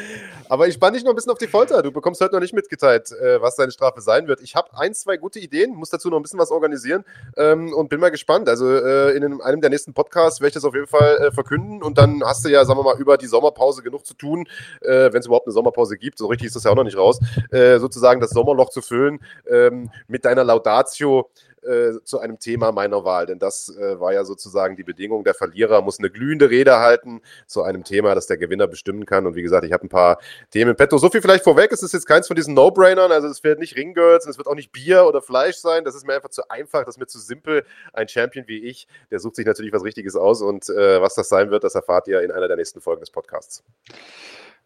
Aber 0.49 0.67
ich 0.67 0.75
spanne 0.75 0.97
dich 0.97 1.03
noch 1.03 1.11
ein 1.11 1.15
bisschen 1.15 1.31
auf 1.31 1.37
die 1.37 1.47
Folter. 1.47 1.81
Du 1.81 1.91
bekommst 1.91 2.21
heute 2.21 2.33
noch 2.33 2.41
nicht 2.41 2.53
mitgeteilt, 2.53 3.11
äh, 3.11 3.41
was 3.41 3.55
deine 3.55 3.71
Strafe 3.71 4.01
sein 4.01 4.27
wird. 4.27 4.41
Ich 4.41 4.55
habe 4.55 4.69
ein, 4.77 4.93
zwei 4.93 5.17
gute 5.17 5.39
Ideen, 5.39 5.75
muss 5.75 5.89
dazu 5.89 6.09
noch 6.09 6.17
ein 6.17 6.23
bisschen 6.23 6.39
was 6.39 6.51
organisieren 6.51 7.03
ähm, 7.37 7.73
und 7.73 7.89
bin 7.89 7.99
mal 7.99 8.09
gespannt. 8.11 8.49
Also 8.49 8.69
äh, 8.71 9.15
in 9.15 9.41
einem 9.41 9.61
der 9.61 9.69
nächsten 9.69 9.93
Podcasts 9.93 10.39
werde 10.39 10.49
ich 10.49 10.53
das 10.53 10.65
auf 10.65 10.73
jeden 10.73 10.87
Fall 10.87 11.17
äh, 11.17 11.31
verkünden 11.31 11.81
und 11.83 11.97
dann 11.97 12.23
hast 12.23 12.45
du 12.45 12.49
ja, 12.49 12.63
sagen 12.65 12.79
wir 12.79 12.83
mal, 12.83 12.99
über 12.99 13.17
die 13.17 13.27
Sommerpause 13.27 13.83
genug 13.83 14.05
zu 14.05 14.13
tun, 14.13 14.47
äh, 14.81 15.11
wenn 15.11 15.19
es 15.19 15.25
überhaupt 15.25 15.47
eine 15.47 15.53
Sommerpause 15.53 15.97
gibt. 15.97 16.17
So 16.17 16.27
richtig 16.27 16.47
ist 16.47 16.55
das 16.55 16.63
ja 16.63 16.71
auch 16.71 16.75
noch 16.75 16.83
nicht 16.83 16.97
raus. 16.97 17.19
Äh, 17.51 17.79
sozusagen 17.79 18.21
das 18.21 18.31
Sommerloch 18.31 18.69
zu 18.69 18.81
füllen 18.81 19.19
ähm, 19.49 19.89
mit 20.07 20.25
deiner 20.25 20.43
Laudatio 20.43 21.29
äh, 21.66 22.03
zu 22.03 22.20
einem 22.20 22.39
Thema 22.39 22.72
meiner 22.72 23.03
Wahl, 23.03 23.26
denn 23.26 23.39
das 23.39 23.76
äh, 23.76 23.99
war 23.99 24.13
ja 24.13 24.24
sozusagen 24.24 24.76
die 24.76 24.84
Bedingung. 24.84 25.24
Der 25.24 25.34
Verlierer 25.34 25.82
muss 25.82 25.99
eine 25.99 26.09
glühende 26.09 26.49
Rede 26.49 26.80
halten 26.80 27.22
zu 27.47 27.63
einem 27.63 27.84
Thema, 27.84 28.16
das 28.16 28.28
der 28.28 28.38
Gewinner 28.38 28.68
bestimmen 28.68 29.05
kann. 29.05 29.26
Und 29.26 29.36
wie 29.36 29.41
gesagt, 29.41 29.66
ich 29.66 29.74
habe 29.74 29.86
ein 29.86 29.89
paar 29.89 30.20
Themen 30.51 30.72
im 30.72 30.78
Petto. 30.78 30.97
So 30.97 31.09
viel 31.09 31.22
vielleicht 31.22 31.43
vorweg, 31.43 31.72
es 31.72 31.84
ist 31.84 31.93
jetzt 31.93 32.05
keins 32.05 32.28
von 32.28 32.36
diesen 32.36 32.53
No-Brainern, 32.53 33.11
also 33.11 33.28
es 33.28 33.43
wird 33.43 33.59
nicht 33.59 33.76
Ringgirls 33.76 34.26
und 34.26 34.32
es 34.32 34.38
wird 34.38 34.47
auch 34.47 34.55
nicht 34.55 34.72
Bier 34.72 35.05
oder 35.05 35.22
Fleisch 35.22 35.57
sein. 35.57 35.84
Das 35.84 35.95
ist 35.95 36.05
mir 36.05 36.13
einfach 36.13 36.30
zu 36.30 36.49
einfach, 36.49 36.86
das 36.86 36.95
ist 36.95 36.99
mir 36.99 37.07
zu 37.07 37.20
simpel. 37.20 37.66
Ein 37.93 38.07
Champion 38.07 38.47
wie 38.47 38.63
ich, 38.63 38.88
der 39.11 39.20
sucht 39.20 39.36
sich 39.36 39.45
natürlich 39.45 39.74
was 39.74 39.84
Richtiges 39.84 40.16
aus 40.16 40.41
und 40.41 40.70
äh, 40.70 41.01
was 41.01 41.16
das 41.16 41.30
sein 41.30 41.51
wird, 41.51 41.63
das 41.63 41.76
erfahrt 41.76 42.07
ihr 42.07 42.22
in 42.22 42.32
einer 42.32 42.47
der 42.47 42.57
nächsten 42.57 42.82
Folgen 42.82 43.01
des 43.01 43.11
Podcasts. 43.11 43.63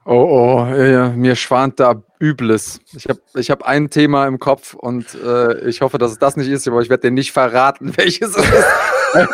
Oh, 0.06 0.66
oh, 0.66 0.74
äh, 0.74 1.10
mir 1.10 1.36
schwant 1.36 1.80
da 1.80 2.02
Übles. 2.20 2.80
Ich 2.94 3.08
habe 3.08 3.20
ich 3.36 3.52
hab 3.52 3.64
ein 3.64 3.90
Thema 3.90 4.28
im 4.28 4.40
Kopf 4.40 4.74
und 4.74 5.06
äh, 5.16 5.68
ich 5.68 5.82
hoffe, 5.82 5.98
dass 5.98 6.12
es 6.12 6.20
das 6.20 6.36
nicht 6.36 6.50
ist, 6.50 6.68
aber 6.68 6.82
ich 6.82 6.90
werde 6.90 7.08
dir 7.08 7.12
nicht 7.12 7.32
verraten, 7.32 7.94
welches 7.98 8.36
es 8.36 8.44
ist. 8.44 8.68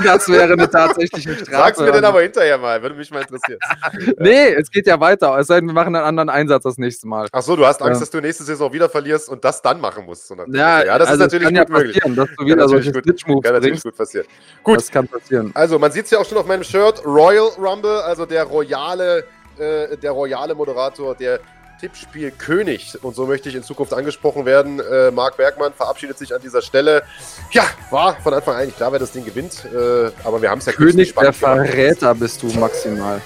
das 0.04 0.28
wäre 0.30 0.54
eine 0.54 0.70
tatsächliche 0.70 1.34
Strafe. 1.34 1.52
Sag's 1.52 1.80
mir 1.80 1.92
denn 1.92 2.06
aber 2.06 2.22
hinterher 2.22 2.58
mal, 2.58 2.82
würde 2.82 2.96
mich 2.96 3.12
mal 3.12 3.22
interessieren. 3.22 3.60
nee, 4.20 4.54
es 4.54 4.72
geht 4.72 4.88
ja 4.88 5.00
weiter. 5.00 5.38
Es 5.38 5.48
sei 5.48 5.60
denn, 5.60 5.68
wir 5.68 5.74
machen 5.74 5.96
einen 5.96 6.06
anderen 6.06 6.30
Einsatz 6.30 6.64
das 6.64 6.78
nächste 6.78 7.08
Mal. 7.08 7.28
Ach 7.32 7.42
so, 7.42 7.56
du 7.56 7.66
hast 7.66 7.82
Angst, 7.82 8.00
ja. 8.00 8.00
dass 8.02 8.10
du 8.10 8.22
nächste 8.22 8.44
Saison 8.44 8.72
wieder 8.72 8.90
verlierst 8.90 9.30
und 9.30 9.44
das 9.44 9.62
dann 9.62 9.82
machen 9.82 10.06
musst. 10.06 10.28
So 10.28 10.36
ja, 10.36 10.84
ja, 10.84 10.98
das 10.98 11.10
also 11.10 11.26
ist 11.26 11.34
natürlich 11.34 11.50
gut 11.50 11.58
ja 11.58 11.66
möglich. 11.70 12.00
Dass 12.16 12.30
du 12.38 12.46
wieder 12.46 12.68
solche 12.70 12.90
Stitch-Moves 12.90 13.44
Kann 13.44 13.54
natürlich 13.54 13.84
gut 13.84 13.98
passieren. 13.98 14.28
Gut. 14.64 14.78
Das 14.78 14.92
kann 14.92 15.08
passieren. 15.08 15.52
Also, 15.54 15.78
man 15.80 15.92
sieht 15.92 16.06
es 16.06 16.12
ja 16.12 16.20
auch 16.20 16.26
schon 16.26 16.38
auf 16.38 16.48
meinem 16.48 16.64
Shirt. 16.64 17.06
Royal 17.06 17.50
Rumble, 17.58 18.02
also 18.02 18.26
der 18.26 18.44
royale 18.44 19.26
äh, 19.60 19.98
der 19.98 20.12
royale 20.12 20.56
Moderator, 20.56 21.16
der 21.16 21.40
Tippspiel-König. 21.80 23.04
Und 23.04 23.16
so 23.16 23.26
möchte 23.26 23.50
ich 23.50 23.56
in 23.56 23.64
Zukunft 23.64 23.94
angesprochen 23.94 24.46
werden. 24.46 24.80
Äh, 24.80 25.12
Marc 25.12 25.38
Bergmann 25.38 25.74
verabschiedet 25.74 26.18
sich 26.18 26.34
an 26.34 26.42
dieser 26.42 26.62
Stelle. 26.62 27.04
Ja, 27.52 27.66
war 27.92 28.16
von 28.22 28.34
Anfang 28.34 28.56
an 28.56 28.62
eigentlich 28.62 28.78
klar, 28.78 28.92
wer 28.92 29.00
das 29.00 29.12
Ding 29.12 29.26
gewinnt. 29.26 29.66
Äh, 29.66 30.12
aber 30.24 30.42
wir 30.42 30.50
haben 30.50 30.60
es 30.60 30.66
ja 30.66 30.74
König 30.74 31.14
der 31.16 31.34
Verräter 31.34 32.14
gemacht. 32.14 32.20
bist 32.20 32.44
du 32.44 32.48
maximal. 32.60 33.22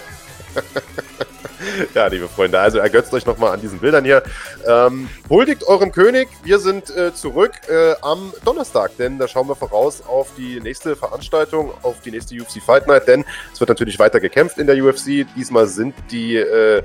ja, 1.93 2.07
liebe 2.07 2.27
Freunde, 2.27 2.59
also 2.59 2.77
ergötzt 2.79 3.13
euch 3.13 3.25
nochmal 3.25 3.53
an 3.53 3.61
diesen 3.61 3.79
Bildern 3.79 4.05
hier. 4.05 4.23
Ähm, 4.65 5.09
huldigt 5.29 5.63
eurem 5.67 5.91
König. 5.91 6.27
Wir 6.43 6.59
sind 6.59 6.89
äh, 6.95 7.13
zurück 7.13 7.51
äh, 7.67 7.95
am 8.01 8.33
Donnerstag, 8.45 8.95
denn 8.97 9.17
da 9.19 9.27
schauen 9.27 9.47
wir 9.47 9.55
voraus 9.55 10.03
auf 10.05 10.29
die 10.37 10.59
nächste 10.59 10.95
Veranstaltung, 10.95 11.71
auf 11.83 12.01
die 12.01 12.11
nächste 12.11 12.35
UFC 12.35 12.61
Fight 12.61 12.87
Night, 12.87 13.07
denn 13.07 13.25
es 13.53 13.59
wird 13.59 13.69
natürlich 13.69 13.99
weiter 13.99 14.19
gekämpft 14.19 14.57
in 14.57 14.67
der 14.67 14.81
UFC. 14.83 15.25
Diesmal 15.35 15.67
sind 15.67 15.95
die, 16.11 16.35
äh, 16.35 16.81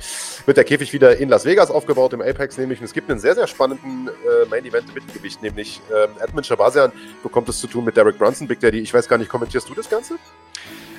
wird 0.46 0.56
der 0.56 0.64
Käfig 0.64 0.92
wieder 0.92 1.16
in 1.16 1.28
Las 1.28 1.44
Vegas 1.44 1.70
aufgebaut, 1.70 2.12
im 2.12 2.22
Apex 2.22 2.58
nämlich. 2.58 2.80
Und 2.80 2.86
es 2.86 2.92
gibt 2.92 3.10
einen 3.10 3.20
sehr, 3.20 3.34
sehr 3.34 3.46
spannenden 3.46 4.08
äh, 4.08 4.48
Main 4.48 4.64
Event 4.64 4.88
im 4.88 4.94
Mittelgewicht, 4.94 5.42
nämlich 5.42 5.80
ähm, 5.92 6.10
Edmund 6.20 6.46
Shabazian 6.46 6.92
bekommt 7.22 7.48
es 7.48 7.60
zu 7.60 7.66
tun 7.66 7.84
mit 7.84 7.96
Derek 7.96 8.18
Brunson, 8.18 8.48
Big 8.48 8.60
Daddy. 8.60 8.80
Ich 8.80 8.92
weiß 8.92 9.08
gar 9.08 9.18
nicht, 9.18 9.28
kommentierst 9.28 9.68
du 9.68 9.74
das 9.74 9.88
Ganze? 9.88 10.14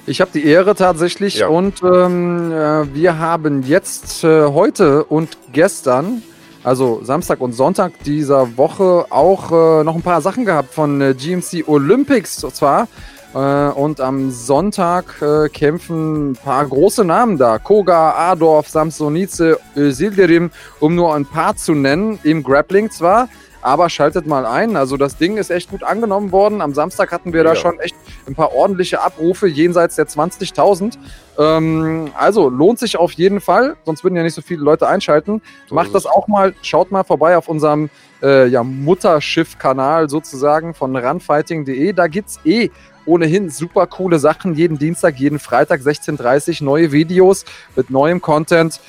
Ich 0.08 0.22
habe 0.22 0.30
die 0.32 0.46
Ehre 0.46 0.76
tatsächlich 0.76 1.40
ja. 1.40 1.48
und 1.48 1.82
ähm, 1.82 2.52
äh, 2.52 2.94
wir 2.94 3.18
haben 3.18 3.64
jetzt 3.64 4.24
äh, 4.24 4.46
heute 4.46 5.04
und 5.04 5.38
gestern, 5.52 6.22
also 6.64 7.00
Samstag 7.04 7.42
und 7.42 7.54
Sonntag 7.54 8.04
dieser 8.04 8.56
Woche, 8.56 9.08
auch 9.10 9.52
äh, 9.52 9.84
noch 9.84 9.96
ein 9.96 10.04
paar 10.04 10.22
Sachen 10.22 10.46
gehabt 10.46 10.76
von 10.76 11.02
äh, 11.02 11.16
GMC 11.16 11.68
Olympics 11.68 12.36
zwar. 12.38 12.88
Äh, 13.36 13.70
und 13.70 14.00
am 14.00 14.32
Sonntag 14.32 15.22
äh, 15.22 15.50
kämpfen 15.50 16.32
ein 16.32 16.36
paar 16.36 16.66
große 16.66 17.04
Namen 17.04 17.38
da. 17.38 17.60
Koga, 17.60 18.32
Adorf, 18.32 18.70
Samsonice, 18.70 19.60
Silderim, 19.76 20.52
um 20.80 20.96
nur 20.96 21.14
ein 21.14 21.26
paar 21.26 21.56
zu 21.56 21.74
nennen, 21.74 22.18
im 22.24 22.42
Grappling 22.42 22.90
zwar 22.90 23.28
aber 23.66 23.90
schaltet 23.90 24.28
mal 24.28 24.46
ein. 24.46 24.78
Also 24.78 24.96
das 24.96 25.18
Ding 25.18 25.38
ist 25.38 25.50
echt 25.50 25.72
gut 25.72 25.82
angenommen 25.82 26.32
worden. 26.32 26.62
Am 26.62 26.76
Samstag 26.76 27.12
hatten 27.12 27.34
wir 27.34 27.44
ja. 27.44 27.50
da 27.50 27.56
schon 27.56 27.80
echt 27.80 27.96
ein 28.28 28.36
paar 28.36 28.54
ordentliche 28.54 29.02
Abrufe 29.02 29.48
jenseits 29.48 29.96
der 29.96 30.06
20.000. 30.06 30.98
Ähm, 31.40 32.12
also 32.16 32.48
lohnt 32.48 32.78
sich 32.78 32.96
auf 32.96 33.14
jeden 33.14 33.42
Fall, 33.42 33.76
sonst 33.84 34.04
würden 34.04 34.16
ja 34.16 34.22
nicht 34.22 34.36
so 34.36 34.44
viele 34.44 34.62
Leute 34.62 34.88
einschalten. 34.88 35.42
So 35.68 35.74
Macht 35.74 35.96
das 35.96 36.06
auch 36.06 36.28
mal, 36.28 36.54
schaut 36.62 36.92
mal 36.92 37.04
vorbei 37.04 37.38
auf 37.38 37.48
unserem 37.48 37.90
äh, 38.22 38.48
ja, 38.48 38.64
Mutterschiff-Kanal 38.64 40.12
sozusagen 40.12 40.76
von 40.76 40.96
runfighting.de. 40.96 41.92
Da 41.94 42.06
gibt 42.06 42.30
es 42.30 42.40
eh 42.46 42.70
ohnehin 43.06 43.50
super 43.50 43.88
coole 43.88 44.20
Sachen. 44.20 44.56
Jeden 44.56 44.78
Dienstag, 44.78 45.18
jeden 45.18 45.40
Freitag 45.40 45.82
16.30 45.82 46.62
Uhr 46.62 46.66
neue 46.66 46.92
Videos 46.92 47.46
mit 47.76 47.90
neuem 47.90 48.22
Content 48.22 48.80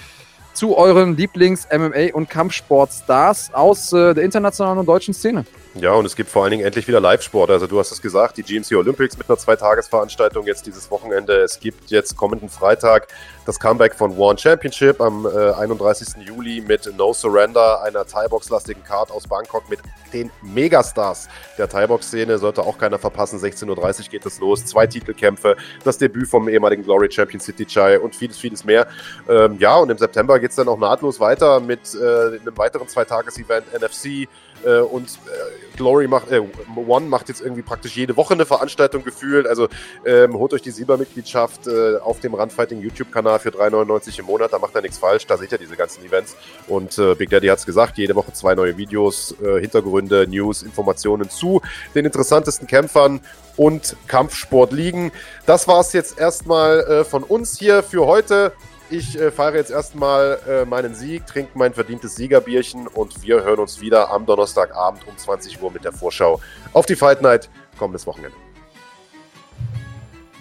zu 0.57 0.77
euren 0.77 1.17
Lieblings-MMA- 1.17 2.13
und 2.13 2.31
Kampfsportstars 2.31 3.53
aus 3.53 3.93
äh, 3.93 4.15
der 4.15 4.25
internationalen 4.25 4.79
und 4.79 4.87
deutschen 4.87 5.13
Szene. 5.13 5.45
Ja, 5.75 5.93
und 5.93 6.07
es 6.07 6.17
gibt 6.17 6.31
vor 6.31 6.43
allen 6.45 6.53
Dingen 6.53 6.65
endlich 6.65 6.89
wieder 6.89 6.99
Live-Sport. 6.99 7.51
Also 7.51 7.67
du 7.67 7.79
hast 7.79 7.93
es 7.93 8.01
gesagt, 8.01 8.39
die 8.39 8.43
GMC 8.43 8.73
Olympics 8.73 9.19
mit 9.19 9.29
einer 9.29 9.37
Zweitagesveranstaltung 9.37 10.47
jetzt 10.47 10.67
dieses 10.67 10.91
Wochenende. 10.91 11.35
Es 11.41 11.61
gibt 11.61 11.91
jetzt 11.91 12.17
kommenden 12.17 12.49
Freitag 12.49 13.09
das 13.47 13.61
Comeback 13.61 13.95
von 13.95 14.17
One 14.19 14.37
Championship 14.37 15.01
am 15.01 15.25
äh, 15.25 15.53
31. 15.53 16.27
Juli 16.27 16.61
mit 16.61 16.93
No 16.97 17.13
Surrender, 17.13 17.83
einer 17.83 18.05
Thai-Box-lastigen 18.05 18.83
Card 18.83 19.11
aus 19.11 19.29
Bangkok 19.29 19.71
mit 19.71 19.79
den 20.13 20.31
Megastars 20.43 21.29
der 21.57 21.69
Thai-Box-Szene. 21.69 22.39
Sollte 22.39 22.63
auch 22.63 22.77
keiner 22.77 22.99
verpassen. 22.99 23.39
16.30 23.39 23.69
Uhr 23.69 24.09
geht 24.11 24.27
es 24.27 24.41
los. 24.41 24.67
Zwei 24.67 24.87
Titelkämpfe, 24.87 25.57
das 25.85 25.99
Debüt 25.99 26.29
vom 26.29 26.49
ehemaligen 26.49 26.83
Glory 26.83 27.11
Champion 27.11 27.41
City 27.41 27.67
Chai 27.67 28.01
und 28.01 28.17
vieles, 28.17 28.37
vieles 28.37 28.65
mehr. 28.65 28.89
Ähm, 29.29 29.57
ja, 29.61 29.77
und 29.77 29.91
im 29.91 29.99
September 29.99 30.41
geht 30.41 30.51
es 30.51 30.57
dann 30.57 30.69
auch 30.69 30.79
nahtlos 30.79 31.21
weiter 31.21 31.61
mit 31.61 31.95
äh, 31.95 32.39
einem 32.41 32.57
weiteren 32.59 32.89
Zweitages-Event 32.89 33.67
NFC 33.73 34.29
äh, 34.65 34.81
und 34.81 35.07
äh, 35.09 35.77
Glory 35.77 36.09
macht, 36.09 36.31
äh, 36.31 36.41
One 36.75 37.07
macht 37.07 37.29
jetzt 37.29 37.41
irgendwie 37.41 37.63
praktisch 37.63 37.97
jede 37.97 38.17
Woche 38.17 38.35
eine 38.35 38.47
Veranstaltung 38.47 39.05
gefühlt. 39.05 39.47
Also 39.47 39.69
ähm, 40.05 40.35
holt 40.35 40.53
euch 40.53 40.63
die 40.63 40.71
Silbermitgliedschaft 40.71 41.67
äh, 41.67 41.97
auf 41.99 42.21
dem 42.21 42.35
Randfighting 42.35 42.81
YouTube-Kanal 42.81 43.36
für 43.39 43.51
3,99 43.51 44.21
im 44.21 44.27
Monat. 44.27 44.53
Da 44.53 44.59
macht 44.59 44.75
er 44.75 44.83
nichts 44.83 44.99
falsch. 44.99 45.27
Da 45.27 45.37
seht 45.37 45.53
ihr 45.53 45.59
diese 45.59 45.77
ganzen 45.77 46.05
Events. 46.05 46.37
Und 46.67 46.99
äh, 46.99 47.15
Big 47.15 47.31
Daddy 47.31 47.49
hat 47.49 47.59
es 47.59 47.67
gesagt, 47.67 47.99
jede 47.99 48.15
Woche 48.15 48.33
zwei 48.33 48.55
neue 48.55 48.77
Videos, 48.77 49.35
äh, 49.43 49.61
Hintergründe, 49.61 50.27
News, 50.29 50.63
Informationen 50.63 51.31
zu 51.31 51.61
den 51.95 52.05
interessantesten 52.05 52.67
Kämpfern 52.67 53.21
und 53.57 53.97
Kampfsport 54.07 54.73
liegen. 54.73 55.13
Das 55.47 55.67
war 55.69 55.81
es 55.81 55.93
jetzt 55.93 56.19
erstmal 56.19 56.81
äh, 56.81 57.05
von 57.05 57.23
uns 57.23 57.59
hier 57.59 57.83
für 57.83 58.07
heute. 58.07 58.53
Ich 58.89 59.19
äh, 59.19 59.33
feiere 59.33 59.57
jetzt 59.57 59.71
erstmal 59.71 60.39
äh, 60.49 60.65
meinen 60.65 60.95
Sieg, 60.95 61.27
trinke 61.27 61.59
mein 61.59 61.75
verdientes 61.75 62.15
Siegerbierchen 62.15 62.87
und 62.87 63.23
wir 63.23 63.43
hören 63.43 63.59
uns 63.59 63.81
wieder 63.81 64.11
am 64.11 64.27
Donnerstagabend 64.27 65.07
um 65.09 65.17
20 65.17 65.61
Uhr 65.61 65.73
mit 65.73 65.85
der 65.85 65.93
Vorschau 65.93 66.41
auf 66.73 66.87
die 66.87 66.95
Fight 66.95 67.21
Night 67.21 67.51
kommendes 67.79 68.07
Wochenende. 68.07 68.37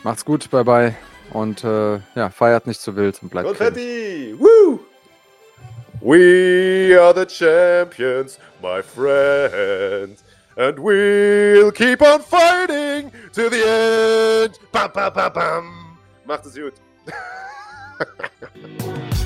Macht's 0.03 0.23
gut, 0.23 0.49
bye 0.51 0.63
bye. 0.63 0.95
Und 1.35 1.65
äh, 1.65 1.99
ja, 2.15 2.29
feiert 2.29 2.65
nicht 2.65 2.79
zu 2.79 2.95
wild 2.95 3.21
und 3.21 3.27
bleibt 3.27 3.45
Konfetti! 3.45 4.33
Woo! 4.39 4.79
We 5.99 6.97
are 6.97 7.13
the 7.13 7.25
champions, 7.25 8.39
my 8.61 8.81
friend. 8.81 10.17
And 10.55 10.79
we'll 10.79 11.73
keep 11.73 12.01
on 12.01 12.21
fighting 12.21 13.11
to 13.33 13.49
the 13.49 14.45
end. 14.45 14.57
Bam, 14.71 14.89
bam, 14.93 15.11
bam, 15.11 15.33
bam. 15.33 15.97
Macht 16.25 16.45
es 16.45 16.55
gut. 16.55 16.75